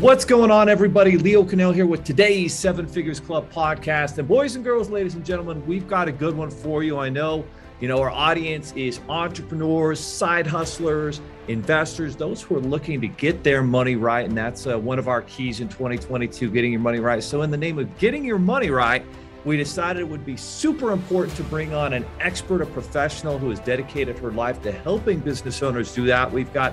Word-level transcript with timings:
What's 0.00 0.24
going 0.24 0.52
on, 0.52 0.68
everybody? 0.68 1.18
Leo 1.18 1.42
Cannell 1.42 1.72
here 1.72 1.84
with 1.84 2.04
today's 2.04 2.54
Seven 2.54 2.86
Figures 2.86 3.18
Club 3.18 3.50
podcast. 3.50 4.16
And 4.16 4.28
boys 4.28 4.54
and 4.54 4.62
girls, 4.64 4.90
ladies 4.90 5.16
and 5.16 5.26
gentlemen, 5.26 5.66
we've 5.66 5.88
got 5.88 6.06
a 6.06 6.12
good 6.12 6.36
one 6.36 6.52
for 6.52 6.84
you. 6.84 6.96
I 6.98 7.08
know, 7.08 7.44
you 7.80 7.88
know, 7.88 8.00
our 8.00 8.10
audience 8.10 8.72
is 8.76 9.00
entrepreneurs, 9.08 9.98
side 9.98 10.46
hustlers, 10.46 11.20
investors, 11.48 12.14
those 12.14 12.40
who 12.40 12.54
are 12.56 12.60
looking 12.60 13.00
to 13.00 13.08
get 13.08 13.42
their 13.42 13.64
money 13.64 13.96
right. 13.96 14.24
And 14.24 14.38
that's 14.38 14.68
uh, 14.68 14.78
one 14.78 15.00
of 15.00 15.08
our 15.08 15.22
keys 15.22 15.58
in 15.58 15.68
2022, 15.68 16.48
getting 16.48 16.70
your 16.70 16.80
money 16.80 17.00
right. 17.00 17.20
So, 17.20 17.42
in 17.42 17.50
the 17.50 17.56
name 17.56 17.80
of 17.80 17.98
getting 17.98 18.24
your 18.24 18.38
money 18.38 18.70
right, 18.70 19.04
we 19.44 19.56
decided 19.56 20.02
it 20.02 20.08
would 20.08 20.24
be 20.24 20.36
super 20.36 20.92
important 20.92 21.36
to 21.38 21.42
bring 21.42 21.74
on 21.74 21.92
an 21.92 22.06
expert, 22.20 22.62
a 22.62 22.66
professional 22.66 23.36
who 23.36 23.50
has 23.50 23.58
dedicated 23.58 24.16
her 24.20 24.30
life 24.30 24.62
to 24.62 24.70
helping 24.70 25.18
business 25.18 25.60
owners 25.60 25.92
do 25.92 26.06
that. 26.06 26.30
We've 26.30 26.52
got 26.52 26.72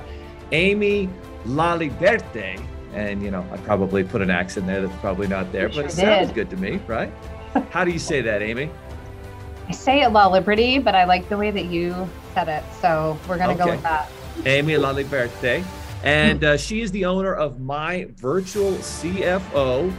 Amy 0.52 1.10
Laliberte 1.46 2.64
and 2.96 3.21
you 3.21 3.30
know, 3.30 3.46
I 3.52 3.57
probably 3.57 4.04
put 4.04 4.21
an 4.21 4.30
accent 4.30 4.66
there 4.66 4.82
that's 4.82 4.99
probably 5.02 5.27
not 5.27 5.52
there, 5.52 5.70
but 5.70 5.85
it 5.85 5.91
sounds 5.91 6.31
good 6.31 6.49
to 6.49 6.58
me, 6.58 6.80
right? 6.88 7.12
How 7.70 7.84
do 7.84 7.91
you 7.91 7.99
say 7.99 8.21
that, 8.21 8.41
Amy? 8.41 8.71
I 9.68 9.71
say 9.71 10.02
it 10.02 10.09
La 10.09 10.27
Liberty, 10.27 10.80
but 10.80 10.95
I 10.95 11.04
like 11.04 11.27
the 11.27 11.38
way 11.38 11.52
that 11.52 11.66
you 11.66 12.08
said 12.34 12.48
it, 12.48 12.63
so 12.81 13.20
we're 13.27 13.38
gonna 13.38 13.54
okay. 13.54 13.66
go 13.66 13.71
with 13.71 13.84
that. 13.84 14.09
Amy 14.45 14.77
La 14.77 14.94
Liberte, 14.94 15.63
and 16.04 16.44
uh, 16.44 16.58
she 16.58 16.81
is 16.81 16.91
the 16.91 17.05
owner 17.05 17.34
of 17.34 17.59
My 17.59 18.08
Virtual 18.16 18.71
CFO. 18.73 19.93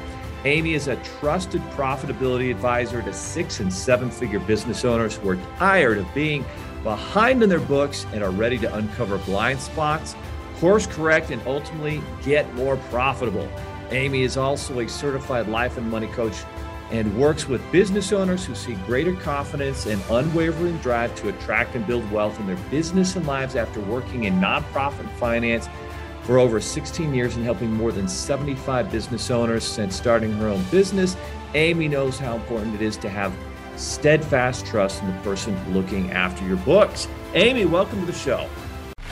Amy 0.44 0.74
is 0.74 0.86
a 0.86 0.96
trusted 1.18 1.60
profitability 1.72 2.50
advisor 2.50 3.02
to 3.02 3.12
six 3.12 3.60
and 3.60 3.72
seven 3.72 4.10
figure 4.10 4.38
business 4.40 4.84
owners 4.84 5.16
who 5.16 5.28
are 5.30 5.38
tired 5.58 5.98
of 5.98 6.06
being 6.14 6.44
behind 6.84 7.42
in 7.42 7.48
their 7.48 7.58
books 7.60 8.06
and 8.12 8.22
are 8.22 8.30
ready 8.30 8.56
to 8.58 8.72
uncover 8.76 9.18
blind 9.18 9.60
spots 9.60 10.14
course 10.56 10.86
correct, 10.86 11.30
and 11.30 11.40
ultimately 11.46 12.02
get 12.22 12.52
more 12.54 12.76
profitable. 12.90 13.48
Amy 13.90 14.22
is 14.22 14.36
also 14.36 14.80
a 14.80 14.88
certified 14.88 15.48
life 15.48 15.76
and 15.76 15.90
money 15.90 16.08
coach 16.08 16.34
and 16.90 17.16
works 17.18 17.48
with 17.48 17.60
business 17.72 18.12
owners 18.12 18.44
who 18.44 18.54
see 18.54 18.74
greater 18.86 19.14
confidence 19.14 19.86
and 19.86 20.00
unwavering 20.10 20.76
drive 20.78 21.14
to 21.16 21.28
attract 21.28 21.74
and 21.74 21.86
build 21.86 22.08
wealth 22.12 22.38
in 22.38 22.46
their 22.46 22.56
business 22.70 23.16
and 23.16 23.26
lives 23.26 23.56
after 23.56 23.80
working 23.80 24.24
in 24.24 24.34
nonprofit 24.34 25.08
finance 25.16 25.68
for 26.22 26.38
over 26.38 26.60
16 26.60 27.14
years 27.14 27.36
and 27.36 27.44
helping 27.44 27.72
more 27.72 27.92
than 27.92 28.08
75 28.08 28.90
business 28.90 29.30
owners 29.30 29.64
since 29.64 29.96
starting 29.96 30.32
her 30.34 30.48
own 30.48 30.62
business. 30.70 31.16
Amy 31.54 31.88
knows 31.88 32.18
how 32.18 32.34
important 32.34 32.74
it 32.74 32.82
is 32.82 32.96
to 32.96 33.08
have 33.08 33.34
steadfast 33.76 34.66
trust 34.66 35.02
in 35.02 35.14
the 35.14 35.22
person 35.22 35.56
looking 35.72 36.10
after 36.12 36.44
your 36.46 36.56
books. 36.58 37.08
Amy, 37.34 37.64
welcome 37.64 38.00
to 38.00 38.06
the 38.06 38.18
show. 38.18 38.48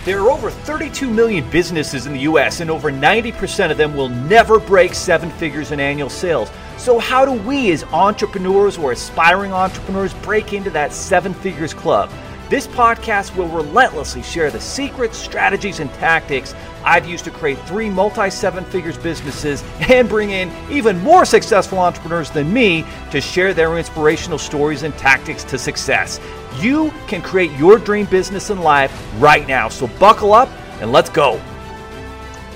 There 0.04 0.20
are 0.20 0.30
over 0.30 0.50
32 0.50 1.08
million 1.08 1.48
businesses 1.48 2.04
in 2.04 2.12
the 2.12 2.20
US, 2.20 2.60
and 2.60 2.70
over 2.70 2.92
90% 2.92 3.70
of 3.70 3.78
them 3.78 3.96
will 3.96 4.10
never 4.10 4.60
break 4.60 4.92
seven 4.92 5.30
figures 5.30 5.72
in 5.72 5.80
annual 5.80 6.10
sales. 6.10 6.50
So, 6.76 6.98
how 6.98 7.24
do 7.24 7.32
we, 7.32 7.72
as 7.72 7.84
entrepreneurs 7.84 8.76
or 8.76 8.92
aspiring 8.92 9.54
entrepreneurs, 9.54 10.12
break 10.12 10.52
into 10.52 10.68
that 10.70 10.92
seven 10.92 11.32
figures 11.32 11.72
club? 11.72 12.10
This 12.50 12.66
podcast 12.66 13.34
will 13.34 13.48
relentlessly 13.48 14.22
share 14.22 14.50
the 14.50 14.60
secrets, 14.60 15.16
strategies, 15.16 15.80
and 15.80 15.90
tactics 15.94 16.54
I've 16.84 17.06
used 17.06 17.24
to 17.24 17.30
create 17.30 17.58
three 17.60 17.88
multi 17.88 18.28
seven 18.28 18.62
figures 18.66 18.98
businesses 18.98 19.64
and 19.88 20.06
bring 20.06 20.32
in 20.32 20.52
even 20.70 20.98
more 20.98 21.24
successful 21.24 21.78
entrepreneurs 21.78 22.30
than 22.30 22.52
me 22.52 22.84
to 23.10 23.22
share 23.22 23.54
their 23.54 23.78
inspirational 23.78 24.36
stories 24.36 24.82
and 24.82 24.94
tactics 24.98 25.44
to 25.44 25.56
success. 25.56 26.20
You 26.58 26.92
can 27.08 27.22
create 27.22 27.50
your 27.58 27.78
dream 27.78 28.06
business 28.06 28.50
and 28.50 28.60
life 28.60 28.92
right 29.18 29.46
now. 29.46 29.68
So 29.68 29.86
buckle 29.98 30.32
up 30.32 30.48
and 30.80 30.92
let's 30.92 31.10
go. 31.10 31.40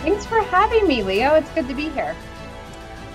Thanks 0.03 0.25
for 0.25 0.41
having 0.41 0.87
me, 0.87 1.03
Leo. 1.03 1.35
It's 1.35 1.51
good 1.51 1.69
to 1.69 1.75
be 1.75 1.89
here. 1.89 2.15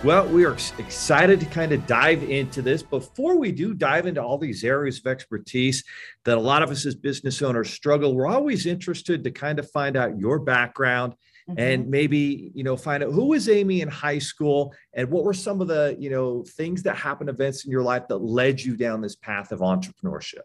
Well, 0.03 0.27
we 0.27 0.43
are 0.43 0.51
excited 0.51 1.39
to 1.39 1.45
kind 1.45 1.71
of 1.71 1.87
dive 1.87 2.23
into 2.23 2.61
this. 2.61 2.83
Before 2.83 3.37
we 3.37 3.53
do 3.53 3.73
dive 3.73 4.05
into 4.05 4.21
all 4.21 4.37
these 4.37 4.65
areas 4.65 4.99
of 4.99 5.07
expertise 5.07 5.85
that 6.25 6.37
a 6.37 6.41
lot 6.41 6.61
of 6.61 6.69
us 6.71 6.85
as 6.85 6.93
business 6.93 7.41
owners 7.41 7.69
struggle, 7.69 8.13
we're 8.13 8.27
always 8.27 8.65
interested 8.65 9.23
to 9.23 9.31
kind 9.31 9.59
of 9.59 9.71
find 9.71 9.95
out 9.95 10.19
your 10.19 10.39
background 10.39 11.13
mm-hmm. 11.49 11.57
and 11.57 11.89
maybe, 11.89 12.51
you 12.53 12.65
know, 12.65 12.75
find 12.75 13.01
out 13.01 13.13
who 13.13 13.27
was 13.27 13.47
Amy 13.47 13.79
in 13.79 13.87
high 13.87 14.19
school 14.19 14.73
and 14.93 15.09
what 15.09 15.23
were 15.23 15.33
some 15.33 15.61
of 15.61 15.69
the, 15.69 15.95
you 15.97 16.09
know, 16.09 16.43
things 16.57 16.83
that 16.83 16.97
happened, 16.97 17.29
events 17.29 17.63
in 17.63 17.71
your 17.71 17.83
life 17.83 18.03
that 18.09 18.17
led 18.17 18.59
you 18.59 18.75
down 18.75 18.99
this 18.99 19.15
path 19.15 19.53
of 19.53 19.61
entrepreneurship. 19.61 20.41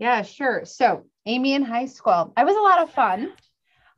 Yeah, 0.00 0.22
sure. 0.22 0.64
So, 0.64 1.04
Amy 1.26 1.52
in 1.52 1.62
high 1.62 1.86
school, 1.86 2.32
I 2.34 2.44
was 2.44 2.56
a 2.56 2.60
lot 2.60 2.82
of 2.82 2.90
fun. 2.90 3.32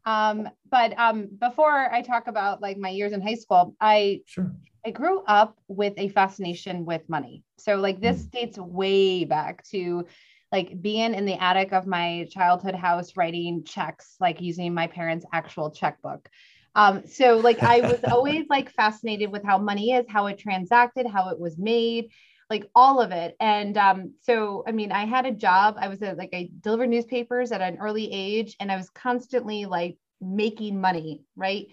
Um, 0.04 0.48
but 0.68 0.98
um, 0.98 1.28
before 1.38 1.70
I 1.70 2.02
talk 2.02 2.26
about 2.26 2.60
like 2.60 2.76
my 2.76 2.88
years 2.88 3.12
in 3.12 3.22
high 3.22 3.36
school, 3.36 3.76
I 3.80 4.22
sure. 4.26 4.52
I 4.84 4.90
grew 4.90 5.22
up 5.28 5.58
with 5.68 5.94
a 5.96 6.08
fascination 6.08 6.84
with 6.84 7.08
money. 7.08 7.44
So 7.56 7.76
like 7.76 8.00
this 8.00 8.24
mm. 8.24 8.30
dates 8.32 8.58
way 8.58 9.24
back 9.24 9.62
to 9.68 10.04
like 10.50 10.82
being 10.82 11.14
in 11.14 11.24
the 11.24 11.40
attic 11.40 11.72
of 11.72 11.86
my 11.86 12.26
childhood 12.30 12.74
house 12.74 13.16
writing 13.16 13.62
checks, 13.64 14.16
like 14.18 14.40
using 14.40 14.74
my 14.74 14.88
parents' 14.88 15.24
actual 15.32 15.70
checkbook. 15.70 16.28
Um, 16.74 17.06
so 17.06 17.36
like 17.36 17.62
I 17.62 17.80
was 17.80 18.00
always 18.10 18.46
like 18.50 18.70
fascinated 18.70 19.30
with 19.30 19.44
how 19.44 19.58
money 19.58 19.92
is, 19.92 20.04
how 20.08 20.26
it 20.26 20.38
transacted, 20.38 21.06
how 21.06 21.30
it 21.30 21.38
was 21.38 21.56
made, 21.58 22.10
like 22.52 22.70
all 22.74 23.00
of 23.00 23.12
it. 23.12 23.34
And 23.40 23.74
um, 23.78 24.14
so, 24.20 24.62
I 24.66 24.72
mean, 24.72 24.92
I 24.92 25.06
had 25.06 25.24
a 25.24 25.32
job. 25.46 25.76
I 25.78 25.88
was 25.88 26.02
a, 26.02 26.12
like, 26.12 26.34
I 26.34 26.50
delivered 26.60 26.90
newspapers 26.90 27.50
at 27.50 27.62
an 27.62 27.78
early 27.80 28.12
age, 28.12 28.56
and 28.60 28.70
I 28.70 28.76
was 28.76 28.90
constantly 28.90 29.64
like 29.64 29.96
making 30.20 30.80
money, 30.80 31.22
right, 31.34 31.68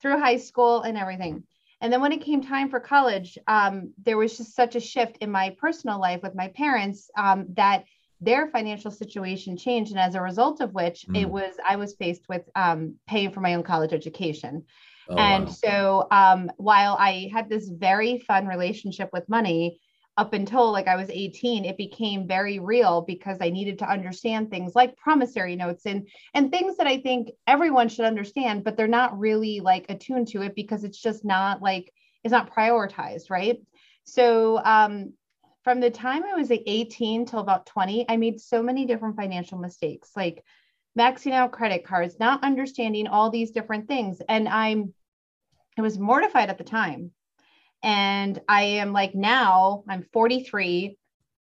through 0.00 0.18
high 0.18 0.38
school 0.38 0.82
and 0.82 0.98
everything. 0.98 1.44
And 1.80 1.92
then 1.92 2.00
when 2.00 2.12
it 2.12 2.22
came 2.28 2.42
time 2.42 2.68
for 2.68 2.80
college, 2.80 3.38
um, 3.46 3.92
there 4.04 4.18
was 4.18 4.36
just 4.36 4.56
such 4.56 4.74
a 4.74 4.80
shift 4.80 5.18
in 5.20 5.30
my 5.30 5.54
personal 5.64 6.00
life 6.00 6.20
with 6.24 6.34
my 6.34 6.48
parents 6.48 7.10
um, 7.16 7.46
that 7.54 7.84
their 8.20 8.48
financial 8.48 8.90
situation 8.90 9.56
changed, 9.56 9.92
and 9.92 10.00
as 10.00 10.16
a 10.16 10.20
result 10.20 10.60
of 10.60 10.74
which, 10.74 11.06
mm. 11.08 11.22
it 11.22 11.30
was 11.30 11.54
I 11.72 11.76
was 11.76 11.94
faced 11.94 12.24
with 12.28 12.42
um, 12.56 12.96
paying 13.06 13.30
for 13.30 13.40
my 13.40 13.54
own 13.54 13.62
college 13.62 13.92
education. 13.92 14.64
Oh, 15.08 15.16
and 15.16 15.44
wow. 15.46 15.52
so, 15.64 16.08
um, 16.10 16.50
while 16.56 16.96
I 16.98 17.30
had 17.32 17.48
this 17.48 17.68
very 17.68 18.18
fun 18.18 18.48
relationship 18.48 19.10
with 19.12 19.28
money, 19.28 19.78
up 20.18 20.32
until 20.32 20.72
like 20.72 20.88
I 20.88 20.96
was 20.96 21.08
18, 21.08 21.64
it 21.64 21.76
became 21.76 22.26
very 22.26 22.58
real 22.58 23.02
because 23.02 23.38
I 23.40 23.50
needed 23.50 23.78
to 23.78 23.90
understand 23.90 24.50
things 24.50 24.74
like 24.74 24.96
promissory 24.96 25.54
notes 25.54 25.86
and 25.86 26.08
and 26.34 26.50
things 26.50 26.76
that 26.76 26.88
I 26.88 26.98
think 26.98 27.30
everyone 27.46 27.88
should 27.88 28.04
understand, 28.04 28.64
but 28.64 28.76
they're 28.76 28.88
not 28.88 29.16
really 29.16 29.60
like 29.60 29.86
attuned 29.88 30.28
to 30.28 30.42
it 30.42 30.56
because 30.56 30.82
it's 30.82 31.00
just 31.00 31.24
not 31.24 31.62
like 31.62 31.92
it's 32.24 32.32
not 32.32 32.52
prioritized, 32.52 33.30
right? 33.30 33.60
So 34.02 34.60
um, 34.64 35.12
from 35.62 35.78
the 35.78 35.90
time 35.90 36.24
I 36.24 36.34
was 36.34 36.50
18 36.50 37.24
till 37.24 37.38
about 37.38 37.66
20, 37.66 38.06
I 38.08 38.16
made 38.16 38.40
so 38.40 38.60
many 38.60 38.86
different 38.86 39.16
financial 39.16 39.58
mistakes, 39.58 40.10
like 40.16 40.42
maxing 40.98 41.32
out 41.32 41.52
credit 41.52 41.84
cards, 41.84 42.18
not 42.18 42.42
understanding 42.42 43.06
all 43.06 43.30
these 43.30 43.52
different 43.52 43.86
things, 43.86 44.20
and 44.28 44.48
I'm 44.48 44.92
I 45.78 45.82
was 45.82 45.96
mortified 45.96 46.50
at 46.50 46.58
the 46.58 46.64
time 46.64 47.12
and 47.82 48.40
I 48.48 48.62
am 48.62 48.92
like 48.92 49.14
now 49.14 49.84
I'm 49.88 50.04
43. 50.12 50.96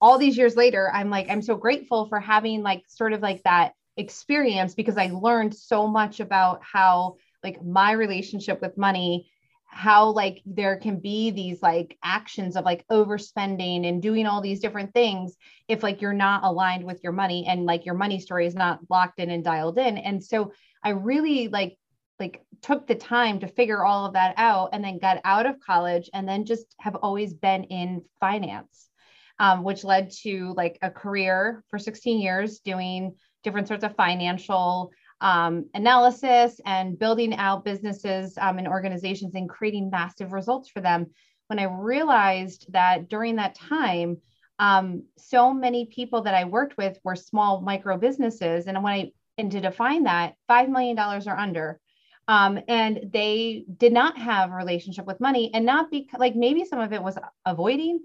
All 0.01 0.19
these 0.19 0.39
years 0.39 0.57
later, 0.57 0.91
I'm 0.93 1.11
like, 1.11 1.29
I'm 1.29 1.43
so 1.43 1.57
grateful 1.57 2.07
for 2.09 2.21
having 2.21 2.63
like 2.63 2.85
sort 2.89 3.13
of 3.13 3.21
like 3.21 3.43
that 3.43 3.73
experience 3.97 4.75
because 4.75 4.97
I 4.97 5.11
learned 5.13 5.55
so 5.55 5.89
much 5.89 6.21
about 6.21 6.63
how 6.63 7.17
like 7.43 7.65
my 7.65 7.93
relationship 7.93 8.61
with 8.61 8.79
money 8.79 9.29
how 9.71 10.09
like 10.11 10.41
there 10.47 10.77
can 10.77 10.99
be 10.99 11.31
these 11.31 11.61
like 11.63 11.99
actions 12.03 12.57
of 12.57 12.65
like 12.65 12.87
overspending 12.89 13.87
and 13.87 14.01
doing 14.01 14.27
all 14.27 14.41
these 14.41 14.61
different 14.61 14.95
things 14.95 15.37
if 15.69 15.83
like 15.83 16.01
you're 16.01 16.15
not 16.15 16.43
aligned 16.43 16.85
with 16.85 17.03
your 17.05 17.13
money 17.13 17.45
and 17.47 17.67
like 17.67 17.85
your 17.85 17.95
money 17.95 18.19
story 18.19 18.47
is 18.47 18.55
not 18.55 18.81
locked 18.89 19.21
in 19.21 19.31
and 19.31 19.45
dialed 19.45 19.79
in 19.79 19.99
and 19.99 20.25
so 20.25 20.53
i 20.83 20.89
really 20.89 21.49
like 21.49 21.77
like 22.19 22.43
took 22.63 22.87
the 22.87 22.95
time 22.95 23.39
to 23.41 23.47
figure 23.47 23.85
all 23.85 24.07
of 24.07 24.15
that 24.15 24.35
out 24.37 24.71
and 24.73 24.83
then 24.83 24.99
got 24.99 25.21
out 25.25 25.47
of 25.47 25.61
college 25.61 26.11
and 26.13 26.29
then 26.29 26.45
just 26.45 26.75
have 26.81 26.97
always 26.97 27.35
been 27.35 27.65
in 27.65 28.03
finance 28.21 28.89
um, 29.39 29.63
which 29.63 29.85
led 29.85 30.11
to 30.11 30.53
like 30.57 30.79
a 30.83 30.91
career 30.91 31.63
for 31.69 31.79
16 31.79 32.21
years 32.21 32.61
doing 32.61 33.15
different 33.45 33.69
sorts 33.69 33.85
of 33.85 33.95
financial 33.95 34.91
um, 35.21 35.67
analysis 35.75 36.61
and 36.65 36.99
building 36.99 37.35
out 37.37 37.65
businesses 37.65 38.37
um, 38.41 38.59
and 38.59 38.69
organizations 38.69 39.35
and 39.35 39.49
creating 39.49 39.91
massive 39.91 40.33
results 40.33 40.69
for 40.69 40.81
them. 40.81 41.07
When 41.49 41.59
i 41.59 41.65
realized 41.65 42.67
that 42.73 43.09
during 43.09 43.37
that 43.37 43.55
time 43.55 44.19
um, 44.61 45.05
so 45.17 45.55
many 45.55 45.87
people 45.87 46.23
that 46.23 46.35
i 46.35 46.45
worked 46.45 46.77
with 46.77 46.99
were 47.05 47.17
small 47.17 47.61
micro 47.61 47.97
businesses. 47.97 48.67
And 48.67 48.83
when 48.83 48.93
i 48.93 49.13
and 49.39 49.53
to 49.53 49.61
define 49.61 50.03
that 50.03 50.35
$5 50.51 50.69
million 50.69 50.99
or 50.99 51.39
under 51.39 51.81
um, 52.29 52.61
and 52.69 53.11
they 53.13 53.65
did 53.79 53.93
not 53.93 54.17
have 54.17 54.51
a 54.51 54.55
relationship 54.55 55.07
with 55.07 55.21
money 55.21 55.51
and 55.55 55.67
not 55.67 55.91
because 55.91 56.21
like 56.21 56.37
maybe 56.37 56.65
some 56.65 56.79
of 56.79 56.93
it 56.93 57.03
was 57.03 57.19
avoiding 57.45 58.01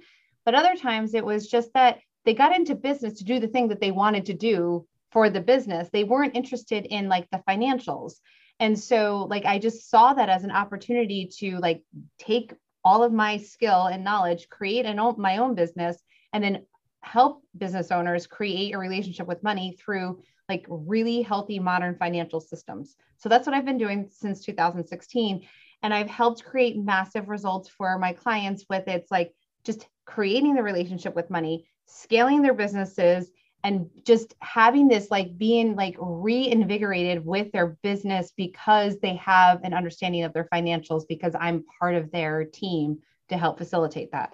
but 0.45 0.55
other 0.55 0.75
times 0.75 1.13
it 1.13 1.25
was 1.25 1.47
just 1.47 1.71
that 1.73 1.99
they 2.25 2.33
got 2.33 2.55
into 2.55 2.75
business 2.75 3.19
to 3.19 3.23
do 3.23 3.39
the 3.39 3.47
thing 3.47 3.67
that 3.67 3.81
they 3.81 3.91
wanted 3.91 4.25
to 4.25 4.33
do 4.33 4.85
for 5.11 5.29
the 5.29 5.41
business. 5.41 5.89
They 5.91 6.03
weren't 6.03 6.35
interested 6.35 6.85
in 6.85 7.07
like 7.07 7.29
the 7.29 7.43
financials. 7.47 8.15
And 8.59 8.77
so 8.77 9.27
like 9.29 9.45
I 9.45 9.59
just 9.59 9.89
saw 9.89 10.13
that 10.13 10.29
as 10.29 10.43
an 10.43 10.51
opportunity 10.51 11.29
to 11.39 11.59
like 11.59 11.83
take 12.17 12.53
all 12.83 13.03
of 13.03 13.13
my 13.13 13.37
skill 13.37 13.85
and 13.85 14.03
knowledge, 14.03 14.49
create 14.49 14.85
an 14.85 14.99
own, 14.99 15.15
my 15.17 15.37
own 15.37 15.55
business, 15.55 15.97
and 16.33 16.43
then 16.43 16.65
help 17.01 17.43
business 17.57 17.91
owners 17.91 18.27
create 18.27 18.73
a 18.73 18.77
relationship 18.77 19.27
with 19.27 19.43
money 19.43 19.77
through 19.79 20.21
like 20.49 20.65
really 20.69 21.21
healthy 21.21 21.59
modern 21.59 21.95
financial 21.95 22.39
systems. 22.39 22.95
So 23.17 23.29
that's 23.29 23.47
what 23.47 23.55
I've 23.55 23.65
been 23.65 23.77
doing 23.77 24.09
since 24.11 24.43
2016. 24.43 25.47
And 25.81 25.93
I've 25.93 26.09
helped 26.09 26.45
create 26.45 26.77
massive 26.77 27.29
results 27.29 27.69
for 27.69 27.97
my 27.97 28.13
clients 28.13 28.65
with 28.69 28.87
it's 28.87 29.11
like 29.11 29.33
just 29.63 29.87
creating 30.05 30.55
the 30.55 30.63
relationship 30.63 31.15
with 31.15 31.29
money, 31.29 31.65
scaling 31.85 32.41
their 32.41 32.53
businesses, 32.53 33.31
and 33.63 33.89
just 34.05 34.35
having 34.39 34.87
this 34.87 35.09
like 35.09 35.37
being 35.37 35.75
like 35.75 35.95
reinvigorated 35.97 37.25
with 37.25 37.51
their 37.53 37.77
business 37.81 38.33
because 38.35 38.99
they 38.99 39.15
have 39.15 39.63
an 39.63 39.73
understanding 39.73 40.23
of 40.23 40.33
their 40.33 40.49
financials 40.53 41.03
because 41.07 41.33
I'm 41.39 41.63
part 41.79 41.95
of 41.95 42.11
their 42.11 42.43
team 42.43 42.99
to 43.29 43.37
help 43.37 43.57
facilitate 43.57 44.11
that. 44.11 44.33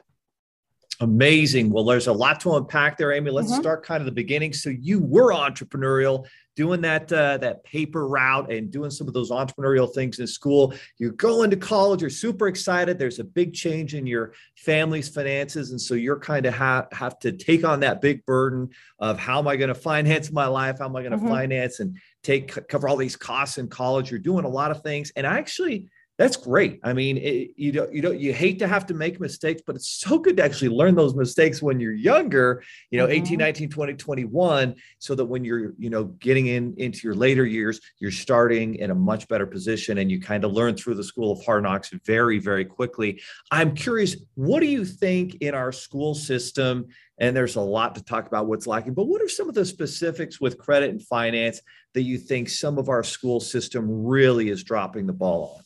Amazing. 1.02 1.70
Well, 1.70 1.86
there's 1.86 2.08
a 2.08 2.14
lot 2.14 2.42
to 2.42 2.56
unpack 2.56 2.98
there, 2.98 3.14
Amy. 3.14 3.32
Let's 3.32 3.52
mm-hmm. 3.52 3.62
start 3.62 3.86
kind 3.86 4.02
of 4.02 4.06
the 4.06 4.12
beginning. 4.12 4.52
So 4.52 4.70
you 4.70 5.00
were 5.00 5.32
entrepreneurial, 5.32 6.26
doing 6.58 6.82
that 6.82 7.10
uh, 7.14 7.38
that 7.38 7.64
paper 7.64 8.06
route 8.06 8.52
and 8.52 8.70
doing 8.70 8.92
some 8.92 9.08
of 9.08 9.14
those 9.14 9.32
entrepreneurial 9.32 9.94
things 9.94 10.20
in 10.20 10.28
school. 10.28 10.74
You're 10.98 11.14
going 11.14 11.52
to 11.52 11.56
college. 11.56 12.02
You're 12.02 12.10
super 12.10 12.50
excited. 12.50 13.00
There's 13.00 13.20
a 13.20 13.24
big 13.24 13.54
change 13.54 13.96
in 13.96 14.06
your 14.06 14.34
family's 14.58 15.08
finances, 15.08 15.72
and 15.72 15.80
so 15.80 15.94
you're 15.94 16.20
kind 16.20 16.46
of 16.46 16.54
ha- 16.54 16.88
have 16.92 17.18
to 17.20 17.32
take 17.32 17.64
on 17.64 17.80
that 17.80 18.02
big 18.02 18.26
burden 18.26 18.68
of 19.00 19.18
how 19.18 19.40
am 19.40 19.48
I 19.48 19.56
going 19.56 19.70
to 19.70 19.76
finance 19.76 20.34
my 20.34 20.48
life? 20.48 20.80
How 20.80 20.86
am 20.86 20.98
I 20.98 21.02
going 21.02 21.14
to 21.14 21.18
mm-hmm. 21.18 21.30
finance 21.30 21.80
and 21.80 21.98
take 22.24 22.68
cover 22.68 22.90
all 22.90 22.98
these 22.98 23.16
costs 23.16 23.58
in 23.58 23.70
college? 23.70 24.12
You're 24.12 24.20
doing 24.20 24.44
a 24.44 24.50
lot 24.50 24.70
of 24.70 24.82
things, 24.82 25.14
and 25.16 25.26
I 25.26 25.38
actually 25.38 25.88
that's 26.20 26.36
great. 26.36 26.82
I 26.84 26.92
mean, 26.92 27.16
it, 27.16 27.52
you 27.56 27.72
don't, 27.72 27.94
you 27.94 28.02
don't, 28.02 28.20
you 28.20 28.34
hate 28.34 28.60
to 28.60 28.68
have 28.68 28.86
to 28.88 28.94
make 28.94 29.22
mistakes, 29.22 29.62
but 29.66 29.78
it's 29.78 29.90
so 29.90 30.20
good 30.20 30.36
to 30.36 30.44
actually 30.44 30.68
learn 30.68 30.94
those 30.94 31.16
mistakes 31.16 31.62
when 31.62 31.80
you're 31.80 31.94
younger, 31.94 32.62
you 32.92 33.00
know, 33.00 33.06
mm-hmm. 33.06 33.24
18, 33.24 33.40
19, 33.40 33.70
20, 33.70 33.94
21, 33.94 34.76
so 34.98 35.16
that 35.16 35.24
when 35.24 35.46
you're, 35.46 35.74
you 35.78 35.90
know, 35.90 36.04
getting 36.04 36.48
in 36.48 36.74
into 36.76 37.08
your 37.08 37.16
later 37.16 37.46
years, 37.46 37.80
you're 38.00 38.12
starting 38.12 38.76
in 38.76 38.92
a 38.92 38.96
much 38.96 39.30
better 39.30 39.48
position 39.48 40.00
and 40.00 40.12
you 40.12 40.20
kind 40.20 40.44
of 40.44 40.52
learn 40.52 40.76
through 40.76 40.96
the 40.96 41.06
school 41.06 41.32
of 41.32 41.46
hard 41.46 41.64
knocks 41.64 41.90
very, 42.04 42.38
very 42.38 42.66
quickly. 42.66 43.22
I'm 43.50 43.74
curious, 43.74 44.18
what 44.36 44.60
do 44.60 44.66
you 44.66 44.84
think 44.84 45.36
in 45.36 45.56
our 45.56 45.72
school 45.72 46.16
system? 46.16 46.88
And 47.18 47.34
there's 47.34 47.56
a 47.56 47.62
lot 47.62 47.96
to 47.96 48.04
talk 48.04 48.28
about 48.28 48.48
what's 48.48 48.68
lacking, 48.68 48.94
but 48.94 49.06
what 49.06 49.22
are 49.22 49.30
some 49.30 49.48
of 49.48 49.56
the 49.56 49.64
specifics 49.64 50.42
with 50.42 50.58
credit 50.58 50.90
and 50.90 51.02
finance 51.02 51.62
that 51.94 52.02
you 52.02 52.18
think 52.18 52.50
some 52.50 52.78
of 52.78 52.90
our 52.90 53.04
school 53.04 53.40
system 53.40 54.06
really 54.06 54.50
is 54.50 54.66
dropping 54.66 55.08
the 55.08 55.14
ball 55.14 55.56
on? 55.56 55.64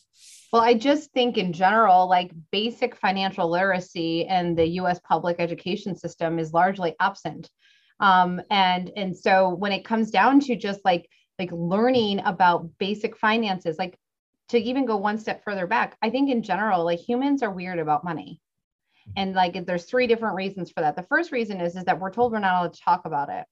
Well, 0.54 0.62
I 0.62 0.76
just 0.76 1.12
think 1.14 1.40
in 1.40 1.52
general, 1.52 2.08
like 2.08 2.32
basic 2.52 2.96
financial 2.96 3.50
literacy 3.50 4.28
in 4.30 4.54
the 4.54 4.68
US 4.82 5.00
public 5.00 5.38
education 5.40 5.96
system 5.96 6.38
is 6.38 6.54
largely 6.54 6.96
absent. 7.00 7.50
Um, 8.00 8.40
and 8.52 8.92
and 8.96 9.18
so 9.18 9.50
when 9.50 9.72
it 9.72 9.84
comes 9.84 10.12
down 10.12 10.40
to 10.42 10.56
just 10.56 10.80
like 10.86 11.10
like 11.40 11.50
learning 11.52 12.20
about 12.24 12.70
basic 12.78 13.18
finances, 13.18 13.78
like 13.80 13.98
to 14.50 14.60
even 14.60 14.86
go 14.86 14.96
one 14.96 15.18
step 15.18 15.44
further 15.44 15.66
back, 15.66 15.98
I 16.04 16.12
think 16.12 16.30
in 16.30 16.44
general, 16.44 16.86
like 16.86 17.00
humans 17.00 17.42
are 17.42 17.50
weird 17.52 17.80
about 17.80 18.04
money. 18.04 18.40
And 19.18 19.34
like 19.34 19.66
there's 19.66 19.86
three 19.86 20.06
different 20.06 20.36
reasons 20.36 20.70
for 20.70 20.82
that. 20.82 20.96
The 20.96 21.08
first 21.10 21.32
reason 21.32 21.62
is 21.62 21.76
is 21.76 21.86
that 21.86 22.00
we're 22.00 22.12
told 22.12 22.32
we're 22.32 22.38
not 22.38 22.60
allowed 22.60 22.74
to 22.74 22.80
talk 22.80 23.06
about 23.06 23.30
it. 23.30 23.46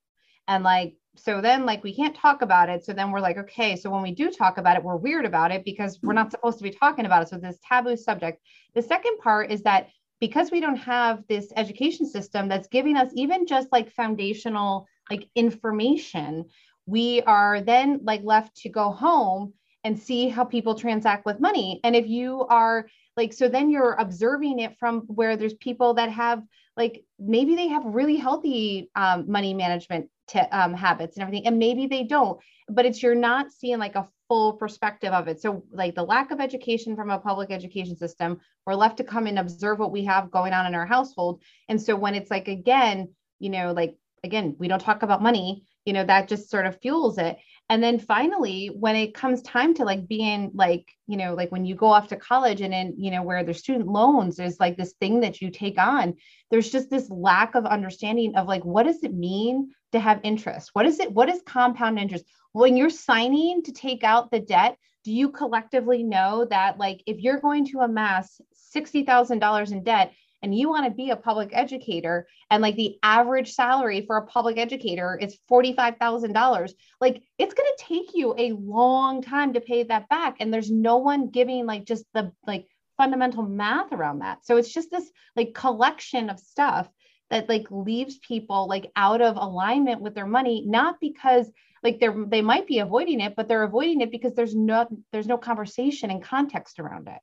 And 0.47 0.63
like 0.63 0.93
so 1.15 1.41
then 1.41 1.65
like 1.65 1.83
we 1.83 1.93
can't 1.93 2.15
talk 2.15 2.41
about 2.41 2.69
it. 2.69 2.85
So 2.85 2.93
then 2.93 3.11
we're 3.11 3.19
like 3.19 3.37
okay 3.37 3.75
so 3.75 3.89
when 3.89 4.01
we 4.01 4.11
do 4.11 4.31
talk 4.31 4.57
about 4.57 4.77
it 4.77 4.83
we're 4.83 4.95
weird 4.95 5.25
about 5.25 5.51
it 5.51 5.65
because 5.65 5.99
we're 6.01 6.13
not 6.13 6.31
supposed 6.31 6.57
to 6.59 6.63
be 6.63 6.71
talking 6.71 7.05
about 7.05 7.23
it. 7.23 7.29
So 7.29 7.37
this 7.37 7.59
taboo 7.67 7.97
subject. 7.97 8.41
The 8.75 8.81
second 8.81 9.17
part 9.19 9.51
is 9.51 9.63
that 9.63 9.89
because 10.19 10.51
we 10.51 10.61
don't 10.61 10.77
have 10.77 11.23
this 11.27 11.51
education 11.55 12.05
system 12.05 12.47
that's 12.47 12.67
giving 12.67 12.95
us 12.95 13.11
even 13.15 13.45
just 13.45 13.67
like 13.71 13.91
foundational 13.91 14.87
like 15.09 15.27
information 15.35 16.45
we 16.85 17.21
are 17.21 17.61
then 17.61 17.99
like 18.03 18.21
left 18.23 18.55
to 18.57 18.69
go 18.69 18.91
home 18.91 19.53
and 19.83 19.97
see 19.97 20.29
how 20.29 20.43
people 20.43 20.75
transact 20.75 21.25
with 21.25 21.39
money. 21.39 21.79
And 21.83 21.95
if 21.95 22.07
you 22.07 22.45
are 22.49 22.87
like 23.17 23.33
so 23.33 23.47
then 23.47 23.69
you're 23.69 23.93
observing 23.93 24.59
it 24.59 24.77
from 24.79 25.01
where 25.01 25.35
there's 25.35 25.53
people 25.55 25.95
that 25.95 26.11
have 26.11 26.43
like 26.77 27.03
maybe 27.19 27.55
they 27.55 27.67
have 27.67 27.83
really 27.85 28.15
healthy 28.15 28.89
um, 28.95 29.29
money 29.29 29.53
management 29.53 30.09
t- 30.31 30.39
um, 30.39 30.73
habits 30.73 31.17
and 31.17 31.23
everything 31.23 31.45
and 31.47 31.59
maybe 31.59 31.87
they 31.87 32.03
don't 32.03 32.39
but 32.69 32.85
it's 32.85 33.03
you're 33.03 33.15
not 33.15 33.51
seeing 33.51 33.79
like 33.79 33.95
a 33.95 34.07
full 34.27 34.53
perspective 34.53 35.11
of 35.11 35.27
it. 35.27 35.41
So 35.41 35.65
like 35.73 35.93
the 35.93 36.03
lack 36.03 36.31
of 36.31 36.39
education 36.39 36.95
from 36.95 37.09
a 37.09 37.19
public 37.19 37.51
education 37.51 37.97
system 37.97 38.39
we're 38.65 38.75
left 38.75 38.97
to 38.97 39.03
come 39.03 39.27
and 39.27 39.37
observe 39.37 39.79
what 39.79 39.91
we 39.91 40.05
have 40.05 40.31
going 40.31 40.53
on 40.53 40.65
in 40.67 40.75
our 40.75 40.85
household. 40.85 41.41
And 41.67 41.81
so 41.81 41.95
when 41.95 42.15
it's 42.15 42.31
like 42.31 42.47
again 42.47 43.09
you 43.39 43.49
know 43.49 43.73
like 43.73 43.97
again 44.23 44.55
we 44.57 44.67
don't 44.67 44.79
talk 44.79 45.03
about 45.03 45.21
money 45.21 45.65
you 45.85 45.93
know 45.93 46.05
that 46.05 46.29
just 46.29 46.49
sort 46.49 46.65
of 46.65 46.79
fuels 46.79 47.17
it 47.17 47.37
and 47.71 47.81
then 47.81 47.97
finally 47.97 48.67
when 48.67 48.97
it 48.97 49.13
comes 49.13 49.41
time 49.41 49.73
to 49.73 49.85
like 49.85 50.05
being 50.05 50.51
like 50.53 50.91
you 51.07 51.15
know 51.15 51.33
like 51.33 51.51
when 51.53 51.65
you 51.65 51.73
go 51.73 51.87
off 51.87 52.09
to 52.09 52.17
college 52.17 52.59
and 52.59 52.73
then 52.73 52.93
you 52.97 53.09
know 53.09 53.23
where 53.23 53.43
there's 53.43 53.59
student 53.59 53.87
loans 53.87 54.35
there's 54.35 54.59
like 54.59 54.75
this 54.75 54.93
thing 54.99 55.21
that 55.21 55.41
you 55.41 55.49
take 55.49 55.79
on 55.79 56.13
there's 56.51 56.69
just 56.69 56.89
this 56.89 57.09
lack 57.09 57.55
of 57.55 57.65
understanding 57.65 58.35
of 58.35 58.45
like 58.45 58.65
what 58.65 58.83
does 58.83 59.01
it 59.03 59.13
mean 59.13 59.71
to 59.91 59.99
have 59.99 60.19
interest? 60.23 60.69
What 60.73 60.85
is 60.85 60.99
it 60.99 61.11
what 61.11 61.29
is 61.29 61.41
compound 61.45 61.97
interest? 61.97 62.25
When 62.53 62.75
you're 62.77 62.89
signing 62.89 63.63
to 63.63 63.71
take 63.71 64.03
out 64.03 64.31
the 64.31 64.39
debt 64.39 64.77
do 65.03 65.11
you 65.11 65.29
collectively 65.29 66.03
know 66.03 66.45
that 66.49 66.77
like 66.77 67.01
if 67.07 67.19
you're 67.19 67.39
going 67.39 67.65
to 67.65 67.79
amass 67.79 68.39
$60,000 68.75 69.71
in 69.71 69.83
debt 69.83 70.13
and 70.41 70.57
you 70.57 70.69
want 70.69 70.85
to 70.85 70.91
be 70.91 71.09
a 71.11 71.15
public 71.15 71.49
educator 71.51 72.27
and 72.49 72.61
like 72.61 72.75
the 72.75 72.97
average 73.03 73.53
salary 73.53 74.05
for 74.05 74.17
a 74.17 74.25
public 74.25 74.57
educator 74.57 75.17
is 75.21 75.37
$45,000 75.49 76.71
like 76.99 77.21
it's 77.37 77.53
going 77.53 77.69
to 77.77 77.83
take 77.83 78.13
you 78.13 78.33
a 78.37 78.53
long 78.53 79.21
time 79.21 79.53
to 79.53 79.61
pay 79.61 79.83
that 79.83 80.09
back 80.09 80.37
and 80.39 80.53
there's 80.53 80.71
no 80.71 80.97
one 80.97 81.29
giving 81.29 81.65
like 81.65 81.85
just 81.85 82.05
the 82.13 82.31
like 82.45 82.67
fundamental 82.97 83.43
math 83.43 83.91
around 83.91 84.19
that. 84.19 84.45
So 84.45 84.57
it's 84.57 84.71
just 84.71 84.91
this 84.91 85.09
like 85.35 85.53
collection 85.53 86.29
of 86.29 86.39
stuff 86.39 86.87
that 87.31 87.49
like 87.49 87.65
leaves 87.71 88.19
people 88.19 88.67
like 88.67 88.91
out 88.95 89.21
of 89.21 89.37
alignment 89.37 90.01
with 90.01 90.13
their 90.13 90.27
money 90.27 90.63
not 90.67 90.99
because 90.99 91.49
like 91.81 91.99
they're 91.99 92.25
they 92.27 92.41
might 92.41 92.67
be 92.67 92.79
avoiding 92.79 93.21
it 93.21 93.35
but 93.35 93.47
they're 93.47 93.63
avoiding 93.63 94.01
it 94.01 94.11
because 94.11 94.35
there's 94.35 94.53
no 94.53 94.85
there's 95.11 95.27
no 95.27 95.37
conversation 95.37 96.11
and 96.11 96.21
context 96.21 96.79
around 96.79 97.07
it 97.07 97.19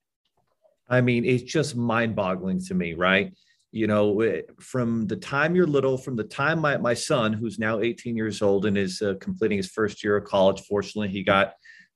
I 0.88 1.00
mean, 1.00 1.25
it's 1.25 1.43
just 1.43 1.76
mind 1.76 2.17
boggling 2.17 2.60
to 2.65 2.74
me, 2.74 2.94
right? 2.94 3.32
You 3.72 3.86
know, 3.86 4.20
eh, 4.20 4.43
from 4.58 5.06
the 5.06 5.17
time 5.17 5.55
you're 5.55 5.67
little, 5.67 5.98
from 5.98 6.17
the 6.17 6.24
time 6.24 6.60
my, 6.60 6.79
my 6.79 6.94
son, 6.94 7.32
who's 7.32 7.58
now 7.58 7.81
18 7.81 8.17
years 8.17 8.41
old 8.41 8.65
and 8.65 8.79
is 8.79 9.03
uh, 9.03 9.15
completing 9.20 9.58
his 9.58 9.70
first 9.70 10.03
year 10.03 10.17
of 10.17 10.24
college, 10.24 10.63
fortunately, 10.63 11.08
he 11.08 11.22
got 11.22 11.53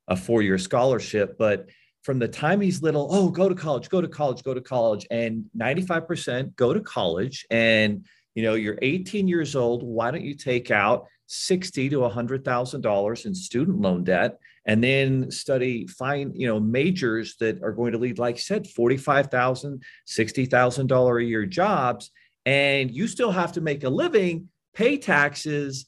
a 0.09 0.17
four 0.17 0.43
year 0.43 0.59
scholarship. 0.59 1.37
But 1.39 1.69
from 2.03 2.19
the 2.19 2.29
time 2.29 2.61
he's 2.61 2.83
little, 2.83 3.09
oh, 3.11 3.31
go 3.31 3.49
to 3.49 3.55
college, 3.55 3.89
go 3.89 4.01
to 4.01 4.09
college, 4.09 4.43
go 4.43 4.53
to 4.53 4.61
college. 4.61 5.07
And 5.11 5.45
95% 5.57 6.55
go 6.57 6.75
to 6.75 6.81
college. 6.81 7.47
And, 7.51 8.05
you 8.35 8.43
know, 8.43 8.55
you're 8.55 8.79
18 8.83 9.27
years 9.27 9.57
old. 9.57 9.83
Why 9.83 10.11
don't 10.11 10.25
you 10.25 10.35
take 10.35 10.71
out 10.71 11.07
60 11.29 11.89
to 11.91 11.97
$100,000 12.01 13.27
in 13.27 13.35
student 13.35 13.81
loan 13.81 14.05
debt 14.05 14.39
and 14.65 14.83
then 14.83 15.31
study 15.31 15.87
fine 15.87 16.33
you 16.35 16.47
know 16.47 16.61
majors 16.61 17.37
that 17.41 17.63
are 17.63 17.73
going 17.73 17.93
to 17.93 17.99
lead 17.99 18.19
like 18.19 18.37
i 18.37 18.39
said 18.39 18.65
$45000 18.65 19.81
$60000 20.09 21.21
a 21.21 21.25
year 21.25 21.47
jobs 21.47 22.11
and 22.47 22.91
you 22.91 23.07
still 23.07 23.33
have 23.33 23.53
to 23.53 23.61
make 23.61 23.85
a 23.85 23.89
living 23.89 24.49
pay 24.75 24.97
taxes 24.97 25.87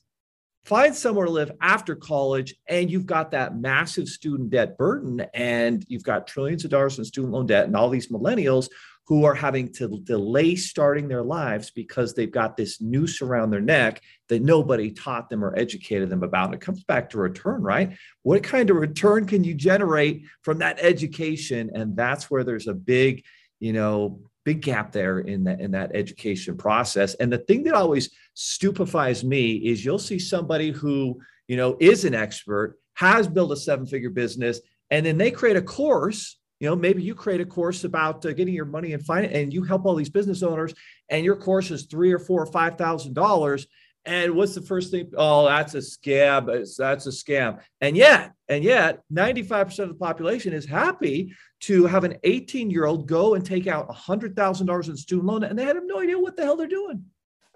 find 0.64 0.94
somewhere 0.94 1.26
to 1.26 1.32
live 1.32 1.52
after 1.60 1.94
college 1.94 2.54
and 2.68 2.90
you've 2.90 3.06
got 3.06 3.30
that 3.32 3.56
massive 3.56 4.08
student 4.08 4.50
debt 4.50 4.78
burden 4.78 5.24
and 5.34 5.84
you've 5.88 6.04
got 6.04 6.26
trillions 6.26 6.64
of 6.64 6.70
dollars 6.70 6.98
in 6.98 7.04
student 7.04 7.32
loan 7.32 7.46
debt 7.46 7.66
and 7.66 7.76
all 7.76 7.90
these 7.90 8.08
millennials 8.08 8.68
who 9.06 9.24
are 9.24 9.34
having 9.34 9.70
to 9.70 10.00
delay 10.04 10.56
starting 10.56 11.08
their 11.08 11.22
lives 11.22 11.70
because 11.70 12.14
they've 12.14 12.32
got 12.32 12.56
this 12.56 12.80
noose 12.80 13.20
around 13.20 13.50
their 13.50 13.60
neck 13.60 14.00
that 14.28 14.42
nobody 14.42 14.90
taught 14.90 15.28
them 15.28 15.44
or 15.44 15.56
educated 15.58 16.08
them 16.08 16.22
about. 16.22 16.46
And 16.46 16.54
it 16.54 16.60
comes 16.60 16.82
back 16.84 17.10
to 17.10 17.18
return, 17.18 17.62
right? 17.62 17.96
What 18.22 18.42
kind 18.42 18.70
of 18.70 18.76
return 18.76 19.26
can 19.26 19.44
you 19.44 19.54
generate 19.54 20.22
from 20.42 20.58
that 20.58 20.78
education? 20.80 21.70
And 21.74 21.94
that's 21.94 22.30
where 22.30 22.44
there's 22.44 22.66
a 22.66 22.74
big, 22.74 23.24
you 23.60 23.74
know, 23.74 24.20
big 24.44 24.62
gap 24.62 24.92
there 24.92 25.20
in 25.20 25.44
that 25.44 25.60
in 25.60 25.70
that 25.72 25.90
education 25.94 26.56
process. 26.56 27.14
And 27.14 27.32
the 27.32 27.38
thing 27.38 27.64
that 27.64 27.74
always 27.74 28.10
stupefies 28.34 29.22
me 29.24 29.56
is 29.56 29.84
you'll 29.84 29.98
see 29.98 30.18
somebody 30.18 30.70
who, 30.70 31.20
you 31.48 31.56
know, 31.56 31.76
is 31.78 32.04
an 32.04 32.14
expert, 32.14 32.78
has 32.94 33.28
built 33.28 33.52
a 33.52 33.56
seven-figure 33.56 34.10
business, 34.10 34.60
and 34.90 35.04
then 35.04 35.18
they 35.18 35.30
create 35.30 35.56
a 35.56 35.62
course 35.62 36.38
you 36.64 36.70
know 36.70 36.76
maybe 36.76 37.02
you 37.02 37.14
create 37.14 37.42
a 37.42 37.44
course 37.44 37.84
about 37.84 38.24
uh, 38.24 38.32
getting 38.32 38.54
your 38.54 38.64
money 38.64 38.92
in 38.92 39.00
finance 39.00 39.34
and 39.34 39.52
you 39.52 39.62
help 39.62 39.84
all 39.84 39.94
these 39.94 40.08
business 40.08 40.42
owners 40.42 40.72
and 41.10 41.22
your 41.22 41.36
course 41.36 41.70
is 41.70 41.82
three 41.84 42.10
or 42.10 42.18
four 42.18 42.42
or 42.42 42.46
five 42.46 42.78
thousand 42.78 43.12
dollars 43.12 43.66
And 44.06 44.34
what's 44.34 44.54
the 44.54 44.62
first 44.62 44.90
thing? 44.90 45.10
Oh, 45.16 45.44
that's 45.46 45.74
a 45.74 45.78
scam. 45.78 46.46
That's 46.46 47.06
a 47.06 47.10
scam. 47.10 47.60
And 47.80 47.96
yet, 47.96 48.32
and 48.48 48.62
yet, 48.62 49.00
95% 49.10 49.78
of 49.78 49.88
the 49.88 49.94
population 49.94 50.52
is 50.52 50.66
happy 50.66 51.34
to 51.60 51.86
have 51.86 52.04
an 52.04 52.16
18 52.22 52.70
year 52.70 52.84
old 52.84 53.06
go 53.06 53.34
and 53.34 53.44
take 53.44 53.66
out 53.66 53.88
$100,000 53.88 54.88
in 54.88 54.96
student 54.96 55.26
loan, 55.26 55.44
and 55.44 55.58
they 55.58 55.64
have 55.64 55.78
no 55.84 56.00
idea 56.00 56.18
what 56.18 56.36
the 56.36 56.44
hell 56.44 56.56
they're 56.56 56.66
doing. 56.66 57.04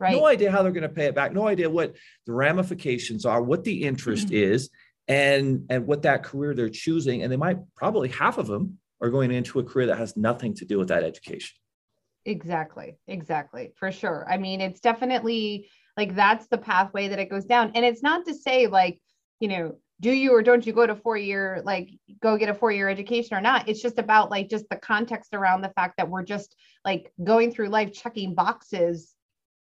Right. 0.01 0.17
No 0.17 0.27
idea 0.27 0.51
how 0.51 0.63
they're 0.63 0.79
going 0.81 0.91
to 0.91 0.99
pay 1.01 1.07
it 1.07 1.15
back. 1.15 1.33
No 1.33 1.47
idea 1.47 1.69
what 1.69 1.97
the 2.27 2.33
ramifications 2.33 3.27
are, 3.27 3.43
what 3.43 3.65
the 3.65 3.83
interest 3.83 4.29
mm-hmm. 4.29 4.53
is, 4.55 4.71
and 5.07 5.67
and 5.69 5.87
what 5.87 6.03
that 6.03 6.23
career 6.23 6.55
they're 6.55 6.79
choosing. 6.85 7.23
And 7.23 7.31
they 7.33 7.37
might 7.37 7.59
probably 7.75 8.09
half 8.09 8.39
of 8.39 8.47
them 8.47 8.79
are 9.01 9.11
going 9.11 9.31
into 9.31 9.59
a 9.59 9.65
career 9.65 9.87
that 9.87 9.99
has 9.99 10.17
nothing 10.17 10.55
to 10.55 10.65
do 10.65 10.79
with 10.79 10.89
that 10.89 11.05
education. 11.05 11.57
Exactly. 12.25 12.97
Exactly. 13.07 13.73
For 13.77 13.93
sure. 13.93 14.27
I 14.29 14.39
mean, 14.39 14.61
it's 14.61 14.81
definitely 14.81 15.71
like 15.97 16.15
that's 16.15 16.47
the 16.49 16.59
pathway 16.59 17.09
that 17.09 17.19
it 17.19 17.31
goes 17.31 17.45
down. 17.45 17.73
And 17.75 17.85
it's 17.85 18.03
not 18.03 18.27
to 18.27 18.35
say 18.35 18.67
like, 18.67 19.01
you 19.41 19.49
know, 19.49 19.77
do 20.01 20.13
you 20.13 20.33
or 20.33 20.43
don't 20.43 20.67
you 20.67 20.73
go 20.73 20.87
to 20.87 20.95
four 20.95 21.17
year 21.17 21.61
like 21.65 21.91
go 22.21 22.37
get 22.37 22.49
a 22.49 22.55
four 22.55 22.71
year 22.71 22.89
education 22.89 23.37
or 23.37 23.41
not 23.41 23.69
it's 23.69 23.83
just 23.83 23.99
about 23.99 24.31
like 24.31 24.49
just 24.49 24.69
the 24.69 24.77
context 24.77 25.35
around 25.35 25.61
the 25.61 25.71
fact 25.71 25.97
that 25.97 26.09
we're 26.09 26.23
just 26.23 26.55
like 26.85 27.13
going 27.23 27.51
through 27.51 27.69
life 27.69 27.93
checking 27.93 28.35
boxes 28.35 29.15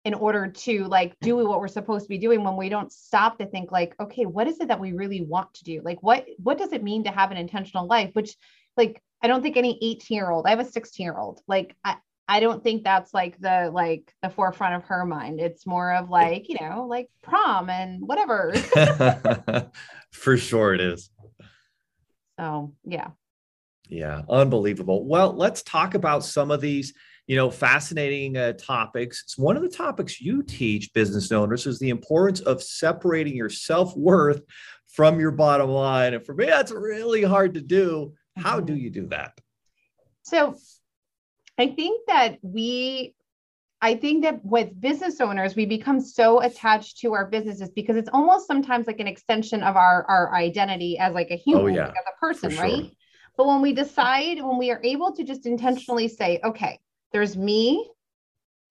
in 0.04 0.14
order 0.14 0.48
to 0.48 0.84
like 0.84 1.14
do 1.20 1.36
mm-hmm. 1.36 1.48
what 1.48 1.60
we're 1.60 1.68
supposed 1.68 2.04
to 2.04 2.08
be 2.08 2.18
doing 2.18 2.44
when 2.44 2.56
we 2.56 2.68
don't 2.68 2.92
stop 2.92 3.38
to 3.38 3.46
think 3.46 3.72
like 3.72 3.94
okay 4.00 4.26
what 4.26 4.46
is 4.46 4.60
it 4.60 4.68
that 4.68 4.80
we 4.80 4.92
really 4.92 5.22
want 5.22 5.52
to 5.54 5.64
do 5.64 5.80
like 5.84 6.02
what 6.02 6.26
what 6.38 6.58
does 6.58 6.72
it 6.72 6.82
mean 6.82 7.04
to 7.04 7.10
have 7.10 7.30
an 7.30 7.36
intentional 7.36 7.86
life 7.86 8.10
which 8.12 8.36
like 8.76 9.02
i 9.22 9.26
don't 9.26 9.42
think 9.42 9.56
any 9.56 9.78
18 9.82 10.14
year 10.14 10.30
old 10.30 10.46
i 10.46 10.50
have 10.50 10.60
a 10.60 10.64
16 10.64 11.04
year 11.04 11.16
old 11.16 11.40
like 11.46 11.76
I, 11.84 11.96
I 12.30 12.40
don't 12.40 12.62
think 12.62 12.84
that's 12.84 13.14
like 13.14 13.40
the 13.40 13.70
like 13.72 14.12
the 14.20 14.28
forefront 14.28 14.74
of 14.74 14.84
her 14.84 15.06
mind. 15.06 15.40
It's 15.40 15.66
more 15.66 15.94
of 15.94 16.10
like, 16.10 16.50
you 16.50 16.58
know, 16.60 16.86
like 16.86 17.08
prom 17.22 17.70
and 17.70 18.06
whatever. 18.06 18.52
For 20.12 20.36
sure 20.36 20.74
it 20.74 20.82
is. 20.82 21.08
So, 22.38 22.74
yeah. 22.84 23.08
Yeah, 23.88 24.22
unbelievable. 24.28 25.06
Well, 25.06 25.32
let's 25.32 25.62
talk 25.62 25.94
about 25.94 26.22
some 26.22 26.50
of 26.50 26.60
these, 26.60 26.92
you 27.26 27.36
know, 27.36 27.50
fascinating 27.50 28.36
uh, 28.36 28.52
topics. 28.52 29.22
It's 29.24 29.38
one 29.38 29.56
of 29.56 29.62
the 29.62 29.70
topics 29.70 30.20
you 30.20 30.42
teach 30.42 30.92
business 30.92 31.32
owners 31.32 31.66
is 31.66 31.78
the 31.78 31.88
importance 31.88 32.40
of 32.40 32.62
separating 32.62 33.34
your 33.34 33.48
self-worth 33.48 34.42
from 34.86 35.18
your 35.18 35.30
bottom 35.30 35.70
line. 35.70 36.12
And 36.12 36.24
for 36.24 36.34
me, 36.34 36.44
that's 36.44 36.72
really 36.72 37.22
hard 37.22 37.54
to 37.54 37.62
do. 37.62 38.12
How 38.38 38.60
do 38.60 38.72
mm-hmm. 38.72 38.82
you 38.82 38.90
do 38.90 39.06
that? 39.08 39.38
So, 40.22 40.56
I 41.58 41.68
think 41.68 42.06
that 42.06 42.38
we 42.42 43.14
I 43.80 43.94
think 43.94 44.24
that 44.24 44.44
with 44.44 44.80
business 44.80 45.20
owners, 45.20 45.54
we 45.54 45.64
become 45.64 46.00
so 46.00 46.40
attached 46.40 46.98
to 46.98 47.12
our 47.12 47.26
businesses 47.26 47.70
because 47.70 47.96
it's 47.96 48.08
almost 48.12 48.48
sometimes 48.48 48.88
like 48.88 48.98
an 48.98 49.06
extension 49.06 49.62
of 49.62 49.76
our, 49.76 50.04
our 50.08 50.34
identity 50.34 50.98
as 50.98 51.14
like 51.14 51.30
a 51.30 51.36
human, 51.36 51.64
oh, 51.64 51.68
yeah. 51.68 51.86
like 51.86 51.94
as 51.96 52.04
a 52.12 52.18
person, 52.18 52.50
sure. 52.50 52.60
right? 52.60 52.90
But 53.36 53.46
when 53.46 53.62
we 53.62 53.72
decide, 53.72 54.42
when 54.42 54.58
we 54.58 54.72
are 54.72 54.80
able 54.82 55.12
to 55.12 55.22
just 55.22 55.46
intentionally 55.46 56.08
say, 56.08 56.40
okay, 56.42 56.80
there's 57.12 57.36
me, 57.36 57.88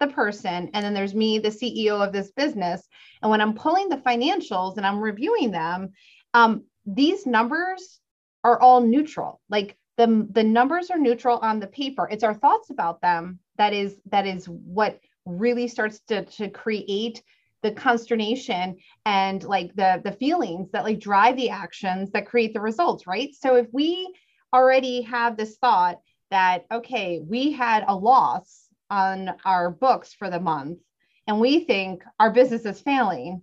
the 0.01 0.07
person, 0.07 0.69
and 0.74 0.86
then 0.86 0.93
there's 0.93 1.15
me, 1.15 1.39
the 1.39 1.50
CEO 1.50 2.05
of 2.05 2.12
this 2.12 2.31
business. 2.31 2.86
And 3.21 3.31
when 3.31 3.39
I'm 3.39 3.53
pulling 3.53 3.88
the 3.88 3.97
financials 3.97 4.75
and 4.75 4.86
I'm 4.86 5.00
reviewing 5.00 5.51
them, 5.51 5.93
um, 6.33 6.65
these 6.86 7.25
numbers 7.25 8.01
are 8.44 8.60
all 8.60 8.82
neutral. 8.82 9.41
Like 9.50 9.77
the, 9.98 10.27
the 10.32 10.44
numbers 10.44 10.89
are 10.91 10.98
neutral 10.98 11.38
on 11.39 11.60
the 11.60 11.67
paper. 11.67 12.08
It's 12.10 12.24
our 12.24 12.36
thoughts 12.36 12.70
about 12.70 13.01
them 13.01 13.39
that 13.58 13.74
is 13.74 14.00
that 14.12 14.25
is 14.25 14.46
what 14.46 15.00
really 15.25 15.67
starts 15.67 16.00
to, 16.08 16.24
to 16.25 16.50
create 16.50 17.22
the 17.63 17.72
consternation 17.72 18.77
and 19.06 19.44
like 19.44 19.75
the 19.75 20.00
the 20.03 20.12
feelings 20.12 20.70
that 20.72 20.84
like 20.84 21.00
drive 21.00 21.36
the 21.36 21.50
actions 21.50 22.12
that 22.12 22.27
create 22.27 22.53
the 22.53 22.62
results, 22.62 23.08
right? 23.08 23.34
So 23.34 23.56
if 23.56 23.67
we 23.74 24.13
already 24.53 25.01
have 25.01 25.36
this 25.36 25.58
thought 25.58 26.00
that 26.29 26.65
okay, 26.72 27.20
we 27.25 27.51
had 27.51 27.84
a 27.88 27.96
loss 27.96 28.67
on 28.89 29.36
our 29.44 29.70
books 29.72 30.13
for 30.13 30.29
the 30.29 30.39
month 30.39 30.79
and 31.25 31.39
we 31.39 31.62
think 31.62 32.03
our 32.20 32.32
business 32.32 32.65
is 32.65 32.79
failing 32.79 33.41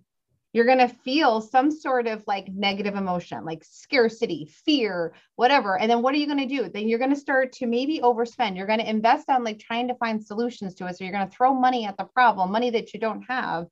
you're 0.55 0.63
going 0.63 0.77
to 0.77 0.87
feel 0.87 1.41
some 1.41 1.69
sort 1.69 2.07
of 2.07 2.23
like 2.27 2.47
negative 2.47 2.95
emotion, 2.95 3.43
like 3.43 3.61
scarcity, 3.65 4.49
fear, 4.63 5.13
whatever. 5.35 5.77
And 5.77 5.91
then 5.91 6.01
what 6.01 6.15
are 6.15 6.17
you 6.17 6.27
going 6.27 6.47
to 6.47 6.55
do? 6.55 6.69
Then 6.69 6.87
you're 6.87 6.97
going 6.97 7.13
to 7.13 7.19
start 7.19 7.51
to 7.55 7.67
maybe 7.67 7.99
overspend. 7.99 8.55
You're 8.55 8.65
going 8.65 8.79
to 8.79 8.89
invest 8.89 9.29
on 9.29 9.43
like 9.43 9.59
trying 9.59 9.89
to 9.89 9.95
find 9.95 10.23
solutions 10.23 10.73
to 10.75 10.87
it. 10.87 10.97
So 10.97 11.03
you're 11.03 11.11
going 11.11 11.27
to 11.27 11.35
throw 11.35 11.53
money 11.53 11.85
at 11.85 11.97
the 11.97 12.05
problem, 12.05 12.53
money 12.53 12.69
that 12.69 12.93
you 12.93 13.01
don't 13.01 13.23
have. 13.23 13.65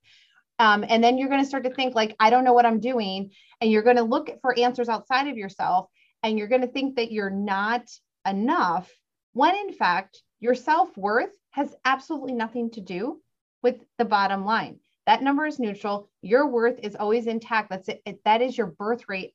Um, 0.60 0.84
and 0.86 1.02
then 1.02 1.18
you're 1.18 1.30
going 1.30 1.40
to 1.40 1.48
start 1.48 1.64
to 1.64 1.74
think 1.74 1.96
like, 1.96 2.18
I 2.20 2.30
don't 2.30 2.44
know 2.44 2.52
what 2.52 2.66
I'm 2.66 2.82
doing. 2.82 3.32
And 3.62 3.72
you're 3.72 3.82
going 3.82 3.96
to 3.96 4.04
look 4.04 4.30
for 4.42 4.60
answers 4.60 4.90
outside 4.90 5.30
of 5.30 5.38
yourself. 5.38 5.88
And 6.22 6.38
you're 6.38 6.50
going 6.50 6.64
to 6.64 6.68
think 6.68 6.98
that 6.98 7.14
you're 7.14 7.30
not 7.30 7.88
enough 8.28 8.92
when 9.32 9.56
in 9.56 9.72
fact 9.72 10.22
your 10.42 10.54
self 10.54 10.98
worth 10.98 11.32
has 11.52 11.74
absolutely 11.86 12.34
nothing 12.34 12.72
to 12.72 12.82
do 12.82 13.22
with 13.62 13.78
the 13.98 14.04
bottom 14.04 14.44
line. 14.44 14.82
That 15.06 15.22
number 15.22 15.46
is 15.46 15.60
neutral. 15.60 16.10
Your 16.22 16.48
worth 16.48 16.80
is 16.82 16.96
always 16.96 17.28
intact. 17.28 17.70
That's 17.70 17.90
it. 17.90 18.20
That 18.26 18.42
is 18.42 18.58
your 18.58 18.68
birth 18.68 19.10
rate, 19.10 19.34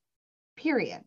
period. 0.57 1.03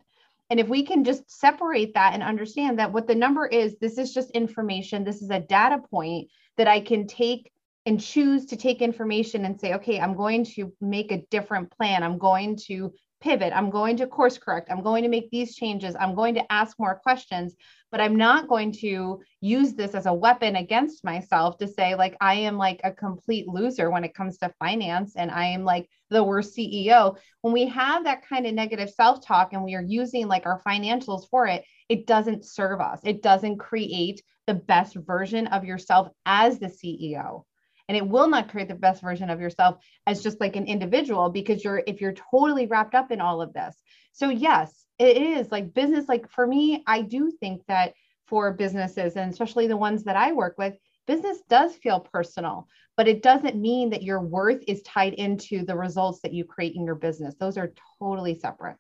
And 0.50 0.60
if 0.60 0.68
we 0.68 0.84
can 0.84 1.04
just 1.04 1.32
separate 1.32 1.94
that 1.94 2.14
and 2.14 2.22
understand 2.22 2.80
that 2.80 2.92
what 2.92 3.08
the 3.08 3.16
number 3.16 3.48
is, 3.48 3.78
this 3.80 3.98
is 3.98 4.14
just 4.14 4.32
information. 4.32 5.04
This 5.04 5.22
is 5.22 5.30
a 5.30 5.40
data 5.40 5.82
point 5.90 6.28
that 6.58 6.68
I 6.68 6.82
can 6.82 7.08
take 7.08 7.52
and 7.86 8.00
choose 8.00 8.46
to 8.48 8.56
take 8.56 8.82
information 8.82 9.46
and 9.46 9.60
say, 9.60 9.74
okay, 9.76 10.00
I'm 10.00 10.16
going 10.16 10.44
to 10.46 10.72
make 10.82 11.12
a 11.12 11.26
different 11.32 11.72
plan. 11.72 12.04
I'm 12.04 12.18
going 12.18 12.58
to 12.68 12.94
pivot. 13.22 13.54
I'm 13.56 13.70
going 13.70 13.98
to 13.98 14.08
course 14.08 14.38
correct. 14.38 14.70
I'm 14.70 14.84
going 14.84 15.04
to 15.04 15.10
make 15.10 15.32
these 15.32 15.56
changes. 15.56 15.96
I'm 16.00 16.16
going 16.16 16.36
to 16.36 16.52
ask 16.52 16.78
more 16.78 17.00
questions, 17.02 17.56
but 17.92 18.02
I'm 18.02 18.16
not 18.16 18.48
going 18.48 18.72
to 18.74 19.22
use 19.42 19.74
this 19.74 19.94
as 19.94 20.06
a 20.06 20.14
weapon 20.14 20.56
against 20.56 21.04
myself 21.04 21.58
to 21.58 21.68
say, 21.68 21.96
like, 21.96 22.16
I 22.22 22.36
am 22.36 22.58
like 22.58 22.80
a 22.84 22.92
complete 22.92 23.48
loser 23.48 23.92
when 23.92 24.04
it 24.04 24.14
comes 24.14 24.38
to 24.38 24.54
finance 24.60 25.16
and 25.16 25.30
I 25.30 25.46
am 25.48 25.64
like 25.64 25.90
the 26.10 26.24
worst 26.24 26.56
CEO. 26.56 27.18
When 27.42 27.54
we 27.54 27.68
have 27.68 28.06
that 28.06 28.26
kind 28.28 28.48
of 28.48 28.54
negative 28.54 28.90
self 28.90 29.26
talk 29.26 29.54
and 29.54 29.64
we 29.64 29.76
are 29.76 29.84
using 29.84 30.28
like 30.28 30.46
our 30.46 30.62
financials 30.66 31.30
for 31.30 31.48
it, 31.48 31.66
it 31.90 32.08
doesn't 32.08 32.46
serve 32.46 32.80
us. 32.80 33.02
It 33.04 33.22
doesn't 33.22 33.58
create 33.58 34.22
the 34.48 34.54
best 34.54 34.96
version 34.96 35.48
of 35.48 35.66
yourself 35.66 36.08
as 36.26 36.60
the 36.60 36.68
CEO 36.68 37.44
and 37.92 37.98
it 37.98 38.08
will 38.08 38.30
not 38.30 38.50
create 38.50 38.70
the 38.70 38.74
best 38.74 39.02
version 39.02 39.30
of 39.30 39.42
yourself 39.42 39.84
as 40.08 40.24
just 40.24 40.40
like 40.40 40.56
an 40.56 40.66
individual 40.66 41.30
because 41.30 41.62
you're 41.62 41.84
if 41.86 42.00
you're 42.00 42.14
totally 42.32 42.66
wrapped 42.66 42.96
up 42.96 43.12
in 43.12 43.20
all 43.20 43.42
of 43.42 43.52
this. 43.52 43.76
So 44.14 44.30
yes 44.30 44.86
it 44.98 45.18
is 45.18 45.52
like 45.52 45.74
business 45.74 46.08
like 46.08 46.30
for 46.30 46.46
me 46.46 46.84
i 46.86 47.02
do 47.02 47.32
think 47.40 47.62
that 47.68 47.94
for 48.28 48.54
businesses 48.54 49.16
and 49.16 49.32
especially 49.32 49.66
the 49.66 49.76
ones 49.76 50.04
that 50.04 50.16
i 50.16 50.32
work 50.32 50.56
with 50.60 50.76
business 51.08 51.40
does 51.50 51.76
feel 51.76 52.00
personal 52.00 52.68
but 52.98 53.08
it 53.08 53.24
doesn't 53.24 53.56
mean 53.56 53.90
that 53.90 54.04
your 54.04 54.22
worth 54.22 54.64
is 54.68 54.84
tied 54.84 55.16
into 55.16 55.66
the 55.66 55.76
results 55.76 56.20
that 56.22 56.34
you 56.34 56.44
create 56.44 56.76
in 56.76 56.86
your 56.86 56.94
business. 56.96 57.34
Those 57.40 57.58
are 57.58 57.74
totally 58.00 58.38
separate. 58.38 58.76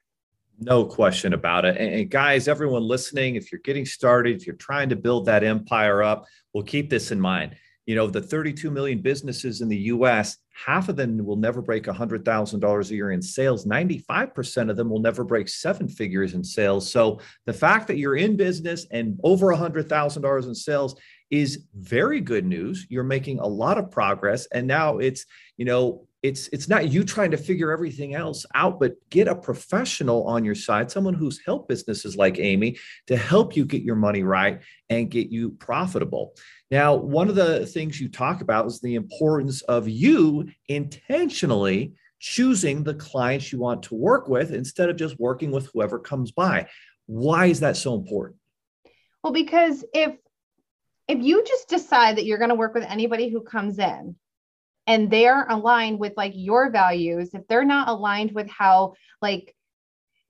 No 0.59 0.85
question 0.85 1.33
about 1.33 1.65
it. 1.65 1.77
And, 1.77 2.07
guys, 2.11 2.47
everyone 2.47 2.83
listening, 2.83 3.35
if 3.35 3.51
you're 3.51 3.61
getting 3.61 3.85
started, 3.85 4.35
if 4.35 4.45
you're 4.45 4.57
trying 4.57 4.89
to 4.89 4.95
build 4.95 5.25
that 5.25 5.43
empire 5.43 6.03
up, 6.03 6.25
we'll 6.53 6.63
keep 6.63 6.89
this 6.89 7.11
in 7.11 7.19
mind 7.19 7.55
you 7.85 7.95
know, 7.95 8.07
the 8.07 8.21
32 8.21 8.69
million 8.69 9.01
businesses 9.01 9.61
in 9.61 9.67
the 9.67 9.77
US, 9.77 10.37
half 10.53 10.89
of 10.89 10.95
them 10.95 11.23
will 11.25 11.35
never 11.35 11.61
break 11.61 11.85
$100,000 11.85 12.89
a 12.89 12.93
year 12.93 13.11
in 13.11 13.21
sales. 13.21 13.65
95% 13.65 14.69
of 14.69 14.77
them 14.77 14.89
will 14.89 14.99
never 14.99 15.23
break 15.23 15.49
seven 15.49 15.87
figures 15.87 16.33
in 16.33 16.43
sales. 16.43 16.91
So 16.91 17.19
the 17.45 17.53
fact 17.53 17.87
that 17.87 17.97
you're 17.97 18.17
in 18.17 18.37
business 18.37 18.85
and 18.91 19.19
over 19.23 19.47
$100,000 19.47 20.43
in 20.45 20.55
sales 20.55 20.95
is 21.31 21.65
very 21.73 22.19
good 22.19 22.45
news. 22.45 22.85
You're 22.89 23.03
making 23.03 23.39
a 23.39 23.47
lot 23.47 23.77
of 23.77 23.89
progress. 23.89 24.45
And 24.53 24.67
now 24.67 24.99
it's, 24.99 25.25
you 25.57 25.65
know, 25.65 26.07
it's 26.23 26.47
it's 26.49 26.67
not 26.67 26.89
you 26.89 27.03
trying 27.03 27.31
to 27.31 27.37
figure 27.37 27.71
everything 27.71 28.13
else 28.13 28.45
out 28.53 28.79
but 28.79 28.93
get 29.09 29.27
a 29.27 29.35
professional 29.35 30.23
on 30.27 30.45
your 30.45 30.55
side 30.55 30.91
someone 30.91 31.13
who's 31.13 31.41
helped 31.45 31.67
businesses 31.67 32.15
like 32.15 32.37
amy 32.37 32.77
to 33.07 33.17
help 33.17 33.55
you 33.55 33.65
get 33.65 33.81
your 33.81 33.95
money 33.95 34.23
right 34.23 34.61
and 34.89 35.09
get 35.09 35.29
you 35.29 35.51
profitable. 35.51 36.33
Now 36.69 36.95
one 36.95 37.29
of 37.29 37.35
the 37.35 37.65
things 37.65 37.99
you 37.99 38.09
talk 38.09 38.41
about 38.41 38.67
is 38.67 38.79
the 38.81 38.95
importance 38.95 39.61
of 39.63 39.87
you 39.87 40.49
intentionally 40.67 41.93
choosing 42.19 42.83
the 42.83 42.93
clients 42.93 43.51
you 43.51 43.59
want 43.59 43.83
to 43.83 43.95
work 43.95 44.27
with 44.27 44.51
instead 44.53 44.89
of 44.89 44.97
just 44.97 45.19
working 45.19 45.49
with 45.49 45.69
whoever 45.73 45.97
comes 45.97 46.31
by. 46.31 46.67
Why 47.07 47.47
is 47.47 47.61
that 47.61 47.77
so 47.77 47.95
important? 47.95 48.39
Well 49.23 49.33
because 49.33 49.83
if 49.93 50.15
if 51.07 51.21
you 51.21 51.43
just 51.45 51.67
decide 51.67 52.17
that 52.17 52.25
you're 52.25 52.37
going 52.37 52.49
to 52.49 52.55
work 52.55 52.73
with 52.73 52.83
anybody 52.83 53.29
who 53.29 53.41
comes 53.41 53.79
in 53.79 54.15
and 54.91 55.09
they're 55.09 55.45
aligned 55.47 55.99
with 55.99 56.11
like 56.17 56.33
your 56.35 56.69
values 56.69 57.29
if 57.33 57.47
they're 57.47 57.63
not 57.63 57.87
aligned 57.87 58.33
with 58.33 58.49
how 58.49 58.93
like 59.21 59.55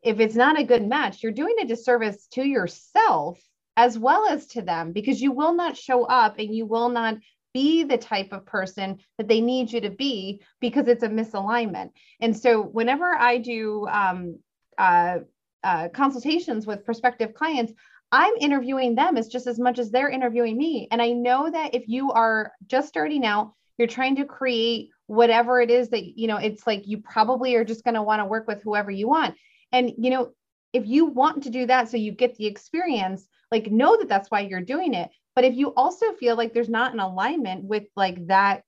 if 0.04 0.20
it's 0.20 0.36
not 0.36 0.60
a 0.60 0.64
good 0.64 0.88
match 0.88 1.24
you're 1.24 1.32
doing 1.32 1.56
a 1.60 1.66
disservice 1.66 2.28
to 2.28 2.44
yourself 2.44 3.40
as 3.76 3.98
well 3.98 4.28
as 4.30 4.46
to 4.46 4.62
them 4.62 4.92
because 4.92 5.20
you 5.20 5.32
will 5.32 5.54
not 5.54 5.76
show 5.76 6.04
up 6.04 6.38
and 6.38 6.54
you 6.54 6.68
will 6.68 6.90
not 6.90 7.16
be 7.56 7.84
the 7.84 7.98
type 7.98 8.32
of 8.32 8.46
person 8.46 9.00
that 9.18 9.28
they 9.28 9.42
need 9.42 9.72
you 9.72 9.82
to 9.82 9.90
be 9.90 10.42
because 10.60 10.88
it's 10.88 11.04
a 11.04 11.10
misalignment. 11.10 11.90
And 12.22 12.38
so 12.38 12.62
whenever 12.62 13.14
I 13.14 13.40
do 13.40 13.88
um, 13.88 14.40
uh, 14.78 15.20
uh, 15.64 15.90
consultations 15.90 16.66
with 16.66 16.86
prospective 16.86 17.34
clients, 17.34 17.74
I'm 18.12 18.34
interviewing 18.40 18.96
them 18.96 19.18
as 19.18 19.28
just 19.28 19.48
as 19.48 19.60
much 19.60 19.80
as 19.80 19.90
they're 19.90 20.10
interviewing 20.10 20.58
me. 20.58 20.88
And 20.92 21.02
I 21.02 21.12
know 21.12 21.50
that 21.50 21.74
if 21.74 21.88
you 21.88 22.12
are 22.12 22.54
just 22.68 22.88
starting 22.88 23.26
out, 23.26 23.54
you're 23.82 23.88
trying 23.88 24.16
to 24.18 24.26
create 24.26 24.90
whatever 25.08 25.60
it 25.60 25.72
is 25.72 25.90
that, 25.90 26.04
you 26.04 26.28
know, 26.28 26.38
it's 26.38 26.68
like 26.68 26.84
you 26.86 27.00
probably 27.00 27.56
are 27.56 27.64
just 27.64 27.84
going 27.84 27.96
to 27.96 28.04
want 28.04 28.20
to 28.22 28.26
work 28.26 28.48
with 28.48 28.62
whoever 28.62 28.92
you 28.92 29.08
want. 29.08 29.36
And, 29.72 29.92
you 29.98 30.12
know, 30.12 30.34
if 30.72 30.86
you 30.86 31.08
want 31.08 31.42
to 31.44 31.50
do 31.50 31.66
that 31.66 31.90
so 31.90 31.98
you 31.98 32.12
get 32.12 32.36
the 32.36 32.46
experience, 32.46 33.28
like 33.52 33.72
know 33.72 33.98
that 33.98 34.08
that's 34.08 34.30
why 34.30 34.42
you're 34.42 34.62
doing 34.62 34.94
it. 34.94 35.10
But 35.36 35.46
if 35.46 35.56
you 35.56 35.74
also 35.74 36.14
feel 36.14 36.36
like 36.36 36.54
there's 36.54 36.70
not 36.70 36.94
an 36.94 37.00
alignment 37.00 37.64
with 37.64 37.86
like 37.96 38.28
that 38.28 38.62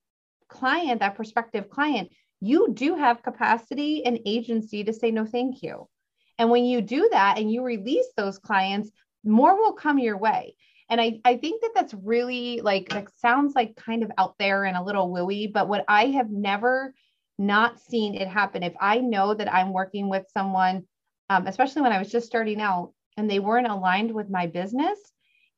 client, 0.48 0.98
that 0.98 1.14
prospective 1.14 1.70
client, 1.70 2.10
you 2.40 2.74
do 2.74 2.96
have 2.96 3.22
capacity 3.22 4.04
and 4.04 4.18
agency 4.26 4.82
to 4.82 4.92
say 4.92 5.12
no, 5.12 5.24
thank 5.24 5.62
you. 5.62 5.88
And 6.38 6.50
when 6.50 6.64
you 6.64 6.80
do 6.80 7.08
that 7.12 7.38
and 7.38 7.52
you 7.52 7.62
release 7.62 8.08
those 8.16 8.40
clients, 8.40 8.90
more 9.22 9.56
will 9.56 9.74
come 9.74 10.00
your 10.00 10.18
way. 10.18 10.56
And 10.90 11.00
I, 11.00 11.20
I 11.24 11.36
think 11.36 11.62
that 11.62 11.72
that's 11.74 11.94
really 11.94 12.60
like, 12.60 12.90
that 12.90 13.08
sounds 13.18 13.54
like 13.54 13.76
kind 13.76 14.02
of 14.02 14.12
out 14.18 14.34
there 14.38 14.64
and 14.64 14.76
a 14.76 14.82
little 14.82 15.10
wooey, 15.10 15.52
but 15.52 15.68
what 15.68 15.84
I 15.88 16.06
have 16.06 16.30
never 16.30 16.94
not 17.38 17.80
seen 17.80 18.14
it 18.14 18.28
happen, 18.28 18.62
if 18.62 18.74
I 18.80 18.98
know 18.98 19.34
that 19.34 19.52
I'm 19.52 19.72
working 19.72 20.08
with 20.08 20.24
someone, 20.32 20.84
um, 21.30 21.46
especially 21.46 21.82
when 21.82 21.92
I 21.92 21.98
was 21.98 22.10
just 22.10 22.26
starting 22.26 22.60
out 22.60 22.92
and 23.16 23.30
they 23.30 23.38
weren't 23.38 23.66
aligned 23.66 24.12
with 24.12 24.30
my 24.30 24.46
business, 24.46 24.98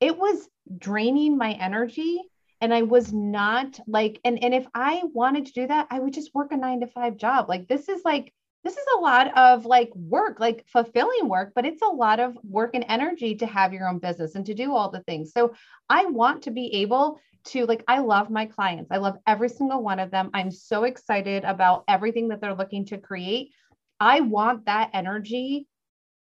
it 0.01 0.17
was 0.17 0.49
draining 0.79 1.37
my 1.37 1.53
energy 1.53 2.21
and 2.61 2.73
i 2.75 2.83
was 2.83 3.13
not 3.13 3.79
like 3.87 4.21
and 4.25 4.43
and 4.43 4.55
if 4.55 4.67
i 4.75 5.03
wanted 5.13 5.47
to 5.47 5.53
do 5.53 5.67
that 5.67 5.87
i 5.91 5.99
would 5.99 6.13
just 6.13 6.35
work 6.35 6.53
a 6.53 6.57
9 6.57 6.81
to 6.81 6.87
5 6.87 7.17
job. 7.17 7.49
Like 7.49 7.69
this 7.69 7.89
is 7.89 8.03
like 8.05 8.33
this 8.67 8.77
is 8.77 8.87
a 8.97 9.01
lot 9.01 9.37
of 9.39 9.65
like 9.65 9.95
work, 9.95 10.41
like 10.41 10.65
fulfilling 10.67 11.29
work, 11.29 11.53
but 11.55 11.65
it's 11.65 11.83
a 11.83 11.87
lot 11.87 12.19
of 12.19 12.37
work 12.43 12.73
and 12.75 12.85
energy 12.89 13.37
to 13.37 13.47
have 13.47 13.73
your 13.73 13.89
own 13.89 14.01
business 14.01 14.35
and 14.35 14.45
to 14.45 14.55
do 14.55 14.75
all 14.75 14.91
the 14.91 15.05
things. 15.05 15.33
So 15.33 15.55
I 15.89 16.07
want 16.07 16.43
to 16.43 16.51
be 16.51 16.75
able 16.75 17.21
to 17.47 17.65
like 17.67 17.85
I 17.87 18.01
love 18.01 18.29
my 18.29 18.47
clients. 18.47 18.91
I 18.91 18.97
love 18.97 19.19
every 19.25 19.51
single 19.51 19.85
one 19.85 20.01
of 20.01 20.11
them. 20.11 20.31
I'm 20.35 20.51
so 20.51 20.83
excited 20.83 21.45
about 21.45 21.85
everything 21.87 22.27
that 22.29 22.41
they're 22.41 22.57
looking 22.57 22.85
to 22.87 22.99
create. 22.99 23.53
I 24.01 24.19
want 24.21 24.67
that 24.67 24.91
energy 24.93 25.69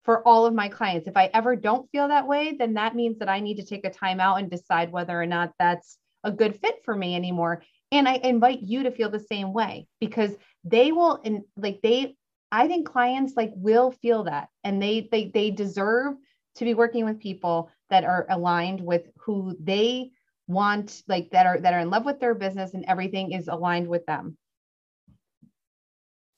for 0.04 0.22
all 0.26 0.46
of 0.46 0.54
my 0.54 0.68
clients. 0.68 1.08
If 1.08 1.16
I 1.16 1.28
ever 1.34 1.56
don't 1.56 1.90
feel 1.90 2.06
that 2.06 2.28
way, 2.28 2.54
then 2.56 2.74
that 2.74 2.94
means 2.94 3.18
that 3.18 3.28
I 3.28 3.40
need 3.40 3.56
to 3.56 3.64
take 3.64 3.84
a 3.84 3.90
time 3.90 4.20
out 4.20 4.38
and 4.38 4.48
decide 4.48 4.92
whether 4.92 5.20
or 5.20 5.26
not 5.26 5.50
that's 5.58 5.98
a 6.22 6.30
good 6.30 6.60
fit 6.60 6.76
for 6.84 6.94
me 6.94 7.16
anymore. 7.16 7.64
And 7.90 8.08
I 8.08 8.14
invite 8.14 8.62
you 8.62 8.84
to 8.84 8.92
feel 8.92 9.10
the 9.10 9.18
same 9.18 9.52
way 9.52 9.88
because 10.00 10.30
they 10.62 10.92
will 10.92 11.20
and 11.24 11.42
like 11.56 11.80
they 11.82 12.14
I 12.52 12.68
think 12.68 12.86
clients 12.86 13.34
like 13.36 13.52
will 13.56 13.90
feel 13.90 14.24
that 14.24 14.48
and 14.62 14.80
they 14.80 15.08
they 15.10 15.30
they 15.32 15.50
deserve 15.50 16.14
to 16.56 16.64
be 16.64 16.74
working 16.74 17.04
with 17.04 17.18
people 17.18 17.70
that 17.90 18.04
are 18.04 18.26
aligned 18.30 18.80
with 18.80 19.08
who 19.18 19.56
they 19.60 20.10
want 20.46 21.02
like 21.08 21.30
that 21.30 21.46
are 21.46 21.58
that 21.58 21.74
are 21.74 21.80
in 21.80 21.90
love 21.90 22.04
with 22.04 22.20
their 22.20 22.34
business 22.34 22.74
and 22.74 22.84
everything 22.86 23.32
is 23.32 23.48
aligned 23.48 23.88
with 23.88 24.06
them. 24.06 24.36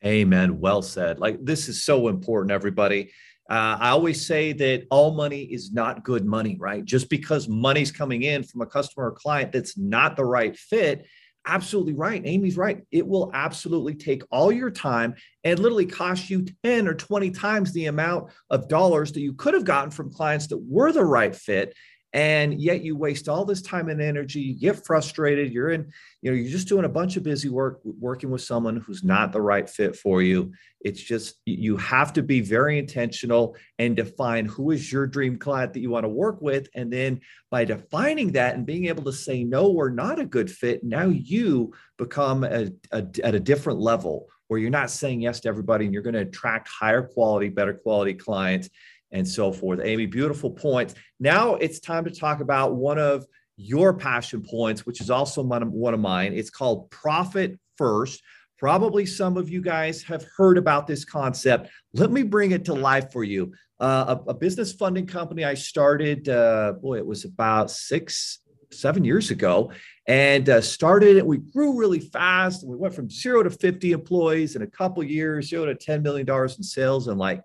Amen. 0.05 0.61
Well 0.61 0.83
said. 0.83 1.19
Like 1.19 1.45
this 1.45 1.69
is 1.69 1.85
so 1.85 2.09
important 2.09 2.53
everybody. 2.53 3.11
Uh, 3.51 3.79
I 3.81 3.89
always 3.91 4.27
say 4.27 4.53
that 4.53 4.87
all 4.91 5.15
money 5.15 5.43
is 5.43 5.73
not 5.73 6.05
good 6.05 6.27
money, 6.27 6.57
right? 6.61 6.85
Just 6.85 7.09
because 7.09 7.49
money's 7.49 7.91
coming 7.91 8.23
in 8.23 8.43
from 8.43 8.61
a 8.61 8.67
customer 8.67 9.07
or 9.07 9.13
client 9.13 9.53
that's 9.53 9.79
not 9.79 10.17
the 10.17 10.25
right 10.25 10.57
fit 10.57 11.07
absolutely 11.47 11.95
right. 11.95 12.23
Amy's 12.25 12.57
right. 12.57 12.83
It 12.91 13.07
will 13.07 13.31
absolutely 13.35 13.95
take 13.95 14.23
all 14.31 14.53
your 14.53 14.71
time 14.71 15.15
and 15.45 15.59
literally 15.59 15.87
cost 15.87 16.31
you 16.31 16.47
10 16.65 16.89
or 16.89 16.95
20 16.95 17.31
times 17.31 17.73
the 17.73 17.87
amount 17.87 18.31
of 18.51 18.69
dollars 18.69 19.13
that 19.13 19.21
you 19.21 19.33
could 19.33 19.55
have 19.55 19.65
gotten 19.65 19.91
from 19.91 20.13
clients 20.13 20.49
that 20.49 20.59
were 20.59 20.93
the 20.93 21.05
right 21.05 21.35
fit 21.35 21.75
and 22.13 22.61
yet 22.61 22.83
you 22.83 22.97
waste 22.97 23.29
all 23.29 23.45
this 23.45 23.63
time 23.63 23.89
and 23.89 24.01
energy 24.01 24.41
you 24.41 24.59
get 24.59 24.87
frustrated 24.87 25.53
you're 25.53 25.71
in 25.71 25.91
you 26.23 26.31
know 26.31 26.37
you're 26.37 26.51
just 26.51 26.69
doing 26.69 26.85
a 26.85 26.89
bunch 26.89 27.17
of 27.17 27.23
busy 27.23 27.49
work 27.49 27.81
working 27.85 28.31
with 28.31 28.43
someone 28.43 28.77
who's 28.77 29.05
not 29.05 29.33
the 29.33 29.41
right 29.41 29.69
fit 29.69 29.97
for 29.97 30.23
you. 30.23 30.53
It's 30.81 31.01
just 31.01 31.37
you 31.45 31.77
have 31.77 32.13
to 32.15 32.23
be 32.23 32.41
very 32.41 32.79
intentional 32.79 33.57
and 33.79 33.97
define 33.97 34.47
who 34.47 34.71
is 34.71 34.93
your 34.93 35.07
dream 35.07 35.39
client 35.39 35.73
that 35.73 35.81
you 35.81 35.91
want 35.91 36.05
to 36.05 36.09
work 36.09 36.41
with 36.41 36.69
and 36.75 36.93
then 36.93 37.21
by 37.51 37.65
defining 37.65 38.33
that 38.33 38.55
and 38.55 38.67
being 38.67 38.87
able 38.87 39.05
to 39.05 39.13
say 39.13 39.45
no 39.45 39.71
we're 39.71 39.91
not 39.91 40.21
a 40.21 40.25
good 40.25 40.51
fit 40.51 40.85
now 40.85 41.07
you 41.07 41.73
become 41.97 42.45
a, 42.45 42.71
a, 42.93 43.05
at 43.25 43.35
a 43.35 43.41
different 43.41 43.81
level 43.81 44.27
where 44.47 44.61
you're 44.61 44.71
not 44.71 44.91
saying 44.91 45.21
yes 45.21 45.41
to 45.41 45.49
everybody 45.49 45.85
and 45.85 45.93
you're 45.93 46.03
going 46.03 46.15
to 46.15 46.21
attract 46.21 46.69
higher 46.69 47.03
quality 47.03 47.49
better 47.49 47.75
quality 47.75 48.15
clients 48.15 48.69
and 49.11 49.27
so 49.27 49.53
forth. 49.53 49.81
Amy, 49.83 50.07
beautiful 50.07 50.51
points. 50.51 50.95
Now 51.21 51.55
it's 51.55 51.81
time 51.81 52.05
to 52.05 52.11
talk 52.11 52.41
about 52.41 52.77
one 52.77 52.99
of 52.99 53.25
your 53.57 53.93
passion 53.93 54.43
points, 54.43 54.87
which 54.87 55.01
is 55.01 55.11
also 55.11 55.43
one 55.43 55.95
of 55.95 56.01
mine. 56.01 56.33
It's 56.33 56.51
called 56.51 56.91
Profit 56.91 57.59
First. 57.77 58.23
Probably 58.59 59.07
some 59.07 59.37
of 59.37 59.49
you 59.49 59.61
guys 59.61 60.03
have 60.03 60.27
heard 60.37 60.59
about 60.59 60.87
this 60.87 61.05
concept. 61.05 61.71
Let 61.93 62.11
me 62.11 62.23
bring 62.23 62.53
it 62.53 62.65
to 62.67 62.75
life 62.75 63.13
for 63.13 63.25
you. 63.25 63.53
Uh, 63.81 64.17
a, 64.27 64.31
a, 64.31 64.35
business 64.35 64.73
funding 64.73 65.07
company 65.07 65.45
I 65.45 65.55
started, 65.55 66.29
uh, 66.29 66.73
boy, 66.83 66.99
it 66.99 67.07
was 67.07 67.25
about 67.25 67.71
six, 67.71 68.41
seven 68.73 69.05
years 69.05 69.31
ago, 69.31 69.71
and 70.09 70.49
uh, 70.49 70.61
started 70.61 71.17
it. 71.17 71.25
We 71.25 71.39
grew 71.39 71.79
really 71.79 72.01
fast. 72.01 72.67
We 72.67 72.75
went 72.75 72.95
from 72.95 73.09
zero 73.09 73.45
to 73.45 73.51
50 73.51 73.93
employees 73.93 74.57
in 74.57 74.63
a 74.63 74.67
couple 74.67 75.05
years, 75.05 75.51
zero 75.51 75.67
to 75.67 75.77
$10 75.77 76.03
million 76.03 76.29
in 76.29 76.63
sales 76.65 77.07
in 77.07 77.19
like 77.19 77.41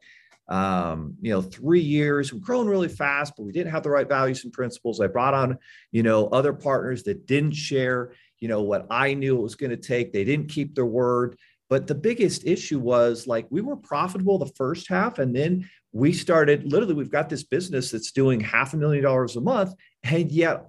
um, 0.50 1.16
you 1.22 1.32
know, 1.32 1.42
three 1.42 1.82
years. 1.82 2.34
We've 2.34 2.42
grown 2.42 2.68
really 2.68 2.90
fast, 2.90 3.34
but 3.36 3.44
we 3.44 3.52
didn't 3.52 3.72
have 3.72 3.84
the 3.84 3.90
right 3.90 4.08
values 4.08 4.44
and 4.44 4.54
principles. 4.54 5.00
I 5.00 5.08
brought 5.08 5.34
on, 5.34 5.58
you 5.92 6.04
know, 6.04 6.28
other 6.28 6.54
partners 6.54 7.04
that 7.04 7.26
didn't 7.26 7.54
share, 7.54 8.14
you 8.40 8.48
know, 8.48 8.62
what 8.62 8.88
I 8.90 9.14
knew 9.14 9.38
it 9.38 9.42
was 9.42 9.56
going 9.56 9.70
to 9.70 9.78
take. 9.78 10.12
They 10.12 10.26
didn't 10.26 10.50
keep 10.50 10.76
their 10.76 10.86
word. 10.86 11.38
But 11.70 11.88
the 11.88 11.96
biggest 11.96 12.46
issue 12.46 12.80
was 12.80 13.26
like 13.26 13.48
we 13.50 13.62
were 13.62 13.78
profitable 13.78 14.38
the 14.38 14.52
first 14.58 14.88
half, 14.90 15.18
and 15.18 15.36
then 15.36 15.70
we 15.92 16.12
started 16.12 16.72
literally, 16.72 16.94
we've 16.94 17.10
got 17.10 17.30
this 17.30 17.44
business 17.44 17.92
that's 17.92 18.12
doing 18.12 18.40
half 18.40 18.74
a 18.74 18.78
million 18.78 19.04
dollars 19.04 19.36
a 19.36 19.42
month, 19.42 19.74
and 20.04 20.32
yet 20.32 20.68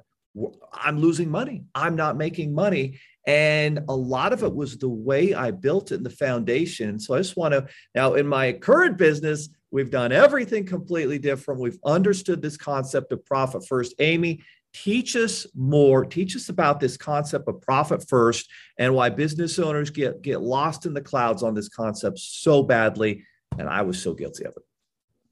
I'm 0.72 0.98
losing 0.98 1.30
money. 1.30 1.64
I'm 1.74 1.96
not 1.96 2.16
making 2.16 2.54
money. 2.54 3.00
And 3.26 3.80
a 3.88 3.94
lot 3.94 4.32
of 4.32 4.42
it 4.42 4.54
was 4.54 4.76
the 4.76 4.88
way 4.88 5.32
I 5.34 5.50
built 5.50 5.92
it 5.92 5.96
in 5.96 6.02
the 6.02 6.10
foundation. 6.10 6.98
So 6.98 7.14
I 7.14 7.18
just 7.18 7.36
want 7.36 7.54
to 7.54 7.66
now 7.94 8.14
in 8.14 8.26
my 8.26 8.52
current 8.52 8.98
business, 8.98 9.48
We've 9.74 9.90
done 9.90 10.12
everything 10.12 10.66
completely 10.66 11.18
different. 11.18 11.60
We've 11.60 11.80
understood 11.84 12.40
this 12.40 12.56
concept 12.56 13.10
of 13.10 13.26
profit 13.26 13.66
first. 13.66 13.92
Amy, 13.98 14.40
teach 14.72 15.16
us 15.16 15.48
more. 15.52 16.04
Teach 16.04 16.36
us 16.36 16.48
about 16.48 16.78
this 16.78 16.96
concept 16.96 17.48
of 17.48 17.60
profit 17.60 18.08
first 18.08 18.48
and 18.78 18.94
why 18.94 19.08
business 19.08 19.58
owners 19.58 19.90
get, 19.90 20.22
get 20.22 20.40
lost 20.40 20.86
in 20.86 20.94
the 20.94 21.00
clouds 21.00 21.42
on 21.42 21.54
this 21.54 21.68
concept 21.68 22.20
so 22.20 22.62
badly. 22.62 23.24
And 23.58 23.68
I 23.68 23.82
was 23.82 24.00
so 24.00 24.14
guilty 24.14 24.44
of 24.44 24.52
it. 24.56 24.62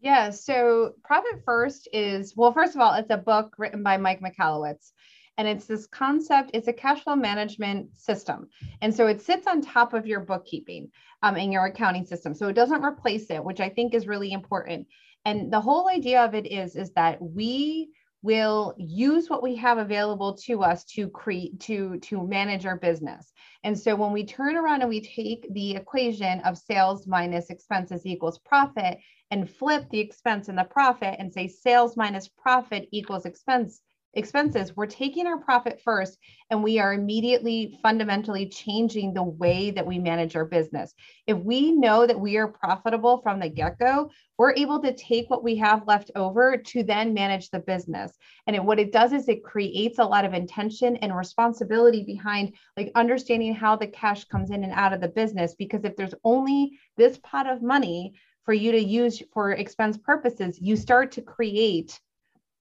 Yeah. 0.00 0.30
So, 0.30 0.96
Profit 1.04 1.44
First 1.44 1.86
is, 1.92 2.34
well, 2.36 2.52
first 2.52 2.74
of 2.74 2.80
all, 2.80 2.94
it's 2.94 3.10
a 3.10 3.18
book 3.18 3.54
written 3.58 3.84
by 3.84 3.96
Mike 3.96 4.20
Michalowicz. 4.20 4.90
And 5.38 5.48
it's 5.48 5.66
this 5.66 5.86
concept, 5.86 6.50
it's 6.54 6.68
a 6.68 6.72
cash 6.72 7.02
flow 7.02 7.16
management 7.16 7.96
system. 7.96 8.48
And 8.80 8.94
so 8.94 9.06
it 9.06 9.22
sits 9.22 9.46
on 9.46 9.62
top 9.62 9.94
of 9.94 10.06
your 10.06 10.20
bookkeeping 10.20 10.90
um, 11.22 11.36
and 11.36 11.52
your 11.52 11.64
accounting 11.64 12.04
system. 12.04 12.34
So 12.34 12.48
it 12.48 12.54
doesn't 12.54 12.84
replace 12.84 13.30
it, 13.30 13.42
which 13.42 13.60
I 13.60 13.68
think 13.68 13.94
is 13.94 14.06
really 14.06 14.32
important. 14.32 14.86
And 15.24 15.52
the 15.52 15.60
whole 15.60 15.88
idea 15.88 16.22
of 16.22 16.34
it 16.34 16.46
is, 16.46 16.76
is 16.76 16.92
that 16.92 17.20
we 17.20 17.90
will 18.22 18.74
use 18.78 19.28
what 19.28 19.42
we 19.42 19.56
have 19.56 19.78
available 19.78 20.34
to 20.34 20.62
us 20.62 20.84
to 20.84 21.08
create 21.08 21.58
to 21.60 21.98
to 21.98 22.24
manage 22.26 22.64
our 22.64 22.76
business 22.76 23.32
and 23.64 23.78
so 23.78 23.94
when 23.94 24.12
we 24.12 24.24
turn 24.24 24.56
around 24.56 24.80
and 24.80 24.88
we 24.88 25.00
take 25.00 25.52
the 25.52 25.74
equation 25.74 26.40
of 26.40 26.56
sales 26.56 27.06
minus 27.06 27.50
expenses 27.50 28.06
equals 28.06 28.38
profit 28.38 28.98
and 29.30 29.50
flip 29.50 29.88
the 29.90 29.98
expense 29.98 30.48
and 30.48 30.56
the 30.56 30.64
profit 30.64 31.16
and 31.18 31.32
say 31.32 31.48
sales 31.48 31.96
minus 31.96 32.28
profit 32.28 32.88
equals 32.92 33.26
expense 33.26 33.80
expenses, 34.14 34.76
we're 34.76 34.86
taking 34.86 35.26
our 35.26 35.38
profit 35.38 35.80
first 35.82 36.18
and 36.50 36.62
we 36.62 36.78
are 36.78 36.92
immediately 36.92 37.78
fundamentally 37.82 38.46
changing 38.46 39.14
the 39.14 39.22
way 39.22 39.70
that 39.70 39.86
we 39.86 39.98
manage 39.98 40.36
our 40.36 40.44
business. 40.44 40.92
If 41.26 41.38
we 41.38 41.72
know 41.72 42.06
that 42.06 42.20
we 42.20 42.36
are 42.36 42.48
profitable 42.48 43.22
from 43.22 43.40
the 43.40 43.48
get 43.48 43.78
go, 43.78 44.10
we're 44.36 44.54
able 44.54 44.80
to 44.82 44.94
take 44.94 45.30
what 45.30 45.42
we 45.42 45.56
have 45.56 45.86
left 45.86 46.10
over 46.14 46.56
to 46.56 46.82
then 46.82 47.14
manage 47.14 47.50
the 47.50 47.60
business. 47.60 48.12
And 48.46 48.54
it, 48.54 48.62
what 48.62 48.78
it 48.78 48.92
does 48.92 49.12
is 49.12 49.28
it 49.28 49.44
creates 49.44 49.98
a 49.98 50.04
lot 50.04 50.24
of 50.24 50.34
intention 50.34 50.96
and 50.96 51.16
responsibility 51.16 52.04
behind 52.04 52.54
like 52.76 52.92
understanding 52.94 53.54
how 53.54 53.76
the 53.76 53.86
cash 53.86 54.24
comes 54.24 54.50
in 54.50 54.64
and 54.64 54.72
out 54.72 54.92
of 54.92 55.00
the 55.00 55.08
business. 55.08 55.54
Because 55.54 55.84
if 55.84 55.96
there's 55.96 56.14
only 56.24 56.78
this 56.96 57.18
pot 57.22 57.48
of 57.48 57.62
money 57.62 58.14
for 58.44 58.52
you 58.52 58.72
to 58.72 58.82
use 58.82 59.22
for 59.32 59.52
expense 59.52 59.96
purposes, 59.96 60.58
you 60.60 60.76
start 60.76 61.12
to 61.12 61.22
create 61.22 61.98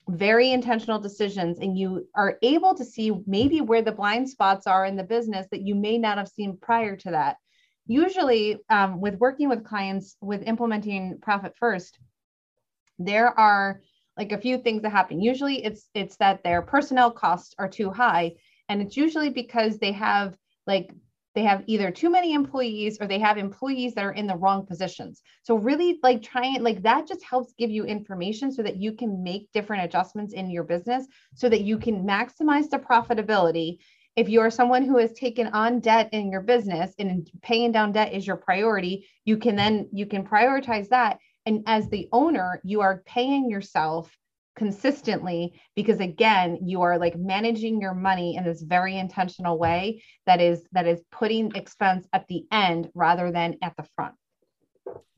very 0.10 0.52
intentional 0.52 1.00
decisions 1.00 1.60
and 1.60 1.78
you 1.78 2.08
are 2.16 2.38
able 2.42 2.76
to 2.76 2.84
see 2.84 3.12
maybe 3.26 3.62
where 3.62 3.82
the 3.82 3.92
blind 3.92 4.28
spots 4.28 4.68
are 4.68 4.86
in 4.86 4.96
the 4.96 5.04
business 5.04 5.48
that 5.52 5.62
you 5.62 5.76
may 5.76 5.98
not 5.98 6.18
have 6.18 6.28
seen 6.28 6.58
prior 6.58 6.96
to 6.98 7.12
that. 7.12 7.38
Usually 7.88 8.60
um, 8.70 9.00
with 9.00 9.16
working 9.16 9.48
with 9.50 9.64
clients 9.64 10.16
with 10.22 10.44
implementing 10.44 11.20
profit 11.22 11.54
first 11.58 11.98
there 13.06 13.38
are 13.40 13.82
like 14.18 14.32
a 14.32 14.38
few 14.38 14.58
things 14.58 14.82
that 14.82 14.92
happen. 14.92 15.22
Usually 15.22 15.64
it's 15.64 15.90
it's 15.94 16.18
that 16.18 16.44
their 16.44 16.62
personnel 16.62 17.12
costs 17.12 17.56
are 17.58 17.70
too 17.70 17.90
high 17.90 18.34
and 18.70 18.82
it's 18.82 18.98
usually 18.98 19.30
because 19.30 19.78
they 19.78 19.92
have 19.92 20.38
like 20.68 20.94
they 21.34 21.44
have 21.44 21.64
either 21.68 21.92
too 21.92 22.10
many 22.10 22.34
employees 22.34 22.98
or 23.00 23.08
they 23.08 23.20
have 23.20 23.38
employees 23.38 23.94
that 23.94 24.04
are 24.04 24.12
in 24.12 24.28
the 24.28 24.36
wrong 24.36 24.66
positions. 24.66 25.22
So 25.44 25.56
really 25.56 26.00
like 26.04 26.22
trying 26.22 26.62
like 26.62 26.82
that 26.84 27.08
just 27.08 27.24
helps 27.24 27.54
give 27.58 27.70
you 27.70 27.86
information 27.86 28.52
so 28.52 28.64
that 28.64 28.78
you 28.78 28.94
can 28.94 29.24
make 29.24 29.52
different 29.54 29.86
adjustments 29.86 30.34
in 30.34 30.50
your 30.50 30.64
business 30.64 31.08
so 31.36 31.48
that 31.50 31.62
you 31.62 31.78
can 31.78 32.04
maximize 32.04 32.70
the 32.70 32.80
profitability. 32.80 33.78
If 34.18 34.28
you 34.28 34.42
are 34.42 34.52
someone 34.52 34.84
who 34.84 34.98
has 34.98 35.14
taken 35.14 35.48
on 35.48 35.80
debt 35.80 36.10
in 36.12 36.32
your 36.32 36.42
business 36.42 36.94
and 37.00 37.30
paying 37.42 37.72
down 37.72 37.94
debt 37.94 38.14
is 38.14 38.28
your 38.28 38.38
priority 38.38 39.08
you 39.24 39.38
can 39.38 39.56
then 39.56 39.88
you 39.94 40.06
can 40.06 40.26
prioritize 40.26 40.90
that. 40.90 41.20
And 41.46 41.64
as 41.66 41.88
the 41.90 42.10
owner 42.12 42.60
you 42.64 42.82
are 42.82 43.04
paying 43.06 43.50
yourself 43.50 44.16
consistently 44.56 45.60
because 45.76 46.00
again 46.00 46.60
you 46.62 46.82
are 46.82 46.98
like 46.98 47.16
managing 47.18 47.80
your 47.80 47.94
money 47.94 48.36
in 48.36 48.44
this 48.44 48.62
very 48.62 48.98
intentional 48.98 49.58
way 49.58 50.04
that 50.26 50.42
is 50.42 50.68
that 50.74 50.86
is 50.86 51.02
putting 51.12 51.56
expense 51.56 52.06
at 52.12 52.28
the 52.28 52.44
end 52.52 52.90
rather 52.94 53.32
than 53.32 53.56
at 53.62 53.74
the 53.78 53.86
front. 53.96 54.14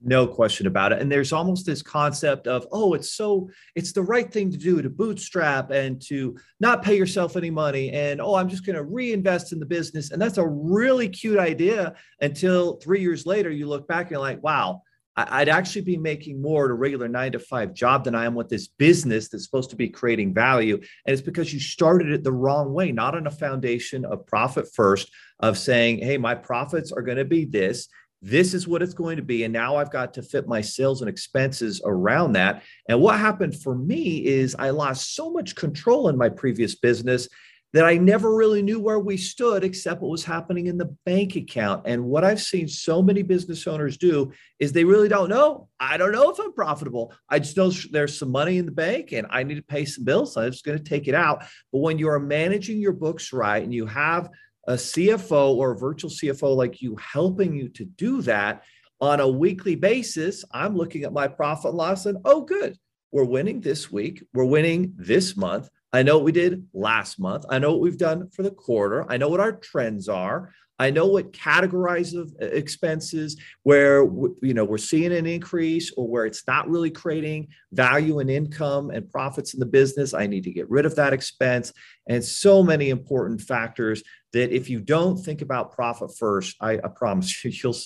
No 0.06 0.28
question 0.28 0.68
about 0.68 0.92
it. 0.92 1.02
And 1.02 1.10
there's 1.10 1.32
almost 1.32 1.66
this 1.66 1.82
concept 1.82 2.46
of 2.46 2.68
oh 2.72 2.94
it's 2.94 3.14
so 3.14 3.50
it's 3.74 3.92
the 3.92 4.04
right 4.04 4.32
thing 4.32 4.52
to 4.52 4.58
do 4.58 4.82
to 4.82 4.90
bootstrap 4.90 5.72
and 5.72 6.00
to 6.04 6.38
not 6.60 6.84
pay 6.84 6.96
yourself 6.96 7.36
any 7.36 7.50
money 7.50 7.92
and 7.92 8.22
oh 8.22 8.36
i'm 8.36 8.50
just 8.50 8.66
going 8.66 8.76
to 8.76 8.84
reinvest 8.84 9.52
in 9.52 9.60
the 9.60 9.66
business. 9.66 10.12
And 10.12 10.22
that's 10.22 10.38
a 10.38 10.48
really 10.48 11.10
cute 11.10 11.40
idea 11.40 11.96
until 12.22 12.76
3 12.78 13.02
years 13.02 13.26
later 13.26 13.50
you 13.50 13.68
look 13.68 13.88
back 13.88 14.04
and 14.04 14.12
you're 14.12 14.20
like 14.20 14.44
wow 14.44 14.84
I'd 15.16 15.50
actually 15.50 15.84
be 15.84 15.98
making 15.98 16.42
more 16.42 16.66
at 16.66 16.72
a 16.72 16.74
regular 16.74 17.08
nine 17.08 17.34
to 17.34 17.40
five 17.40 17.74
job 17.74 18.04
than 18.04 18.16
I 18.16 18.26
am 18.26 18.34
with 18.34 18.50
this 18.50 18.68
business 18.68 19.30
that's 19.30 19.46
supposed 19.46 19.70
to 19.70 19.76
be 19.76 19.90
creating 19.90 20.34
value. 20.34 20.76
And 20.76 21.14
it's 21.14 21.22
because 21.22 21.54
you 21.54 21.60
started 21.60 22.12
it 22.12 22.24
the 22.24 22.32
wrong 22.32 22.74
way, 22.74 22.92
not 22.92 23.16
on 23.16 23.28
a 23.28 23.32
foundation 23.32 24.06
of 24.06 24.26
profit 24.26 24.68
first, 24.74 25.12
of 25.40 25.58
saying, 25.58 26.00
hey, 26.00 26.18
my 26.18 26.34
profits 26.34 26.92
are 26.92 27.04
going 27.04 27.18
to 27.18 27.26
be 27.26 27.46
this. 27.46 27.88
This 28.24 28.54
is 28.54 28.68
what 28.68 28.82
it's 28.82 28.94
going 28.94 29.18
to 29.18 29.24
be. 29.24 29.44
And 29.44 29.54
now 29.54 29.76
I've 29.76 29.92
got 29.92 30.14
to 30.16 30.24
fit 30.24 30.48
my 30.48 30.62
sales 30.62 31.02
and 31.02 31.10
expenses 31.10 31.82
around 31.86 32.34
that. 32.34 32.64
And 32.88 33.00
what 33.02 33.20
happened 33.20 33.62
for 33.62 33.76
me 33.76 34.26
is 34.26 34.56
I 34.58 34.70
lost 34.70 35.14
so 35.14 35.30
much 35.30 35.56
control 35.56 36.10
in 36.10 36.18
my 36.18 36.30
previous 36.30 36.74
business 36.74 37.28
that 37.74 37.86
I 37.86 37.98
never 37.98 38.36
really 38.36 38.62
knew 38.62 38.80
where 38.80 39.00
we 39.00 39.18
stood 39.18 39.64
except 39.64 40.02
what 40.02 40.12
was 40.12 40.24
happening 40.24 40.68
in 40.68 40.78
the 40.78 40.96
bank 41.06 41.36
account. 41.36 41.84
And 41.86 42.06
what 42.06 42.24
I've 42.24 42.42
seen 42.42 42.68
so 42.68 43.02
many 43.02 43.24
business 43.24 43.66
owners 43.66 43.98
do 43.98 44.32
is 44.60 44.72
they 44.72 44.84
really 44.84 45.10
don't 45.10 45.30
know. 45.30 45.70
I 45.80 45.98
don't 45.98 46.12
know 46.12 46.30
if 46.30 46.40
I'm 46.40 46.54
profitable. 46.54 47.14
I 47.30 47.40
just 47.40 47.58
know 47.58 47.72
there's 47.92 48.18
some 48.18 48.30
money 48.30 48.60
in 48.60 48.68
the 48.68 48.72
bank 48.72 49.12
and 49.12 49.26
I 49.32 49.42
need 49.42 49.56
to 49.56 49.64
pay 49.64 49.86
some 49.86 50.04
bills. 50.04 50.36
So 50.36 50.42
I'm 50.42 50.52
just 50.52 50.64
going 50.64 50.78
to 50.78 50.84
take 50.84 51.08
it 51.08 51.16
out. 51.16 51.46
But 51.72 51.80
when 51.80 51.98
you 51.98 52.10
are 52.10 52.20
managing 52.20 52.80
your 52.80 52.94
books 52.94 53.34
right 53.34 53.64
and 53.64 53.74
you 53.74 53.88
have 53.88 54.30
a 54.68 54.74
CFO 54.74 55.56
or 55.56 55.72
a 55.72 55.78
virtual 55.78 56.12
CFO 56.12 56.56
like 56.56 56.80
you 56.80 56.96
helping 56.98 57.56
you 57.56 57.70
to 57.70 57.86
do 57.86 58.22
that 58.22 58.64
on 59.02 59.20
a 59.20 59.28
weekly 59.28 59.76
basis, 59.76 60.46
I'm 60.52 60.78
looking 60.78 61.06
at 61.06 61.12
my 61.12 61.28
profit 61.28 61.74
loss 61.74 62.06
and 62.06 62.20
oh, 62.24 62.42
good. 62.42 62.78
We're 63.12 63.26
winning 63.26 63.62
this 63.62 63.92
week. 63.92 64.24
We're 64.34 64.46
winning 64.46 64.94
this 64.96 65.36
month. 65.36 65.70
I 65.94 66.02
know 66.02 66.18
what 66.18 66.26
we 66.26 66.32
did 66.32 66.68
last 66.74 67.20
month. 67.20 67.46
I 67.50 67.60
know 67.60 67.72
what 67.72 67.82
we've 67.82 67.98
done 67.98 68.30
for 68.32 68.42
the 68.42 68.52
quarter. 68.52 69.06
I 69.10 69.18
know 69.18 69.30
what 69.30 69.40
our 69.40 69.52
trends 69.52 70.10
are. 70.10 70.52
I 70.80 70.90
know 70.90 71.06
what 71.06 71.34
categories 71.34 72.16
of 72.16 72.34
uh, 72.42 72.46
expenses 72.46 73.38
where 73.62 74.04
you 74.42 74.54
know 74.56 74.66
we're 74.66 74.80
seeing 74.80 75.14
an 75.14 75.28
increase 75.28 75.94
or 75.96 76.08
where 76.08 76.26
it's 76.26 76.46
not 76.48 76.68
really 76.68 76.90
creating 76.90 77.50
value 77.72 78.20
and 78.20 78.30
income 78.30 78.90
and 78.90 79.10
profits 79.10 79.54
in 79.54 79.60
the 79.60 79.68
business. 79.68 80.16
I 80.16 80.26
need 80.26 80.44
to 80.46 80.52
get 80.52 80.70
rid 80.70 80.88
of 80.88 80.96
that 80.96 81.14
expense 81.14 81.72
and 82.10 82.24
so 82.24 82.64
many 82.64 82.90
important 82.90 83.42
factors 83.42 84.04
that 84.34 84.54
if 84.54 84.68
you 84.68 84.80
don't 84.80 85.16
think 85.16 85.44
about 85.44 85.74
profit 85.74 86.10
first, 86.18 86.56
I, 86.60 86.74
I 86.74 86.88
promise 86.94 87.46
you 87.46 87.52
you'll 87.52 87.78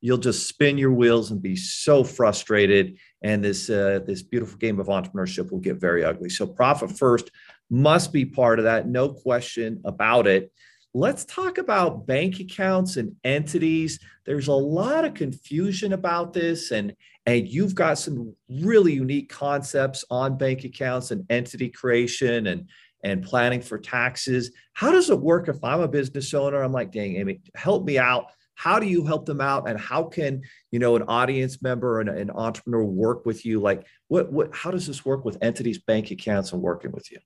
you'll 0.00 0.18
just 0.18 0.46
spin 0.46 0.78
your 0.78 0.92
wheels 0.92 1.32
and 1.32 1.42
be 1.42 1.56
so 1.56 2.04
frustrated 2.04 2.96
and 3.22 3.44
this 3.44 3.68
uh, 3.68 4.00
this 4.06 4.22
beautiful 4.22 4.56
game 4.56 4.78
of 4.78 4.86
entrepreneurship 4.86 5.50
will 5.50 5.58
get 5.58 5.80
very 5.80 6.04
ugly. 6.04 6.28
So 6.28 6.46
profit 6.46 6.96
first 6.96 7.30
must 7.70 8.12
be 8.12 8.24
part 8.24 8.58
of 8.58 8.64
that, 8.64 8.88
no 8.88 9.08
question 9.08 9.80
about 9.84 10.26
it. 10.26 10.52
Let's 10.94 11.24
talk 11.26 11.58
about 11.58 12.06
bank 12.06 12.40
accounts 12.40 12.96
and 12.96 13.16
entities. 13.22 14.00
There's 14.24 14.48
a 14.48 14.52
lot 14.52 15.04
of 15.04 15.12
confusion 15.12 15.92
about 15.92 16.32
this, 16.32 16.70
and, 16.70 16.94
and 17.26 17.46
you've 17.46 17.74
got 17.74 17.98
some 17.98 18.34
really 18.48 18.94
unique 18.94 19.28
concepts 19.28 20.04
on 20.10 20.38
bank 20.38 20.64
accounts 20.64 21.10
and 21.10 21.26
entity 21.28 21.68
creation 21.68 22.46
and, 22.46 22.70
and 23.04 23.22
planning 23.22 23.60
for 23.60 23.78
taxes. 23.78 24.52
How 24.72 24.90
does 24.90 25.10
it 25.10 25.20
work 25.20 25.48
if 25.48 25.62
I'm 25.62 25.80
a 25.80 25.88
business 25.88 26.32
owner? 26.32 26.62
I'm 26.62 26.72
like, 26.72 26.92
dang, 26.92 27.16
Amy, 27.16 27.40
help 27.54 27.84
me 27.84 27.98
out. 27.98 28.26
How 28.54 28.78
do 28.78 28.86
you 28.86 29.04
help 29.04 29.26
them 29.26 29.42
out? 29.42 29.68
And 29.68 29.78
how 29.78 30.04
can, 30.04 30.40
you 30.70 30.78
know, 30.78 30.96
an 30.96 31.02
audience 31.02 31.60
member 31.60 32.00
and 32.00 32.08
an 32.08 32.30
entrepreneur 32.30 32.82
work 32.82 33.26
with 33.26 33.44
you? 33.44 33.60
Like, 33.60 33.86
what, 34.08 34.32
what, 34.32 34.54
how 34.54 34.70
does 34.70 34.86
this 34.86 35.04
work 35.04 35.26
with 35.26 35.36
entities, 35.42 35.78
bank 35.78 36.10
accounts, 36.10 36.52
and 36.52 36.62
working 36.62 36.90
with 36.92 37.12
you? 37.12 37.18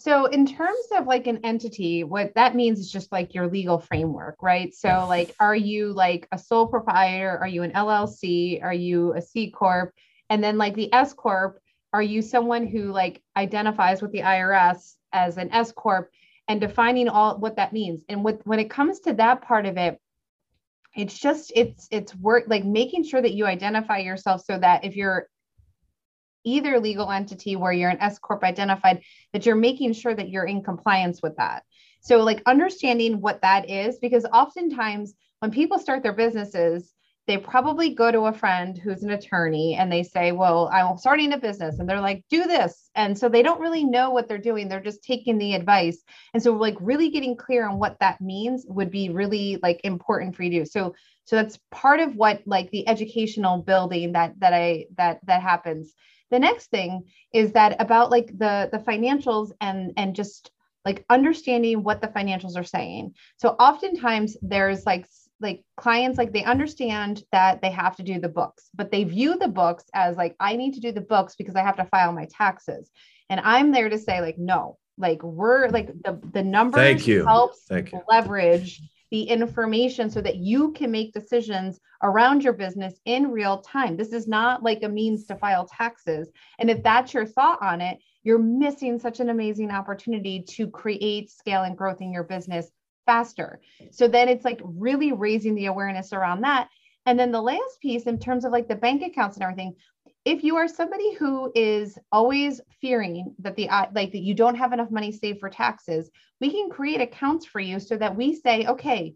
So, 0.00 0.26
in 0.26 0.46
terms 0.46 0.86
of 0.96 1.08
like 1.08 1.26
an 1.26 1.40
entity, 1.44 2.04
what 2.04 2.32
that 2.36 2.54
means 2.54 2.78
is 2.78 2.90
just 2.90 3.10
like 3.10 3.34
your 3.34 3.48
legal 3.48 3.80
framework, 3.80 4.36
right? 4.40 4.72
So, 4.72 5.06
like, 5.08 5.34
are 5.40 5.56
you 5.56 5.92
like 5.92 6.28
a 6.30 6.38
sole 6.38 6.68
proprietor? 6.68 7.36
Are 7.36 7.48
you 7.48 7.64
an 7.64 7.72
LLC? 7.72 8.62
Are 8.62 8.72
you 8.72 9.14
a 9.14 9.20
C 9.20 9.50
Corp? 9.50 9.92
And 10.30 10.42
then, 10.42 10.56
like, 10.56 10.76
the 10.76 10.92
S 10.94 11.14
Corp, 11.14 11.58
are 11.92 12.02
you 12.02 12.22
someone 12.22 12.64
who 12.64 12.92
like 12.92 13.22
identifies 13.36 14.00
with 14.00 14.12
the 14.12 14.20
IRS 14.20 14.94
as 15.12 15.36
an 15.36 15.50
S 15.52 15.72
Corp 15.72 16.10
and 16.46 16.60
defining 16.60 17.08
all 17.08 17.36
what 17.38 17.56
that 17.56 17.72
means? 17.72 18.04
And 18.08 18.22
with, 18.22 18.40
when 18.46 18.60
it 18.60 18.70
comes 18.70 19.00
to 19.00 19.14
that 19.14 19.42
part 19.42 19.66
of 19.66 19.76
it, 19.78 20.00
it's 20.94 21.18
just 21.18 21.52
it's 21.56 21.88
it's 21.90 22.14
work 22.14 22.44
like 22.46 22.64
making 22.64 23.04
sure 23.04 23.20
that 23.20 23.34
you 23.34 23.46
identify 23.46 23.98
yourself 23.98 24.42
so 24.44 24.58
that 24.58 24.84
if 24.84 24.96
you're 24.96 25.28
either 26.48 26.80
legal 26.80 27.10
entity 27.10 27.56
where 27.56 27.72
you're 27.72 27.90
an 27.90 28.00
S 28.00 28.18
corp 28.18 28.42
identified 28.42 29.02
that 29.32 29.46
you're 29.46 29.56
making 29.56 29.92
sure 29.92 30.14
that 30.14 30.30
you're 30.30 30.46
in 30.46 30.62
compliance 30.62 31.20
with 31.22 31.36
that. 31.36 31.64
So 32.00 32.18
like 32.18 32.42
understanding 32.46 33.20
what 33.20 33.42
that 33.42 33.68
is 33.68 33.98
because 33.98 34.24
oftentimes 34.32 35.14
when 35.40 35.50
people 35.50 35.78
start 35.78 36.02
their 36.02 36.12
businesses 36.12 36.94
they 37.28 37.36
probably 37.36 37.90
go 37.90 38.10
to 38.10 38.22
a 38.22 38.32
friend 38.32 38.76
who's 38.78 39.02
an 39.02 39.10
attorney 39.10 39.74
and 39.74 39.92
they 39.92 40.02
say, 40.02 40.32
Well, 40.32 40.70
I'm 40.72 40.96
starting 40.96 41.34
a 41.34 41.38
business. 41.38 41.78
And 41.78 41.86
they're 41.86 42.00
like, 42.00 42.24
Do 42.30 42.46
this. 42.46 42.88
And 42.94 43.16
so 43.16 43.28
they 43.28 43.42
don't 43.42 43.60
really 43.60 43.84
know 43.84 44.10
what 44.10 44.26
they're 44.26 44.38
doing. 44.38 44.66
They're 44.66 44.80
just 44.80 45.04
taking 45.04 45.36
the 45.36 45.54
advice. 45.54 46.02
And 46.32 46.42
so, 46.42 46.54
like, 46.54 46.76
really 46.80 47.10
getting 47.10 47.36
clear 47.36 47.68
on 47.68 47.78
what 47.78 47.98
that 48.00 48.22
means 48.22 48.64
would 48.66 48.90
be 48.90 49.10
really 49.10 49.58
like 49.62 49.82
important 49.84 50.34
for 50.34 50.42
you 50.42 50.60
to. 50.60 50.66
So, 50.66 50.94
so 51.26 51.36
that's 51.36 51.58
part 51.70 52.00
of 52.00 52.16
what 52.16 52.40
like 52.46 52.70
the 52.70 52.88
educational 52.88 53.58
building 53.58 54.12
that 54.12 54.40
that 54.40 54.54
I 54.54 54.86
that 54.96 55.20
that 55.26 55.42
happens 55.42 55.92
the 56.30 56.38
next 56.38 56.70
thing 56.70 57.04
is 57.32 57.52
that 57.52 57.80
about 57.80 58.10
like 58.10 58.26
the 58.38 58.68
the 58.72 58.78
financials 58.78 59.52
and 59.60 59.92
and 59.96 60.14
just 60.14 60.50
like 60.84 61.04
understanding 61.10 61.82
what 61.82 62.00
the 62.00 62.08
financials 62.08 62.56
are 62.56 62.64
saying 62.64 63.14
so 63.36 63.50
oftentimes 63.50 64.36
there's 64.42 64.86
like 64.86 65.06
like 65.40 65.62
clients 65.76 66.18
like 66.18 66.32
they 66.32 66.44
understand 66.44 67.22
that 67.32 67.60
they 67.62 67.70
have 67.70 67.96
to 67.96 68.02
do 68.02 68.18
the 68.18 68.28
books 68.28 68.70
but 68.74 68.90
they 68.90 69.04
view 69.04 69.38
the 69.38 69.48
books 69.48 69.84
as 69.94 70.16
like 70.16 70.34
i 70.40 70.56
need 70.56 70.74
to 70.74 70.80
do 70.80 70.92
the 70.92 71.00
books 71.00 71.36
because 71.36 71.56
i 71.56 71.62
have 71.62 71.76
to 71.76 71.84
file 71.84 72.12
my 72.12 72.26
taxes 72.26 72.90
and 73.30 73.40
i'm 73.40 73.70
there 73.70 73.88
to 73.88 73.98
say 73.98 74.20
like 74.20 74.38
no 74.38 74.78
like 74.98 75.22
we're 75.22 75.68
like 75.68 75.88
the 76.02 76.20
the 76.32 76.42
numbers 76.42 76.80
Thank 76.80 77.06
you. 77.06 77.24
helps 77.24 77.64
Thank 77.68 77.92
you. 77.92 78.00
leverage 78.08 78.82
the 79.10 79.22
information 79.22 80.10
so 80.10 80.20
that 80.20 80.36
you 80.36 80.72
can 80.72 80.90
make 80.90 81.12
decisions 81.12 81.80
around 82.02 82.44
your 82.44 82.52
business 82.52 82.94
in 83.04 83.30
real 83.30 83.58
time. 83.58 83.96
This 83.96 84.12
is 84.12 84.28
not 84.28 84.62
like 84.62 84.82
a 84.82 84.88
means 84.88 85.24
to 85.26 85.36
file 85.36 85.66
taxes. 85.66 86.28
And 86.58 86.70
if 86.70 86.82
that's 86.82 87.14
your 87.14 87.26
thought 87.26 87.62
on 87.62 87.80
it, 87.80 87.98
you're 88.22 88.38
missing 88.38 88.98
such 88.98 89.20
an 89.20 89.30
amazing 89.30 89.70
opportunity 89.70 90.42
to 90.42 90.68
create 90.68 91.30
scale 91.30 91.62
and 91.62 91.76
growth 91.76 92.00
in 92.00 92.12
your 92.12 92.24
business 92.24 92.70
faster. 93.06 93.60
So 93.90 94.06
then 94.06 94.28
it's 94.28 94.44
like 94.44 94.60
really 94.62 95.12
raising 95.12 95.54
the 95.54 95.66
awareness 95.66 96.12
around 96.12 96.42
that. 96.42 96.68
And 97.06 97.18
then 97.18 97.32
the 97.32 97.40
last 97.40 97.80
piece, 97.80 98.02
in 98.02 98.18
terms 98.18 98.44
of 98.44 98.52
like 98.52 98.68
the 98.68 98.76
bank 98.76 99.02
accounts 99.02 99.36
and 99.36 99.42
everything, 99.42 99.74
if 100.28 100.44
you 100.44 100.56
are 100.56 100.68
somebody 100.68 101.14
who 101.14 101.50
is 101.54 101.98
always 102.12 102.60
fearing 102.80 103.34
that 103.38 103.56
the 103.56 103.68
uh, 103.68 103.86
like 103.94 104.12
that 104.12 104.22
you 104.22 104.34
don't 104.34 104.56
have 104.56 104.72
enough 104.72 104.90
money 104.90 105.10
saved 105.10 105.40
for 105.40 105.48
taxes 105.48 106.10
we 106.40 106.50
can 106.50 106.68
create 106.68 107.00
accounts 107.00 107.46
for 107.46 107.60
you 107.60 107.80
so 107.80 107.96
that 107.96 108.14
we 108.14 108.34
say 108.34 108.66
okay 108.66 109.14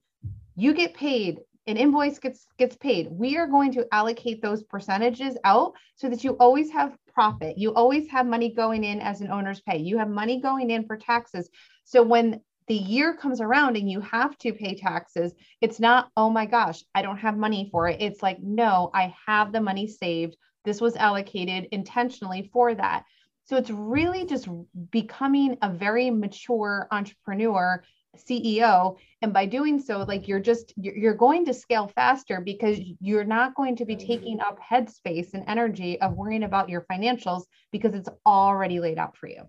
you 0.57 0.73
get 0.75 0.95
paid 0.95 1.39
an 1.67 1.77
invoice 1.77 2.19
gets 2.19 2.47
gets 2.59 2.77
paid, 2.77 3.09
we 3.11 3.37
are 3.37 3.47
going 3.47 3.73
to 3.73 3.87
allocate 3.93 4.43
those 4.43 4.65
percentages 4.65 5.37
out 5.45 5.75
so 5.95 6.09
that 6.09 6.25
you 6.25 6.33
always 6.41 6.71
have 6.71 6.97
profit. 7.15 7.57
You 7.57 7.73
always 7.75 8.09
have 8.11 8.27
money 8.27 8.53
going 8.53 8.83
in 8.83 9.01
as 9.01 9.21
an 9.21 9.31
owner's 9.31 9.61
pay. 9.61 9.79
You 9.79 9.99
have 9.99 10.09
money 10.09 10.41
going 10.41 10.71
in 10.71 10.87
for 10.87 10.97
taxes. 10.97 11.49
So 11.85 12.03
when 12.03 12.41
the 12.67 12.75
year 12.75 13.15
comes 13.15 13.41
around 13.41 13.77
and 13.77 13.91
you 13.91 14.01
have 14.01 14.37
to 14.39 14.53
pay 14.53 14.75
taxes, 14.75 15.35
it's 15.61 15.79
not, 15.79 16.11
oh 16.17 16.31
my 16.31 16.47
gosh, 16.47 16.83
I 16.95 17.03
don't 17.03 17.19
have 17.19 17.37
money 17.37 17.69
for 17.71 17.89
it. 17.89 18.01
It's 18.01 18.23
like, 18.23 18.43
no, 18.43 18.91
I 18.93 19.15
have 19.27 19.53
the 19.53 19.61
money 19.61 19.87
saved. 19.87 20.37
This 20.65 20.81
was 20.81 20.97
allocated 20.97 21.69
intentionally 21.73 22.51
for 22.53 22.75
that. 22.75 23.05
So 23.45 23.57
it's 23.57 23.71
really 23.71 24.25
just 24.25 24.49
becoming 24.91 25.59
a 25.63 25.71
very 25.71 26.11
mature 26.11 26.87
entrepreneur 26.91 27.83
CEO. 28.17 28.97
And 29.23 29.33
by 29.33 29.47
doing 29.47 29.81
so, 29.81 30.05
like 30.05 30.29
you're 30.29 30.41
just, 30.41 30.73
you're 30.77 31.15
going 31.15 31.45
to 31.47 31.55
scale 31.55 31.89
faster 31.89 32.41
because 32.41 32.79
you're 33.01 33.25
not 33.25 33.55
going 33.55 33.77
to 33.77 33.85
be 33.85 33.97
taking 33.97 34.41
up 34.41 34.59
headspace 34.61 35.35
and 35.35 35.45
energy 35.47 36.01
of 36.01 36.15
worrying 36.15 36.45
about 36.45 36.69
your 36.69 36.87
financials 36.91 37.45
because 37.73 37.95
it's 37.95 38.09
already 38.27 38.81
laid 38.81 38.99
out 38.99 39.17
for 39.17 39.29
you. 39.29 39.43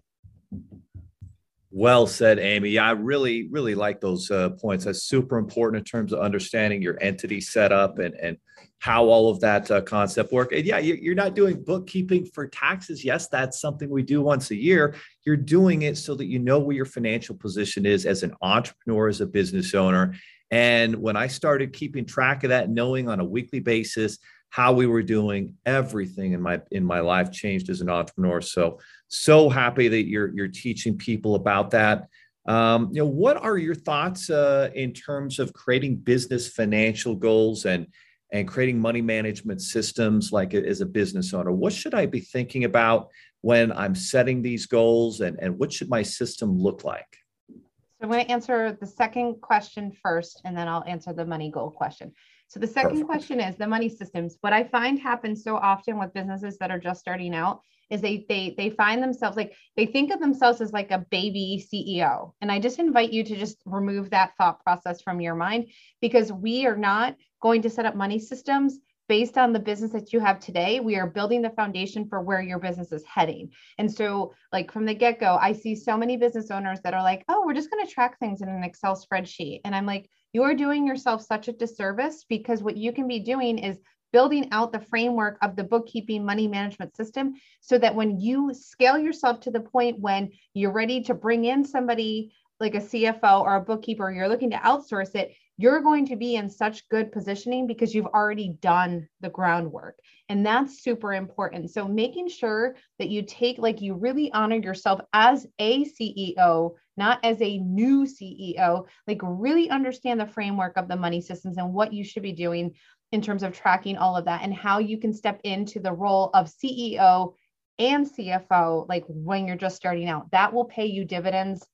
Well 1.76 2.06
said, 2.06 2.38
Amy. 2.38 2.78
I 2.78 2.91
really, 2.91 3.47
really 3.49 3.73
like 3.73 3.99
those 3.99 4.30
uh, 4.30 4.52
points. 4.52 4.86
That's 4.86 5.06
super 5.06 5.38
important 5.38 5.80
in 5.80 5.86
terms 5.86 6.13
of 6.13 6.19
understanding 6.19 6.84
your 6.84 6.99
entity 7.02 7.41
setup 7.41 7.97
and 7.97 8.13
and 8.13 8.38
how 8.84 9.06
all 9.06 9.30
of 9.30 9.39
that 9.39 9.72
uh, 9.72 9.80
concept 9.80 10.34
work. 10.34 10.52
And 10.52 10.65
yeah, 10.65 10.78
you're 10.78 11.15
not 11.15 11.36
doing 11.36 11.63
bookkeeping 11.63 12.26
for 12.26 12.48
taxes. 12.48 13.06
Yes, 13.06 13.30
that's 13.30 13.62
something 13.62 13.89
we 13.89 14.04
do 14.04 14.22
once 14.22 14.52
a 14.52 14.58
year. 14.58 14.96
You're 15.26 15.38
doing 15.38 15.84
it 15.84 15.98
so 15.98 16.15
that 16.15 16.26
you 16.26 16.38
know 16.38 16.60
where 16.60 16.76
your 16.76 16.84
financial 16.84 17.34
position 17.34 17.86
is 17.86 18.06
as 18.06 18.24
an 18.24 18.34
entrepreneur, 18.41 19.08
as 19.08 19.22
a 19.22 19.26
business 19.26 19.74
owner. 19.74 20.15
And 20.52 20.98
when 20.98 21.15
I 21.15 21.28
started 21.28 21.72
keeping 21.72 22.06
track 22.06 22.43
of 22.43 22.50
that, 22.50 22.69
knowing 22.69 23.08
on 23.08 23.22
a 23.22 23.24
weekly 23.24 23.62
basis 23.62 24.19
how 24.50 24.74
we 24.74 24.86
were 24.86 25.02
doing 25.02 25.56
everything 25.65 26.34
in 26.34 26.41
my 26.41 26.62
in 26.69 26.84
my 26.84 27.00
life 27.00 27.32
changed 27.32 27.69
as 27.69 27.82
an 27.82 27.89
entrepreneur 27.89 28.39
so 28.39 28.78
so 29.08 29.50
happy 29.50 29.88
that 29.88 30.04
you're 30.04 30.32
you're 30.36 30.48
teaching 30.48 30.96
people 30.96 31.34
about 31.34 31.72
that 31.72 32.08
um, 32.46 32.89
you 32.91 33.02
know 33.02 33.08
what 33.08 33.36
are 33.38 33.58
your 33.58 33.74
thoughts 33.74 34.30
uh, 34.30 34.69
in 34.76 34.93
terms 34.93 35.39
of 35.39 35.54
creating 35.54 35.96
business 35.96 36.48
financial 36.48 37.15
goals 37.15 37.65
and 37.65 37.88
and 38.34 38.48
creating 38.48 38.80
money 38.80 39.02
management 39.02 39.62
systems 39.62 40.32
like 40.34 40.54
as 40.54 40.82
a 40.82 40.86
business 40.86 41.34
owner 41.34 41.52
what 41.52 41.72
should 41.72 41.93
i 41.93 42.06
be 42.06 42.19
thinking 42.19 42.65
about 42.65 43.08
when 43.41 43.72
i'm 43.72 43.96
setting 43.96 44.41
these 44.41 44.65
goals 44.65 45.22
and 45.22 45.38
and 45.39 45.58
what 45.58 45.72
should 45.72 45.89
my 45.89 46.02
system 46.02 46.60
look 46.60 46.84
like 46.84 47.17
so 47.48 47.62
i'm 48.02 48.10
going 48.10 48.26
to 48.26 48.32
answer 48.32 48.78
the 48.82 48.88
second 48.88 49.39
question 49.39 49.91
first 50.04 50.41
and 50.43 50.58
then 50.58 50.67
i'll 50.67 50.84
answer 50.86 51.13
the 51.13 51.26
money 51.26 51.50
goal 51.50 51.72
question 51.72 52.12
so 52.50 52.60
the 52.60 52.67
second 52.67 52.91
Perfect. 52.91 53.08
question 53.08 53.39
is 53.39 53.56
the 53.56 53.65
money 53.65 53.89
systems. 53.89 54.38
What 54.41 54.54
I 54.54 54.63
find 54.63 55.00
happens 55.00 55.43
so 55.43 55.56
often 55.58 55.98
with 55.98 56.13
businesses 56.13 56.56
that 56.60 56.69
are 56.69 56.78
just 56.78 57.00
starting 57.00 57.34
out 57.34 57.62
is 57.93 58.01
they 58.01 58.25
they 58.27 58.56
they 58.58 58.71
find 58.71 59.01
themselves 59.01 59.38
like 59.38 59.53
they 59.77 59.86
think 59.86 60.12
of 60.12 60.19
themselves 60.19 60.60
as 60.60 60.73
like 60.73 60.91
a 60.91 61.06
baby 61.12 61.65
CEO. 61.71 62.34
And 62.41 62.51
I 62.51 62.60
just 62.60 62.79
invite 62.79 63.13
you 63.13 63.23
to 63.23 63.36
just 63.36 63.58
remove 63.65 64.10
that 64.10 64.34
thought 64.38 64.63
process 64.63 65.01
from 65.01 65.21
your 65.21 65.36
mind 65.36 65.69
because 66.01 66.32
we 66.32 66.65
are 66.65 66.75
not 66.75 67.15
going 67.41 67.62
to 67.62 67.69
set 67.69 67.86
up 67.86 67.95
money 67.95 68.19
systems 68.19 68.79
based 69.10 69.38
on 69.38 69.53
the 69.53 69.60
business 69.60 69.91
that 69.91 70.13
you 70.13 70.19
have 70.19 70.39
today, 70.39 70.79
we 70.79 70.95
are 70.95 71.08
building 71.08 71.41
the 71.41 71.49
foundation 71.51 72.08
for 72.08 72.21
where 72.21 72.41
your 72.41 72.60
business 72.60 72.91
is 72.91 73.03
heading. 73.06 73.51
And 73.77 73.91
so, 73.91 74.34
like 74.51 74.71
from 74.71 74.86
the 74.86 74.93
get 74.93 75.19
go, 75.19 75.38
I 75.41 75.53
see 75.53 75.75
so 75.75 75.97
many 75.97 76.17
business 76.17 76.49
owners 76.51 76.79
that 76.84 76.93
are 76.93 77.03
like, 77.03 77.23
oh, 77.27 77.43
we're 77.45 77.53
just 77.53 77.69
going 77.69 77.86
to 77.86 77.91
track 77.91 78.17
things 78.17 78.41
in 78.41 78.49
an 78.49 78.63
Excel 78.63 78.95
spreadsheet. 78.95 79.62
And 79.65 79.75
I'm 79.75 79.86
like, 79.86 80.10
you're 80.32 80.56
doing 80.56 80.88
yourself 80.88 81.21
such 81.21 81.47
a 81.47 81.53
disservice 81.53 82.25
because 82.27 82.63
what 82.63 82.77
you 82.77 82.91
can 82.91 83.08
be 83.08 83.19
doing 83.19 83.60
is 83.60 83.77
building 84.13 84.47
out 84.52 84.71
the 84.71 84.80
framework 84.80 85.38
of 85.41 85.58
the 85.58 85.63
bookkeeping 85.63 86.23
money 86.23 86.47
management 86.47 86.95
system 86.95 87.34
so 87.60 87.78
that 87.78 87.95
when 87.95 88.19
you 88.19 88.54
scale 88.54 88.97
yourself 88.97 89.41
to 89.41 89.52
the 89.52 89.60
point 89.60 89.99
when 89.99 90.32
you're 90.54 90.71
ready 90.71 91.02
to 91.02 91.13
bring 91.13 91.43
in 91.45 91.65
somebody 91.65 92.32
like 92.60 92.76
a 92.76 92.80
CFO 92.80 93.41
or 93.41 93.56
a 93.56 93.62
bookkeeper, 93.62 94.12
you're 94.12 94.30
looking 94.30 94.52
to 94.52 94.58
outsource 94.58 95.15
it, 95.15 95.34
you're 95.58 95.82
going 95.82 96.08
to 96.08 96.15
be 96.15 96.36
in 96.36 96.49
such 96.49 96.88
good 96.89 97.12
positioning 97.12 97.67
because 97.67 97.93
you've 97.93 98.08
already 98.08 98.56
done 98.62 99.08
the 99.21 99.30
groundwork. 99.30 99.99
And 100.30 100.45
that's 100.45 100.82
super 100.82 101.13
important. 101.13 101.71
So 101.71 101.88
making 101.88 102.30
sure 102.30 102.76
that 102.99 103.10
you 103.10 103.23
take, 103.23 103.58
like, 103.58 103.82
you 103.82 103.95
really 103.95 104.32
honor 104.32 104.56
yourself 104.56 105.02
as 105.13 105.45
a 105.60 105.86
CEO, 105.86 106.71
not 106.97 107.19
as 107.23 107.41
a 107.41 107.58
new 107.60 108.06
CEO, 108.06 108.86
like, 109.08 109.19
really 109.21 109.69
understand 109.69 110.19
the 110.19 110.28
framework 110.28 110.78
of 110.78 110.88
the 110.88 110.95
money 110.95 111.21
systems 111.21 111.58
and 111.58 111.73
what 111.73 111.93
you 111.93 112.04
should 112.04 112.23
be 112.23 112.32
doing 112.32 112.73
in 113.13 113.21
terms 113.21 113.43
of 113.43 113.54
tracking 113.54 113.95
all 113.97 114.17
of 114.17 114.26
that 114.26 114.41
and 114.43 114.54
how 114.54 114.80
you 114.80 114.97
can 114.97 115.13
step 115.13 115.39
into 115.43 115.80
the 115.80 115.93
role 115.93 116.30
of 116.34 116.52
CEO 116.52 117.34
and 117.80 118.06
CFO, 118.06 118.88
like 118.89 119.06
when 119.08 119.47
you're 119.47 119.56
just 119.56 119.78
starting 119.78 120.10
out. 120.10 120.30
That 120.32 120.54
will 120.54 120.65
pay 120.65 120.86
you 120.86 121.06
dividends 121.06 121.65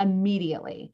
immediately 0.00 0.92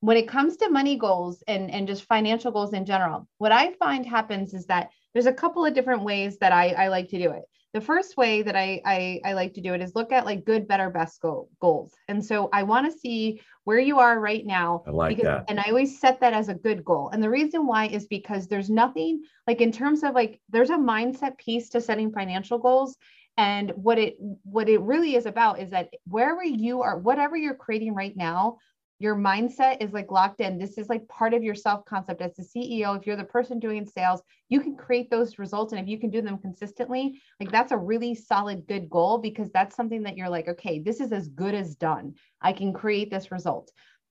when 0.00 0.16
it 0.16 0.28
comes 0.28 0.56
to 0.56 0.70
money 0.70 0.96
goals 0.96 1.42
and, 1.48 1.70
and 1.70 1.86
just 1.86 2.04
financial 2.04 2.52
goals 2.52 2.72
in 2.72 2.84
general, 2.84 3.28
what 3.38 3.52
I 3.52 3.72
find 3.74 4.06
happens 4.06 4.54
is 4.54 4.66
that 4.66 4.90
there's 5.12 5.26
a 5.26 5.32
couple 5.32 5.64
of 5.64 5.74
different 5.74 6.04
ways 6.04 6.38
that 6.38 6.52
I, 6.52 6.68
I 6.70 6.88
like 6.88 7.08
to 7.08 7.18
do 7.18 7.32
it. 7.32 7.42
The 7.74 7.80
first 7.80 8.16
way 8.16 8.42
that 8.42 8.56
I, 8.56 8.80
I, 8.84 9.20
I 9.24 9.32
like 9.34 9.54
to 9.54 9.60
do 9.60 9.74
it 9.74 9.82
is 9.82 9.94
look 9.94 10.12
at 10.12 10.24
like 10.24 10.44
good, 10.44 10.68
better, 10.68 10.88
best 10.88 11.20
goal, 11.20 11.50
goals. 11.60 11.92
And 12.06 12.24
so 12.24 12.48
I 12.52 12.62
want 12.62 12.90
to 12.90 12.98
see 12.98 13.42
where 13.68 13.78
you 13.78 13.98
are 13.98 14.18
right 14.18 14.46
now. 14.46 14.82
I 14.86 14.90
like 14.92 15.16
because, 15.18 15.24
that. 15.24 15.44
And 15.48 15.60
I 15.60 15.64
always 15.64 16.00
set 16.00 16.20
that 16.20 16.32
as 16.32 16.48
a 16.48 16.54
good 16.54 16.82
goal. 16.82 17.10
And 17.12 17.22
the 17.22 17.28
reason 17.28 17.66
why 17.66 17.88
is 17.88 18.06
because 18.06 18.46
there's 18.46 18.70
nothing 18.70 19.24
like 19.46 19.60
in 19.60 19.72
terms 19.72 20.02
of 20.02 20.14
like 20.14 20.40
there's 20.48 20.70
a 20.70 20.78
mindset 20.78 21.36
piece 21.36 21.68
to 21.68 21.80
setting 21.82 22.10
financial 22.10 22.56
goals 22.56 22.96
and 23.36 23.72
what 23.72 23.98
it 23.98 24.16
what 24.42 24.70
it 24.70 24.80
really 24.80 25.16
is 25.16 25.26
about 25.26 25.60
is 25.60 25.68
that 25.72 25.90
wherever 26.06 26.42
you 26.42 26.80
are 26.80 26.96
whatever 26.96 27.36
you're 27.36 27.54
creating 27.54 27.94
right 27.94 28.16
now 28.16 28.56
your 28.98 29.14
mindset 29.14 29.76
is 29.80 29.92
like 29.92 30.10
locked 30.10 30.40
in. 30.40 30.58
This 30.58 30.76
is 30.76 30.88
like 30.88 31.06
part 31.08 31.34
of 31.34 31.42
your 31.42 31.54
self 31.54 31.84
concept 31.84 32.20
as 32.20 32.34
the 32.34 32.42
CEO. 32.42 32.96
If 32.98 33.06
you're 33.06 33.16
the 33.16 33.24
person 33.24 33.60
doing 33.60 33.86
sales, 33.86 34.22
you 34.48 34.60
can 34.60 34.76
create 34.76 35.10
those 35.10 35.38
results. 35.38 35.72
And 35.72 35.80
if 35.80 35.88
you 35.88 35.98
can 35.98 36.10
do 36.10 36.20
them 36.20 36.38
consistently, 36.38 37.20
like 37.38 37.52
that's 37.52 37.72
a 37.72 37.76
really 37.76 38.14
solid, 38.14 38.66
good 38.66 38.90
goal 38.90 39.18
because 39.18 39.50
that's 39.52 39.76
something 39.76 40.02
that 40.02 40.16
you're 40.16 40.28
like, 40.28 40.48
okay, 40.48 40.80
this 40.80 41.00
is 41.00 41.12
as 41.12 41.28
good 41.28 41.54
as 41.54 41.76
done. 41.76 42.14
I 42.40 42.52
can 42.52 42.72
create 42.72 43.10
this 43.10 43.30
result. 43.30 43.70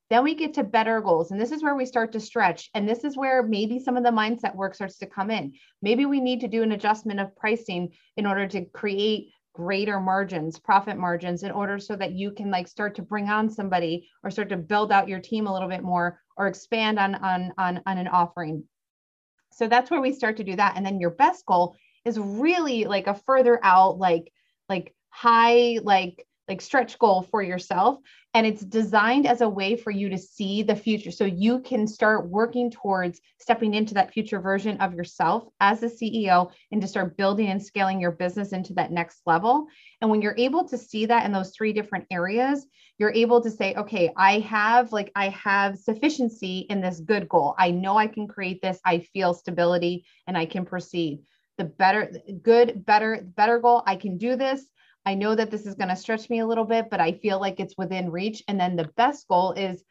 Then 0.10 0.24
we 0.24 0.36
get 0.36 0.54
to 0.54 0.64
better 0.64 1.02
goals. 1.02 1.32
And 1.32 1.42
this 1.42 1.52
is 1.52 1.62
where 1.62 1.76
we 1.76 1.86
start 1.86 2.14
to 2.14 2.20
stretch. 2.22 2.70
And 2.74 2.88
this 2.88 3.04
is 3.04 3.18
where 3.18 3.44
maybe 3.44 3.80
some 3.80 3.98
of 3.98 4.04
the 4.04 4.10
mindset 4.10 4.56
work 4.56 4.74
starts 4.74 4.98
to 5.00 5.06
come 5.06 5.30
in. 5.30 5.54
Maybe 5.82 6.06
we 6.06 6.22
need 6.22 6.42
to 6.42 6.48
do 6.48 6.64
an 6.64 6.72
adjustment 6.72 7.20
of 7.20 7.36
pricing 7.36 7.92
in 8.16 8.26
order 8.26 8.48
to 8.48 8.66
create 8.66 9.32
greater 9.58 10.00
margins, 10.00 10.60
profit 10.60 10.98
margins 10.98 11.42
in 11.42 11.50
order 11.50 11.80
so 11.80 11.96
that 11.96 12.12
you 12.12 12.32
can 12.32 12.52
like 12.52 12.68
start 12.68 12.94
to 12.96 13.02
bring 13.02 13.28
on 13.28 13.50
somebody 13.50 14.08
or 14.24 14.30
start 14.30 14.50
to 14.50 14.56
build 14.56 14.92
out 14.92 15.10
your 15.10 15.20
team 15.20 15.48
a 15.48 15.54
little 15.54 15.68
bit 15.68 15.82
more 15.82 16.22
or 16.38 16.46
expand 16.46 17.00
on 17.00 17.16
on 17.16 17.52
on, 17.58 17.82
on 17.88 17.98
an 17.98 18.08
offering. 18.08 18.64
So 19.52 19.68
that's 19.68 19.90
where 19.90 20.00
we 20.00 20.14
start 20.14 20.38
to 20.38 20.44
do 20.44 20.56
that. 20.56 20.78
And 20.78 20.86
then 20.86 21.00
your 21.00 21.10
best 21.10 21.44
goal 21.48 21.76
is 22.06 22.20
really 22.20 22.86
like 22.86 23.08
a 23.08 23.16
further 23.16 23.60
out, 23.64 23.98
like 23.98 24.32
like 24.70 24.94
high, 25.10 25.80
like 25.82 26.27
like 26.48 26.62
stretch 26.62 26.98
goal 26.98 27.24
for 27.24 27.42
yourself 27.42 28.00
and 28.34 28.46
it's 28.46 28.64
designed 28.64 29.26
as 29.26 29.42
a 29.42 29.50
way 29.50 29.76
for 29.76 29.92
you 29.92 30.10
to 30.10 30.18
see 30.18 30.64
the 30.64 30.76
future. 30.76 31.12
So 31.12 31.26
you 31.26 31.60
can 31.60 31.88
start 31.88 32.30
working 32.30 32.70
towards 32.70 33.20
stepping 33.40 33.74
into 33.74 33.94
that 33.96 34.14
future 34.14 34.40
version 34.40 34.78
of 34.78 34.94
yourself 34.94 35.48
as 35.60 35.82
a 35.84 35.88
CEO 35.88 36.52
and 36.72 36.82
to 36.82 36.88
start 36.88 37.18
building 37.18 37.48
and 37.48 37.62
scaling 37.62 38.00
your 38.00 38.12
business 38.12 38.54
into 38.54 38.74
that 38.76 38.92
next 38.92 39.22
level. 39.26 39.68
And 40.02 40.10
when 40.10 40.22
you're 40.22 40.36
able 40.38 40.68
to 40.68 40.78
see 40.78 41.06
that 41.08 41.26
in 41.26 41.32
those 41.32 41.52
three 41.56 41.74
different 41.74 42.06
areas 42.12 42.66
you're 42.98 43.14
able 43.14 43.42
to 43.42 43.52
say 43.52 43.76
okay 43.76 44.12
I 44.18 44.40
have 44.40 44.92
like 44.92 45.12
I 45.16 45.30
have 45.30 45.78
sufficiency 45.78 46.66
in 46.70 46.82
this 46.82 47.00
good 47.00 47.30
goal. 47.30 47.56
I 47.58 47.72
know 47.72 47.98
I 47.98 48.08
can 48.08 48.28
create 48.28 48.62
this. 48.62 48.80
I 48.86 49.00
feel 49.00 49.34
stability 49.34 50.06
and 50.26 50.38
I 50.38 50.46
can 50.46 50.66
proceed. 50.66 51.22
The 51.58 51.66
better 51.66 52.12
good 52.42 52.86
better 52.86 53.24
better 53.36 53.60
goal 53.60 53.84
I 53.86 53.96
can 53.96 54.18
do 54.18 54.36
this 54.36 54.66
I 55.08 55.14
know 55.14 55.34
that 55.36 55.50
this 55.50 55.66
is 55.66 55.76
going 55.76 55.88
to 55.88 55.96
stretch 55.96 56.30
me 56.30 56.40
a 56.40 56.46
little 56.46 56.66
bit, 56.66 56.90
but 56.90 57.00
I 57.00 57.14
feel 57.14 57.40
like 57.40 57.62
it's 57.62 57.78
within 57.78 58.12
reach. 58.12 58.44
And 58.50 58.60
then 58.60 58.76
the 58.76 58.92
best 58.98 59.26
goal 59.30 59.54
is, 59.54 59.82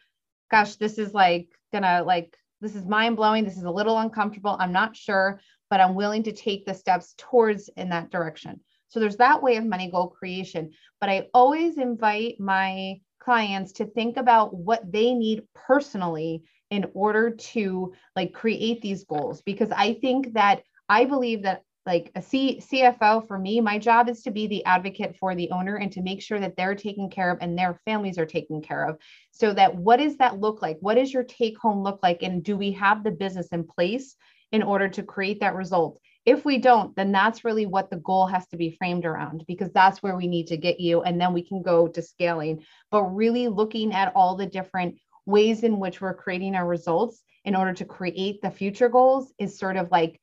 gosh, 0.51 0.77
this 0.77 0.99
is 0.99 1.15
like 1.15 1.49
gonna 1.73 2.03
like 2.05 2.37
this 2.61 2.77
is 2.77 2.85
mind 2.85 3.17
blowing. 3.17 3.43
This 3.43 3.57
is 3.57 3.63
a 3.63 3.71
little 3.71 3.99
uncomfortable. 3.99 4.59
I'm 4.61 4.73
not 4.73 4.95
sure, 4.95 5.41
but 5.71 5.81
I'm 5.81 5.95
willing 5.95 6.23
to 6.25 6.33
take 6.33 6.67
the 6.67 6.75
steps 6.75 7.15
towards 7.17 7.71
in 7.79 7.89
that 7.89 8.11
direction. 8.11 8.61
So 8.89 9.01
there's 9.01 9.17
that 9.17 9.43
way 9.43 9.57
of 9.57 9.65
money 9.65 9.91
goal 9.91 10.09
creation. 10.09 10.73
But 11.01 11.09
I 11.09 11.29
always 11.33 11.79
invite 11.79 12.39
my 12.39 13.01
clients 13.19 13.73
to 13.73 13.87
think 13.87 14.19
about 14.19 14.55
what 14.55 14.93
they 14.93 15.15
need 15.15 15.45
personally 15.55 16.43
in 16.69 16.91
order 16.93 17.31
to 17.31 17.95
like 18.15 18.35
create 18.35 18.83
these 18.83 19.05
goals 19.05 19.41
because 19.41 19.71
I 19.71 19.95
think 19.95 20.35
that 20.35 20.63
I 20.91 21.07
believe 21.07 21.43
that 21.45 21.63
like 21.87 22.11
a 22.15 22.23
C, 22.23 22.61
CFO 22.61 23.27
for 23.27 23.39
me, 23.39 23.61
my 23.61 23.79
job 23.79 24.09
is 24.09 24.23
to 24.23 24.31
be 24.31 24.47
the 24.47 24.65
advocate 24.65 25.17
for 25.19 25.35
the 25.35 25.51
owner 25.51 25.77
and 25.77 25.93
to 25.93 26.03
make 26.03 26.21
sure 26.21 26.41
that 26.41 26.57
they're 26.57 26.75
taken 26.75 27.09
care 27.09 27.31
of 27.31 27.39
and 27.41 27.57
their 27.57 27.81
families 27.85 28.19
are 28.19 28.27
taken 28.27 28.61
care 28.61 28.89
of. 28.89 28.99
So 29.31 29.55
that 29.55 29.75
what 29.75 29.99
does 29.99 30.17
that 30.19 30.41
look 30.41 30.63
like? 30.63 30.79
What 30.81 30.95
does 30.95 31.13
your 31.13 31.25
take 31.25 31.57
home 31.59 31.83
look 31.83 32.01
like? 32.03 32.23
And 32.23 32.43
do 32.43 32.57
we 32.57 32.73
have 32.73 33.05
the 33.05 33.13
business 33.13 33.49
in 33.49 33.65
place 33.65 34.17
in 34.53 34.63
order 34.63 34.89
to 34.89 35.03
create 35.03 35.41
that 35.41 35.55
result? 35.55 36.01
If 36.25 36.45
we 36.45 36.59
don't, 36.59 36.95
then 36.97 37.13
that's 37.13 37.45
really 37.45 37.67
what 37.67 37.89
the 37.89 37.99
goal 37.99 38.27
has 38.27 38.49
to 38.49 38.57
be 38.57 38.77
framed 38.77 39.05
around 39.05 39.45
because 39.47 39.71
that's 39.73 40.03
where 40.03 40.17
we 40.17 40.27
need 40.27 40.49
to 40.49 40.57
get 40.57 40.81
you. 40.81 41.03
And 41.03 41.21
then 41.21 41.33
we 41.33 41.47
can 41.47 41.63
go 41.63 41.87
to 41.87 42.03
scaling. 42.03 42.65
But 42.91 43.05
really 43.05 43.47
looking 43.47 43.93
at 43.93 44.13
all 44.17 44.35
the 44.35 44.47
different 44.47 44.97
ways 45.25 45.63
in 45.63 45.79
which 45.79 46.01
we're 46.01 46.15
creating 46.15 46.57
our 46.57 46.67
results 46.67 47.23
in 47.45 47.55
order 47.55 47.73
to 47.75 47.85
create 47.85 48.43
the 48.43 48.51
future 48.51 48.89
goals 48.89 49.33
is 49.39 49.57
sort 49.57 49.77
of 49.77 49.91
like 49.93 50.21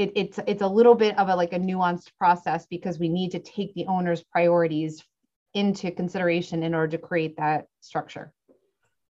it, 0.00 0.12
it's 0.14 0.40
it's 0.46 0.62
a 0.62 0.66
little 0.66 0.94
bit 0.94 1.16
of 1.18 1.28
a 1.28 1.36
like 1.36 1.52
a 1.52 1.58
nuanced 1.58 2.10
process 2.18 2.66
because 2.66 2.98
we 2.98 3.08
need 3.08 3.30
to 3.32 3.38
take 3.38 3.74
the 3.74 3.86
owner's 3.86 4.22
priorities 4.22 5.04
into 5.52 5.90
consideration 5.90 6.62
in 6.62 6.74
order 6.74 6.96
to 6.96 6.98
create 6.98 7.36
that 7.36 7.66
structure. 7.80 8.32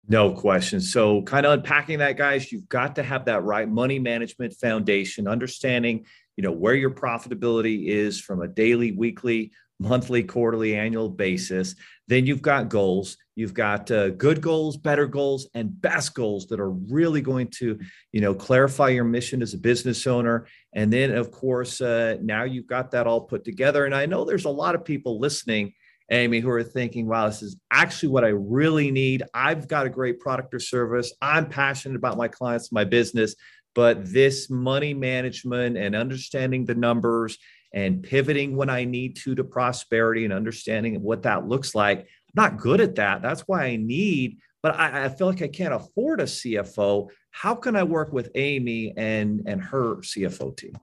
No 0.06 0.32
question. 0.32 0.82
So, 0.82 1.22
kind 1.22 1.46
of 1.46 1.52
unpacking 1.52 2.00
that, 2.00 2.18
guys, 2.18 2.52
you've 2.52 2.68
got 2.68 2.96
to 2.96 3.02
have 3.02 3.24
that 3.24 3.42
right 3.42 3.66
money 3.66 3.98
management 3.98 4.52
foundation, 4.52 5.26
understanding, 5.26 6.04
you 6.36 6.42
know, 6.42 6.52
where 6.52 6.74
your 6.74 6.90
profitability 6.90 7.86
is 7.86 8.20
from 8.20 8.42
a 8.42 8.48
daily, 8.48 8.92
weekly, 8.92 9.52
monthly, 9.80 10.22
quarterly, 10.22 10.76
annual 10.76 11.08
basis. 11.08 11.74
Then 12.08 12.26
you've 12.26 12.42
got 12.42 12.68
goals. 12.68 13.16
You've 13.36 13.54
got 13.54 13.90
uh, 13.90 14.10
good 14.10 14.40
goals, 14.40 14.76
better 14.76 15.06
goals, 15.06 15.48
and 15.54 15.80
best 15.80 16.14
goals 16.14 16.46
that 16.46 16.60
are 16.60 16.70
really 16.70 17.20
going 17.20 17.48
to, 17.58 17.78
you 18.12 18.20
know, 18.20 18.34
clarify 18.34 18.90
your 18.90 19.04
mission 19.04 19.42
as 19.42 19.54
a 19.54 19.58
business 19.58 20.06
owner. 20.06 20.46
And 20.72 20.92
then, 20.92 21.10
of 21.10 21.30
course, 21.32 21.80
uh, 21.80 22.16
now 22.22 22.44
you've 22.44 22.68
got 22.68 22.92
that 22.92 23.06
all 23.06 23.22
put 23.22 23.44
together. 23.44 23.86
And 23.86 23.94
I 23.94 24.06
know 24.06 24.24
there's 24.24 24.44
a 24.44 24.50
lot 24.50 24.76
of 24.76 24.84
people 24.84 25.18
listening, 25.18 25.72
Amy, 26.10 26.38
who 26.38 26.50
are 26.50 26.62
thinking, 26.62 27.06
"Wow, 27.08 27.26
this 27.26 27.42
is 27.42 27.56
actually 27.72 28.10
what 28.10 28.24
I 28.24 28.28
really 28.28 28.90
need. 28.92 29.24
I've 29.34 29.66
got 29.66 29.86
a 29.86 29.90
great 29.90 30.20
product 30.20 30.54
or 30.54 30.60
service. 30.60 31.12
I'm 31.20 31.48
passionate 31.48 31.96
about 31.96 32.16
my 32.16 32.28
clients, 32.28 32.70
my 32.70 32.84
business." 32.84 33.34
But 33.74 34.04
this 34.12 34.48
money 34.48 34.94
management 34.94 35.76
and 35.76 35.96
understanding 35.96 36.64
the 36.64 36.76
numbers 36.76 37.36
and 37.72 38.04
pivoting 38.04 38.54
when 38.54 38.70
I 38.70 38.84
need 38.84 39.16
to 39.16 39.34
to 39.34 39.42
prosperity 39.42 40.24
and 40.24 40.32
understanding 40.32 41.02
what 41.02 41.24
that 41.24 41.48
looks 41.48 41.74
like. 41.74 42.06
Not 42.34 42.58
good 42.58 42.80
at 42.80 42.96
that. 42.96 43.22
That's 43.22 43.42
why 43.42 43.64
I 43.64 43.76
need, 43.76 44.38
but 44.62 44.74
I, 44.74 45.04
I 45.04 45.08
feel 45.08 45.28
like 45.28 45.42
I 45.42 45.48
can't 45.48 45.74
afford 45.74 46.20
a 46.20 46.24
CFO. 46.24 47.08
How 47.30 47.54
can 47.54 47.76
I 47.76 47.82
work 47.82 48.12
with 48.12 48.30
Amy 48.34 48.92
and 48.96 49.42
and 49.46 49.62
her 49.62 49.96
CFO 49.96 50.56
team? 50.56 50.74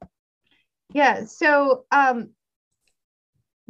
Yeah. 0.93 1.25
So 1.25 1.85
um, 1.91 2.29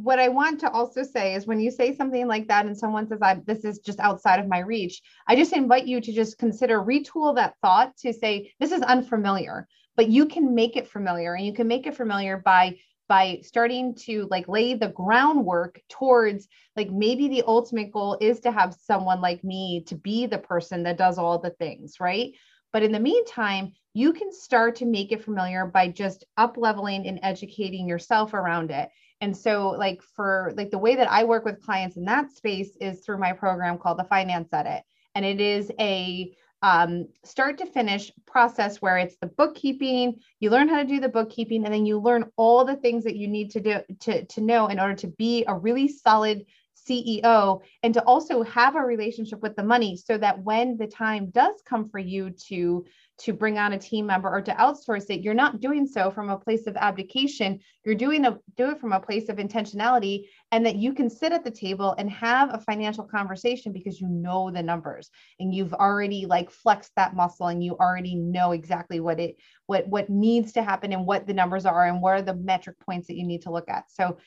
what 0.02 0.18
I 0.18 0.28
want 0.28 0.60
to 0.60 0.70
also 0.70 1.02
say 1.02 1.34
is 1.34 1.46
when 1.46 1.60
you 1.60 1.70
say 1.70 1.94
something 1.94 2.26
like 2.26 2.48
that 2.48 2.66
and 2.66 2.76
someone 2.76 3.06
says, 3.06 3.20
I, 3.22 3.40
this 3.46 3.64
is 3.64 3.78
just 3.78 4.00
outside 4.00 4.40
of 4.40 4.48
my 4.48 4.58
reach, 4.58 5.00
I 5.28 5.36
just 5.36 5.52
invite 5.52 5.86
you 5.86 6.00
to 6.00 6.12
just 6.12 6.38
consider 6.38 6.80
retool 6.80 7.36
that 7.36 7.54
thought 7.62 7.96
to 7.98 8.12
say, 8.12 8.52
this 8.58 8.72
is 8.72 8.82
unfamiliar, 8.82 9.68
but 9.96 10.08
you 10.08 10.26
can 10.26 10.54
make 10.54 10.76
it 10.76 10.88
familiar 10.88 11.34
and 11.34 11.46
you 11.46 11.52
can 11.52 11.68
make 11.68 11.86
it 11.86 11.96
familiar 11.96 12.38
by 12.38 12.76
by 13.12 13.38
starting 13.42 13.94
to 13.94 14.26
like 14.30 14.48
lay 14.48 14.72
the 14.72 14.88
groundwork 14.88 15.78
towards 15.90 16.48
like 16.76 16.90
maybe 16.90 17.28
the 17.28 17.42
ultimate 17.46 17.92
goal 17.92 18.16
is 18.22 18.40
to 18.40 18.50
have 18.50 18.72
someone 18.72 19.20
like 19.20 19.44
me 19.44 19.84
to 19.86 19.94
be 19.94 20.24
the 20.24 20.38
person 20.38 20.82
that 20.82 20.96
does 20.96 21.18
all 21.18 21.38
the 21.38 21.50
things 21.50 22.00
right? 22.00 22.32
But 22.72 22.82
in 22.82 22.90
the 22.90 22.98
meantime 22.98 23.74
you 23.92 24.14
can 24.14 24.32
start 24.32 24.76
to 24.76 24.86
make 24.86 25.12
it 25.12 25.22
familiar 25.22 25.66
by 25.66 25.88
just 25.88 26.24
up 26.38 26.56
leveling 26.56 27.06
and 27.06 27.20
educating 27.22 27.86
yourself 27.86 28.32
around 28.32 28.70
it. 28.70 28.88
And 29.20 29.36
so 29.36 29.68
like 29.78 30.00
for 30.16 30.54
like 30.56 30.70
the 30.70 30.78
way 30.78 30.96
that 30.96 31.10
i 31.10 31.22
work 31.22 31.44
with 31.44 31.62
clients 31.62 31.98
in 31.98 32.06
that 32.06 32.32
space 32.32 32.78
is 32.80 33.04
through 33.04 33.18
my 33.18 33.34
program 33.34 33.76
called 33.76 33.98
the 33.98 34.04
finance 34.04 34.48
edit. 34.54 34.84
And 35.14 35.26
it 35.26 35.38
is 35.38 35.70
a 35.78 36.34
um, 36.62 37.08
start 37.24 37.58
to 37.58 37.66
finish 37.66 38.12
process 38.26 38.80
where 38.80 38.96
it's 38.96 39.16
the 39.16 39.26
bookkeeping. 39.26 40.20
You 40.40 40.50
learn 40.50 40.68
how 40.68 40.78
to 40.78 40.88
do 40.88 41.00
the 41.00 41.08
bookkeeping 41.08 41.64
and 41.64 41.74
then 41.74 41.86
you 41.86 41.98
learn 41.98 42.30
all 42.36 42.64
the 42.64 42.76
things 42.76 43.04
that 43.04 43.16
you 43.16 43.26
need 43.28 43.50
to 43.50 43.60
do 43.60 43.80
to, 44.00 44.24
to 44.24 44.40
know 44.40 44.68
in 44.68 44.78
order 44.78 44.94
to 44.94 45.08
be 45.08 45.44
a 45.46 45.54
really 45.54 45.88
solid 45.88 46.44
ceo 46.88 47.60
and 47.82 47.94
to 47.94 48.02
also 48.04 48.42
have 48.42 48.74
a 48.74 48.80
relationship 48.80 49.40
with 49.40 49.54
the 49.54 49.62
money 49.62 49.96
so 49.96 50.18
that 50.18 50.42
when 50.42 50.76
the 50.76 50.86
time 50.86 51.30
does 51.30 51.54
come 51.64 51.88
for 51.88 51.98
you 51.98 52.30
to 52.30 52.84
to 53.22 53.32
bring 53.32 53.58
on 53.58 53.72
a 53.72 53.78
team 53.78 54.06
member 54.06 54.28
or 54.28 54.40
to 54.42 54.52
outsource 54.54 55.08
it 55.08 55.20
you're 55.20 55.32
not 55.32 55.60
doing 55.60 55.86
so 55.86 56.10
from 56.10 56.28
a 56.28 56.38
place 56.38 56.66
of 56.66 56.76
abdication. 56.76 57.60
You're 57.84 57.94
doing 57.94 58.24
a 58.24 58.38
do 58.56 58.70
it 58.70 58.80
from 58.80 58.92
a 58.92 59.00
place 59.00 59.28
of 59.28 59.36
intentionality 59.36 60.24
and 60.50 60.66
that 60.66 60.76
you 60.76 60.92
can 60.92 61.08
sit 61.08 61.32
at 61.32 61.44
the 61.44 61.50
table 61.50 61.94
and 61.98 62.10
have 62.10 62.52
a 62.52 62.58
financial 62.58 63.04
conversation 63.04 63.72
because 63.72 64.00
you 64.00 64.08
know 64.08 64.50
the 64.50 64.62
numbers 64.62 65.10
and 65.38 65.54
you've 65.54 65.72
already 65.74 66.26
like 66.26 66.50
flexed 66.50 66.92
that 66.96 67.14
muscle 67.14 67.46
and 67.46 67.62
you 67.62 67.76
already 67.76 68.16
know 68.16 68.52
exactly 68.52 68.98
what 68.98 69.20
it 69.20 69.36
what 69.66 69.86
what 69.86 70.10
needs 70.10 70.52
to 70.52 70.62
happen 70.62 70.92
and 70.92 71.06
what 71.06 71.26
the 71.26 71.34
numbers 71.34 71.64
are 71.64 71.86
and 71.86 72.02
what 72.02 72.14
are 72.14 72.22
the 72.22 72.34
metric 72.34 72.76
points 72.80 73.06
that 73.06 73.16
you 73.16 73.24
need 73.24 73.42
to 73.42 73.52
look 73.52 73.68
at. 73.68 73.84
So 73.88 74.18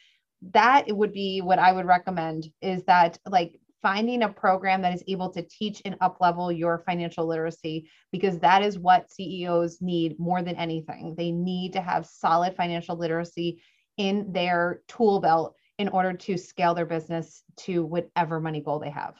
that 0.51 0.85
would 0.89 1.11
be 1.11 1.41
what 1.41 1.57
i 1.57 1.71
would 1.71 1.85
recommend 1.85 2.45
is 2.61 2.83
that 2.83 3.17
like 3.27 3.57
finding 3.85 4.23
a 4.23 4.27
program 4.27 4.81
that 4.81 4.95
is 4.95 5.03
able 5.07 5.29
to 5.29 5.43
teach 5.43 5.79
and 5.85 5.95
uplevel 5.99 6.57
your 6.57 6.79
financial 6.87 7.27
literacy 7.27 7.87
because 8.11 8.39
that 8.39 8.63
is 8.63 8.79
what 8.79 9.11
CEOs 9.11 9.79
need 9.79 10.17
more 10.17 10.41
than 10.41 10.55
anything. 10.55 11.13
They 11.15 11.29
need 11.29 11.73
to 11.73 11.81
have 11.81 12.07
solid 12.07 12.55
financial 12.55 12.97
literacy 12.97 13.61
in 13.97 14.33
their 14.33 14.81
tool 14.87 15.19
belt 15.19 15.55
in 15.77 15.87
order 15.89 16.13
to 16.13 16.35
scale 16.35 16.73
their 16.73 16.87
business 16.87 17.43
to 17.57 17.85
whatever 17.85 18.39
money 18.39 18.59
goal 18.59 18.79
they 18.79 18.89
have. 18.89 19.13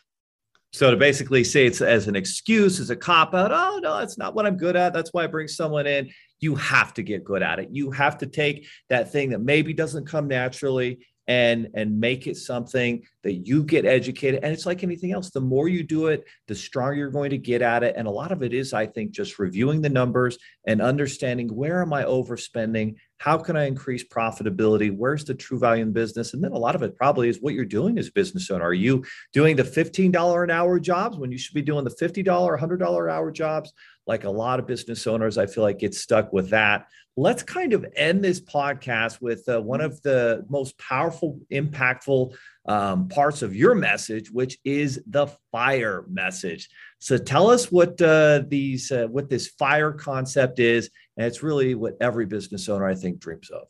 So 0.73 0.89
to 0.89 0.97
basically 0.97 1.43
say 1.43 1.67
it's 1.67 1.82
as 1.82 2.08
an 2.08 2.15
excuse, 2.15 2.80
as 2.80 2.89
a 2.89 2.95
cop 2.95 3.36
out, 3.36 3.51
oh 3.51 3.80
no, 3.84 3.99
that's 3.99 4.17
not 4.17 4.34
what 4.34 4.47
I'm 4.47 4.58
good 4.58 4.75
at. 4.75 4.93
That's 4.93 5.13
why 5.13 5.25
I 5.25 5.28
bring 5.28 5.47
someone 5.47 5.86
in. 5.86 6.10
You 6.39 6.56
have 6.56 6.91
to 6.95 7.04
get 7.04 7.23
good 7.23 7.43
at 7.43 7.60
it. 7.60 7.69
You 7.71 7.91
have 7.91 8.17
to 8.17 8.25
take 8.25 8.67
that 8.89 9.12
thing 9.12 9.30
that 9.30 9.41
maybe 9.41 9.75
doesn't 9.75 10.08
come 10.08 10.28
naturally 10.28 11.06
and 11.27 11.69
and 11.73 11.99
make 11.99 12.27
it 12.27 12.38
something 12.38 13.03
that 13.23 13.33
you 13.33 13.63
get 13.63 13.85
educated. 13.85 14.43
And 14.43 14.53
it's 14.53 14.65
like 14.65 14.83
anything 14.83 15.11
else 15.11 15.31
the 15.31 15.41
more 15.41 15.67
you 15.67 15.83
do 15.83 16.07
it 16.07 16.25
the 16.47 16.55
stronger 16.55 16.95
you're 16.95 17.09
going 17.09 17.31
to 17.31 17.38
get 17.38 17.61
at 17.61 17.83
it. 17.83 17.95
And 17.97 18.07
a 18.07 18.11
lot 18.11 18.31
of 18.31 18.43
it 18.43 18.53
is 18.53 18.73
i 18.73 18.85
think 18.85 19.11
just 19.11 19.39
reviewing 19.39 19.81
the 19.81 19.89
numbers 19.89 20.38
and 20.65 20.81
understanding 20.81 21.47
where 21.47 21.81
am 21.81 21.93
i 21.93 22.03
overspending 22.03 22.95
how 23.17 23.38
can 23.38 23.56
i 23.56 23.65
increase 23.65 24.04
profitability 24.04 24.95
where's 24.95 25.25
the 25.25 25.34
true 25.34 25.58
value 25.58 25.84
in 25.84 25.91
business 25.91 26.34
and 26.34 26.43
then 26.43 26.51
a 26.51 26.58
lot 26.58 26.75
of 26.75 26.84
it 26.84 26.95
probably 26.95 27.30
is 27.30 27.41
what 27.41 27.54
you're 27.54 27.65
doing 27.65 27.97
as 27.97 28.08
a 28.08 28.12
business 28.12 28.49
owner 28.51 28.65
are 28.65 28.73
you 28.73 29.04
doing 29.34 29.56
the 29.56 29.63
$15 29.63 30.43
an 30.43 30.51
hour 30.51 30.80
jobs 30.80 31.17
when 31.17 31.32
you 31.32 31.38
should 31.38 31.54
be 31.54 31.62
doing 31.62 31.84
the 31.84 31.89
$50 31.89 32.25
$100 32.25 33.04
an 33.04 33.10
hour 33.10 33.32
jobs 33.32 33.73
like 34.08 34.23
a 34.23 34.30
lot 34.30 34.60
of 34.60 34.67
business 34.67 35.08
owners, 35.08 35.38
I 35.38 35.47
feel 35.47 35.63
like 35.63 35.80
get 35.80 35.95
stuck 35.95 36.32
with 36.32 36.49
that. 36.51 36.88
Let's 37.17 37.43
kind 37.43 37.73
of 37.73 37.86
end 37.95 38.23
this 38.23 38.41
podcast 38.41 39.21
with 39.21 39.47
uh, 39.47 39.62
one 39.62 39.82
of 39.82 40.01
the 40.01 40.45
most 40.49 40.78
powerful, 40.78 41.39
impactful 41.51 42.36
um, 42.67 43.08
parts 43.08 43.41
of 43.41 43.56
your 43.56 43.73
message, 43.73 44.30
which 44.32 44.58
is 44.65 45.01
the 45.08 45.28
fire 45.51 46.04
message. 46.10 46.69
So 46.99 47.17
tell 47.17 47.49
us 47.49 47.71
what 47.71 48.01
uh, 48.01 48.43
these, 48.47 48.91
uh, 48.91 49.08
what 49.08 49.30
this 49.30 49.47
fire 49.47 49.93
concept 49.93 50.60
is, 50.60 50.89
and 51.17 51.25
it's 51.25 51.43
really 51.43 51.75
what 51.75 51.97
every 52.01 52.25
business 52.25 52.69
owner 52.69 52.86
I 52.86 52.95
think 52.95 53.19
dreams 53.19 53.49
of. 53.49 53.67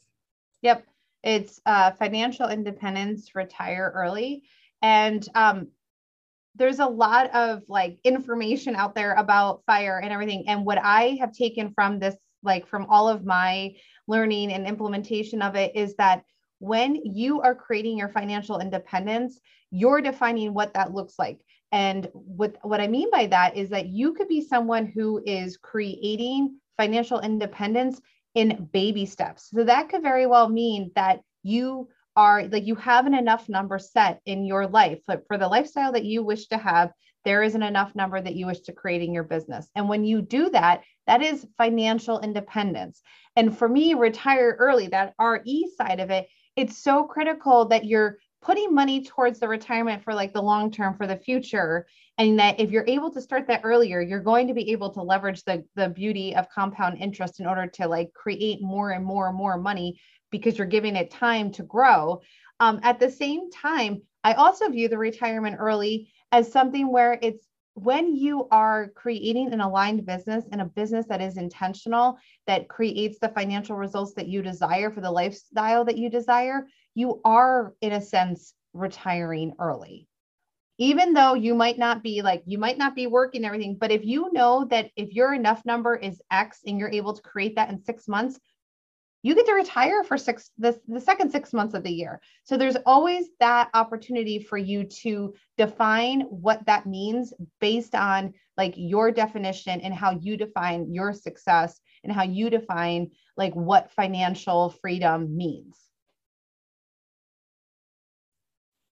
Yep, 0.61 0.85
it's 1.23 1.61
uh, 1.65 1.91
financial 1.91 2.49
independence, 2.49 3.35
retire 3.35 3.91
early, 3.95 4.43
and 4.81 5.27
um, 5.35 5.67
there's 6.55 6.79
a 6.79 6.85
lot 6.85 7.33
of 7.35 7.63
like 7.67 7.97
information 8.03 8.75
out 8.75 8.95
there 8.95 9.13
about 9.15 9.63
fire 9.65 9.99
and 9.99 10.11
everything. 10.11 10.45
And 10.47 10.65
what 10.65 10.77
i 10.77 11.17
have 11.19 11.33
taken 11.33 11.71
from 11.73 11.99
this 11.99 12.15
like 12.43 12.67
from 12.67 12.85
all 12.89 13.09
of 13.09 13.25
my 13.25 13.75
learning 14.07 14.53
and 14.53 14.67
implementation 14.67 15.41
of 15.41 15.55
it 15.55 15.75
is 15.75 15.95
that 15.95 16.23
when 16.59 16.95
you 16.95 17.41
are 17.41 17.55
creating 17.55 17.97
your 17.97 18.07
financial 18.07 18.59
independence 18.59 19.39
you're 19.71 20.01
defining 20.01 20.53
what 20.53 20.73
that 20.73 20.93
looks 20.93 21.19
like. 21.19 21.41
And 21.71 22.07
what 22.13 22.55
what 22.61 22.79
i 22.79 22.87
mean 22.87 23.09
by 23.11 23.25
that 23.27 23.57
is 23.57 23.69
that 23.69 23.87
you 23.87 24.13
could 24.13 24.29
be 24.29 24.41
someone 24.41 24.85
who 24.85 25.21
is 25.25 25.57
creating 25.57 26.57
financial 26.77 27.19
independence 27.19 28.01
in 28.33 28.69
baby 28.71 29.05
steps. 29.05 29.49
So 29.49 29.63
that 29.63 29.89
could 29.89 30.01
very 30.01 30.27
well 30.27 30.49
mean 30.49 30.91
that 30.95 31.21
you 31.43 31.89
are 32.15 32.47
like 32.47 32.65
you 32.65 32.75
have 32.75 33.05
an 33.05 33.13
enough 33.13 33.49
number 33.49 33.77
set 33.77 34.21
in 34.25 34.45
your 34.45 34.67
life 34.67 34.99
but 35.05 35.27
for 35.27 35.37
the 35.37 35.47
lifestyle 35.47 35.91
that 35.91 36.05
you 36.05 36.23
wish 36.23 36.47
to 36.47 36.57
have 36.57 36.91
there 37.25 37.43
isn't 37.43 37.63
enough 37.63 37.93
number 37.95 38.21
that 38.21 38.35
you 38.35 38.45
wish 38.45 38.59
to 38.61 38.71
create 38.71 39.01
in 39.01 39.11
your 39.11 39.23
business. 39.23 39.67
And 39.75 39.89
when 39.89 40.05
you 40.05 40.21
do 40.21 40.49
that 40.51 40.83
that 41.07 41.21
is 41.21 41.47
financial 41.57 42.19
independence. 42.19 43.01
And 43.35 43.55
for 43.55 43.67
me 43.67 43.93
retire 43.93 44.55
early 44.57 44.87
that 44.87 45.13
re 45.19 45.69
side 45.77 45.99
of 45.99 46.09
it 46.09 46.27
it's 46.55 46.77
so 46.77 47.03
critical 47.03 47.65
that 47.65 47.85
you're 47.85 48.17
putting 48.45 48.73
money 48.73 49.03
towards 49.03 49.39
the 49.39 49.47
retirement 49.47 50.03
for 50.03 50.13
like 50.13 50.31
the 50.31 50.41
long 50.41 50.69
term 50.69 50.95
for 50.95 51.07
the 51.07 51.17
future 51.17 51.87
and 52.19 52.37
that 52.37 52.59
if 52.59 52.69
you're 52.69 52.85
able 52.87 53.11
to 53.11 53.19
start 53.19 53.47
that 53.47 53.61
earlier 53.63 53.99
you're 53.99 54.19
going 54.19 54.47
to 54.47 54.53
be 54.53 54.71
able 54.71 54.93
to 54.93 55.01
leverage 55.01 55.43
the 55.43 55.65
the 55.75 55.89
beauty 55.89 56.35
of 56.35 56.47
compound 56.49 56.97
interest 56.99 57.39
in 57.39 57.47
order 57.47 57.65
to 57.65 57.87
like 57.87 58.13
create 58.13 58.61
more 58.61 58.91
and 58.91 59.03
more 59.03 59.27
and 59.27 59.35
more 59.35 59.57
money 59.57 59.99
because 60.29 60.57
you're 60.57 60.67
giving 60.67 60.95
it 60.95 61.09
time 61.09 61.51
to 61.51 61.63
grow. 61.63 62.21
Um, 62.59 62.79
at 62.83 62.99
the 62.99 63.09
same 63.09 63.51
time 63.51 64.01
i 64.23 64.33
also 64.33 64.69
view 64.69 64.87
the 64.87 64.97
retirement 64.97 65.57
early 65.59 66.09
as 66.31 66.51
something 66.51 66.91
where 66.91 67.17
it's 67.21 67.47
when 67.73 68.15
you 68.15 68.47
are 68.51 68.87
creating 68.95 69.51
an 69.51 69.59
aligned 69.59 70.05
business 70.05 70.45
and 70.53 70.61
a 70.61 70.65
business 70.65 71.05
that 71.07 71.21
is 71.21 71.35
intentional 71.35 72.17
that 72.47 72.69
creates 72.69 73.19
the 73.19 73.27
financial 73.29 73.75
results 73.75 74.13
that 74.13 74.29
you 74.29 74.41
desire 74.41 74.89
for 74.89 75.01
the 75.01 75.11
lifestyle 75.11 75.83
that 75.83 75.97
you 75.97 76.09
desire 76.09 76.65
you 76.95 77.21
are 77.23 77.75
in 77.81 77.91
a 77.91 78.01
sense 78.01 78.53
retiring 78.73 79.53
early. 79.59 80.07
Even 80.77 81.13
though 81.13 81.35
you 81.35 81.55
might 81.55 81.77
not 81.77 82.03
be 82.03 82.21
like 82.21 82.43
you 82.45 82.57
might 82.57 82.77
not 82.77 82.95
be 82.95 83.07
working 83.07 83.45
everything 83.45 83.77
but 83.79 83.91
if 83.91 84.03
you 84.03 84.29
know 84.33 84.65
that 84.65 84.89
if 84.97 85.13
your 85.13 85.33
enough 85.33 85.63
number 85.65 85.95
is 85.95 86.21
x 86.31 86.59
and 86.65 86.79
you're 86.79 86.91
able 86.91 87.13
to 87.13 87.21
create 87.21 87.55
that 87.55 87.69
in 87.69 87.81
6 87.81 88.07
months 88.07 88.39
you 89.25 89.33
get 89.33 89.47
to 89.47 89.53
retire 89.53 90.03
for 90.03 90.19
six 90.19 90.51
the, 90.59 90.79
the 90.87 91.01
second 91.01 91.31
six 91.31 91.51
months 91.51 91.73
of 91.73 91.81
the 91.81 91.91
year. 91.91 92.21
So 92.43 92.57
there's 92.57 92.77
always 92.85 93.25
that 93.39 93.71
opportunity 93.73 94.37
for 94.37 94.55
you 94.55 94.83
to 95.01 95.33
define 95.57 96.21
what 96.29 96.63
that 96.67 96.85
means 96.85 97.33
based 97.59 97.95
on 97.95 98.35
like 98.55 98.75
your 98.77 99.09
definition 99.09 99.81
and 99.81 99.95
how 99.95 100.11
you 100.11 100.37
define 100.37 100.93
your 100.93 101.11
success 101.11 101.79
and 102.03 102.13
how 102.13 102.21
you 102.21 102.51
define 102.51 103.09
like 103.35 103.55
what 103.55 103.89
financial 103.89 104.69
freedom 104.69 105.35
means 105.35 105.75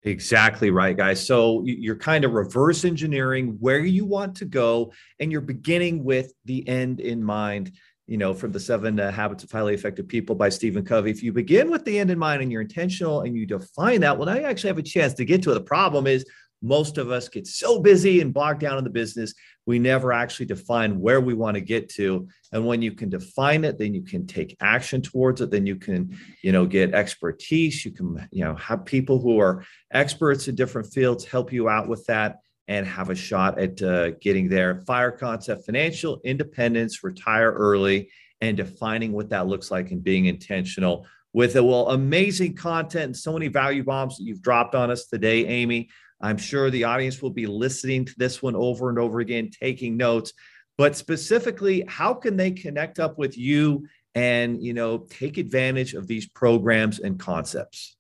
Exactly 0.04 0.72
right, 0.72 0.97
guys. 0.97 1.26
So 1.26 1.62
you're 1.64 1.95
kind 1.95 2.26
of 2.26 2.32
reverse 2.32 2.86
engineering 2.86 3.58
where 3.60 3.80
you 3.80 4.04
want 4.04 4.36
to 4.38 4.45
go, 4.45 4.93
and 5.20 5.32
you're 5.32 5.41
beginning 5.41 6.04
with 6.04 6.34
the 6.45 6.68
end 6.68 6.99
in 6.99 7.24
mind 7.24 7.72
you 8.12 8.18
know, 8.18 8.34
from 8.34 8.52
the 8.52 8.60
seven 8.60 8.99
uh, 8.99 9.10
habits 9.10 9.41
of 9.45 9.49
highly 9.49 9.74
effective 9.74 10.06
people 10.06 10.36
by 10.36 10.49
Stephen 10.49 10.84
Covey. 10.84 11.12
If 11.12 11.24
you 11.24 11.32
begin 11.32 11.72
with 11.72 11.86
the 11.86 11.97
end 11.97 12.12
in 12.12 12.20
mind 12.20 12.41
and 12.41 12.52
you're 12.52 12.60
intentional 12.60 13.22
and 13.22 13.38
you 13.38 13.45
define 13.45 14.02
that, 14.02 14.18
well, 14.18 14.26
now 14.26 14.36
you 14.36 14.43
actually 14.43 14.68
have 14.68 14.78
a 14.78 14.84
chance 14.84 15.14
to 15.14 15.24
get 15.24 15.41
to 15.43 15.52
it. 15.52 15.54
The 15.54 15.62
problem 15.62 16.08
is 16.08 16.26
most 16.62 16.97
of 16.97 17.09
us 17.09 17.28
get 17.28 17.47
so 17.47 17.80
busy 17.80 18.22
and 18.22 18.34
bogged 18.34 18.59
down 18.59 18.78
in 18.78 18.84
the 18.84 18.89
business, 18.89 19.34
we 19.66 19.80
never 19.80 20.12
actually 20.12 20.45
define 20.45 20.99
where 20.99 21.22
we 21.22 21.34
want 21.34 21.55
to 21.55 21.62
get 21.62 21.89
to. 21.89 22.28
And 22.51 22.66
when 22.66 22.82
you 22.82 22.91
can 22.91 23.09
define 23.09 23.64
it, 23.64 23.78
then 23.78 23.93
you 23.93 24.03
can 24.03 24.28
take 24.28 24.57
action 24.62 25.01
towards 25.01 25.41
it. 25.41 25.51
Then 25.51 25.66
you 25.66 25.76
can, 25.76 26.18
you 26.43 26.51
know, 26.51 26.66
get 26.66 26.93
expertise. 26.93 27.84
You 27.86 27.91
can, 27.91 28.28
you 28.32 28.43
know, 28.43 28.55
have 28.55 28.86
people 28.86 29.20
who 29.20 29.39
are 29.39 29.64
experts 29.91 30.47
in 30.47 30.55
different 30.55 30.91
fields 30.91 31.26
help 31.26 31.51
you 31.51 31.70
out 31.70 31.88
with 31.88 32.05
that 32.05 32.39
and 32.68 32.86
have 32.86 33.09
a 33.09 33.16
shot 33.16 33.59
at 33.59 33.82
uh, 33.82 34.12
getting 34.12 34.47
there. 34.47 34.82
Fire 34.88 35.12
concept, 35.12 35.66
financial 35.66 36.22
independence, 36.24 37.03
retire 37.03 37.51
early, 37.51 38.09
and 38.39 38.57
defining 38.57 39.12
what 39.12 39.30
that 39.30 39.47
looks 39.47 39.72
like 39.72 39.91
and 39.91 40.03
being 40.03 40.26
intentional 40.26 41.05
with 41.34 41.55
it. 41.55 41.64
Well, 41.64 41.89
amazing 41.89 42.55
content 42.55 43.05
and 43.05 43.18
so 43.18 43.34
many 43.34 43.47
value 43.47 43.84
bombs 43.84 44.18
that 44.18 44.24
you've 44.24 44.41
dropped 44.41 44.76
on 44.76 44.91
us 44.91 45.05
today, 45.05 45.45
Amy. 45.47 45.89
I'm 46.22 46.38
sure 46.38 46.69
the 46.69 46.84
audience 46.84 47.22
will 47.22 47.32
be 47.32 47.47
listening 47.47 48.05
to 48.05 48.13
this 48.17 48.41
one 48.41 48.55
over 48.55 48.89
and 48.89 48.99
over 48.99 49.19
again, 49.19 49.49
taking 49.51 49.97
notes. 49.97 50.34
But 50.78 50.95
specifically, 50.95 51.84
how 51.88 52.13
can 52.13 52.38
they 52.38 52.51
connect 52.51 52.99
up 52.99 53.17
with 53.17 53.38
you 53.38 53.88
and 54.13 54.61
you 54.61 54.74
know 54.74 55.05
take 55.09 55.38
advantage 55.38 55.93
of 55.93 56.05
these 56.07 56.28
programs 56.28 56.99
and 56.99 57.17
concepts? 57.19 57.95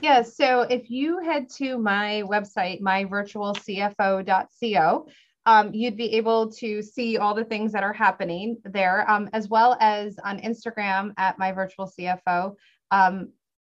Yeah, 0.00 0.22
so 0.22 0.62
if 0.62 0.90
you 0.90 1.18
head 1.18 1.48
to 1.56 1.76
my 1.78 2.22
website, 2.26 2.80
myvirtualcfo.co, 2.80 5.06
um, 5.46 5.74
you'd 5.74 5.96
be 5.96 6.14
able 6.14 6.52
to 6.52 6.80
see 6.82 7.18
all 7.18 7.34
the 7.34 7.44
things 7.44 7.72
that 7.72 7.82
are 7.82 7.92
happening 7.92 8.58
there, 8.64 9.10
um, 9.10 9.28
as 9.32 9.48
well 9.48 9.76
as 9.80 10.16
on 10.24 10.38
Instagram 10.40 11.12
at 11.16 11.36
myvirtualcfo, 11.38 12.54
um, 12.90 13.30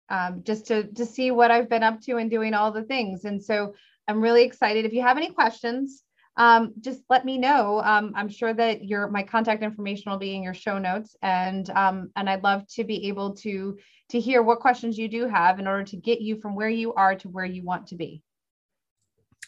um, 0.09 0.41
just 0.43 0.67
to, 0.67 0.83
to 0.93 1.05
see 1.05 1.31
what 1.31 1.51
I've 1.51 1.69
been 1.69 1.83
up 1.83 2.01
to 2.01 2.17
and 2.17 2.29
doing 2.29 2.53
all 2.53 2.71
the 2.71 2.83
things. 2.83 3.25
And 3.25 3.43
so 3.43 3.73
I'm 4.07 4.21
really 4.21 4.43
excited. 4.43 4.85
If 4.85 4.93
you 4.93 5.01
have 5.01 5.17
any 5.17 5.31
questions, 5.31 6.03
um, 6.37 6.73
just 6.79 7.01
let 7.09 7.25
me 7.25 7.37
know. 7.37 7.81
Um, 7.81 8.13
I'm 8.15 8.29
sure 8.29 8.53
that 8.53 8.85
your 8.85 9.09
my 9.09 9.23
contact 9.23 9.61
information 9.61 10.09
will 10.09 10.19
be 10.19 10.35
in 10.35 10.41
your 10.41 10.53
show 10.53 10.77
notes, 10.77 11.15
and 11.21 11.69
um, 11.71 12.11
and 12.15 12.29
I'd 12.29 12.43
love 12.43 12.65
to 12.75 12.85
be 12.85 13.09
able 13.09 13.35
to 13.37 13.77
to 14.11 14.19
hear 14.19 14.41
what 14.41 14.61
questions 14.61 14.97
you 14.97 15.09
do 15.09 15.27
have 15.27 15.59
in 15.59 15.67
order 15.67 15.83
to 15.83 15.97
get 15.97 16.21
you 16.21 16.37
from 16.37 16.55
where 16.55 16.69
you 16.69 16.93
are 16.93 17.15
to 17.15 17.27
where 17.27 17.45
you 17.45 17.63
want 17.63 17.87
to 17.87 17.95
be. 17.95 18.23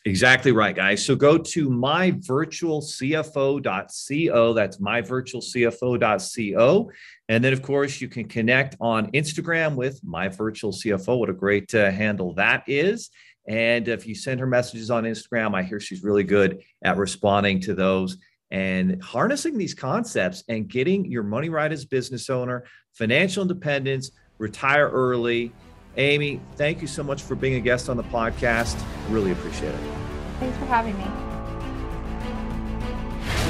Exactly 0.05 0.51
right, 0.51 0.75
guys. 0.75 1.05
So 1.05 1.15
go 1.15 1.37
to 1.37 1.69
myvirtualcfo.co. 1.69 4.53
That's 4.53 4.77
myvirtualcfo.co. 4.77 6.91
And 7.29 7.43
then, 7.43 7.53
of 7.53 7.61
course, 7.61 8.01
you 8.01 8.07
can 8.07 8.27
connect 8.27 8.75
on 8.81 9.11
Instagram 9.11 9.75
with 9.75 10.03
myvirtualcfo. 10.03 11.19
What 11.19 11.29
a 11.29 11.33
great 11.33 11.75
uh, 11.75 11.91
handle 11.91 12.33
that 12.33 12.63
is. 12.65 13.11
And 13.47 13.87
if 13.87 14.07
you 14.07 14.15
send 14.15 14.39
her 14.39 14.47
messages 14.47 14.89
on 14.89 15.03
Instagram, 15.03 15.53
I 15.53 15.61
hear 15.61 15.79
she's 15.79 16.03
really 16.03 16.23
good 16.23 16.63
at 16.83 16.97
responding 16.97 17.59
to 17.61 17.75
those 17.75 18.17
and 18.49 19.01
harnessing 19.03 19.55
these 19.57 19.75
concepts 19.75 20.43
and 20.49 20.67
getting 20.67 21.09
your 21.09 21.23
money 21.23 21.47
right 21.49 21.71
as 21.71 21.83
a 21.83 21.87
business 21.87 22.29
owner, 22.29 22.65
financial 22.93 23.43
independence, 23.43 24.11
retire 24.39 24.89
early. 24.89 25.53
Amy, 25.97 26.39
thank 26.55 26.81
you 26.81 26.87
so 26.87 27.03
much 27.03 27.21
for 27.21 27.35
being 27.35 27.55
a 27.55 27.59
guest 27.59 27.89
on 27.89 27.97
the 27.97 28.03
podcast. 28.03 28.81
Really 29.09 29.31
appreciate 29.31 29.73
it. 29.73 29.81
Thanks 30.39 30.57
for 30.57 30.65
having 30.65 30.97
me. 30.97 31.05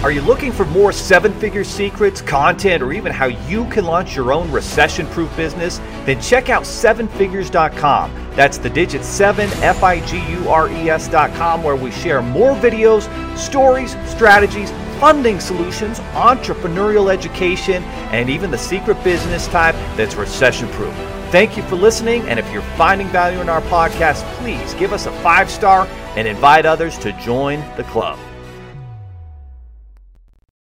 Are 0.03 0.11
you 0.11 0.21
looking 0.21 0.51
for 0.51 0.65
more 0.65 0.91
seven 0.91 1.31
figure 1.33 1.63
secrets, 1.63 2.23
content, 2.23 2.81
or 2.81 2.91
even 2.91 3.11
how 3.11 3.27
you 3.27 3.65
can 3.65 3.85
launch 3.85 4.15
your 4.15 4.33
own 4.33 4.51
recession 4.51 5.05
proof 5.07 5.35
business? 5.37 5.77
Then 6.05 6.19
check 6.19 6.49
out 6.49 6.63
sevenfigures.com. 6.63 8.11
That's 8.35 8.57
the 8.57 8.71
digit 8.71 9.05
7 9.05 9.47
F 9.61 9.83
I 9.83 10.03
G 10.07 10.17
U 10.31 10.49
R 10.49 10.69
E 10.69 10.89
S.com, 10.89 11.61
where 11.63 11.75
we 11.75 11.91
share 11.91 12.23
more 12.23 12.55
videos, 12.55 13.07
stories, 13.37 13.91
strategies, 14.09 14.71
funding 14.99 15.39
solutions, 15.39 15.99
entrepreneurial 16.13 17.13
education, 17.13 17.83
and 18.11 18.27
even 18.27 18.49
the 18.49 18.57
secret 18.57 19.03
business 19.03 19.47
type 19.49 19.75
that's 19.95 20.15
recession 20.15 20.67
proof. 20.69 21.10
Thank 21.31 21.55
you 21.55 21.63
for 21.63 21.77
listening, 21.77 22.23
and 22.23 22.37
if 22.37 22.51
you're 22.51 22.61
finding 22.75 23.07
value 23.07 23.39
in 23.39 23.47
our 23.47 23.61
podcast, 23.61 24.21
please 24.35 24.73
give 24.73 24.91
us 24.91 25.05
a 25.05 25.11
five 25.23 25.49
star 25.49 25.87
and 26.17 26.27
invite 26.27 26.65
others 26.65 26.97
to 26.97 27.13
join 27.13 27.63
the 27.77 27.85
club. 27.85 28.19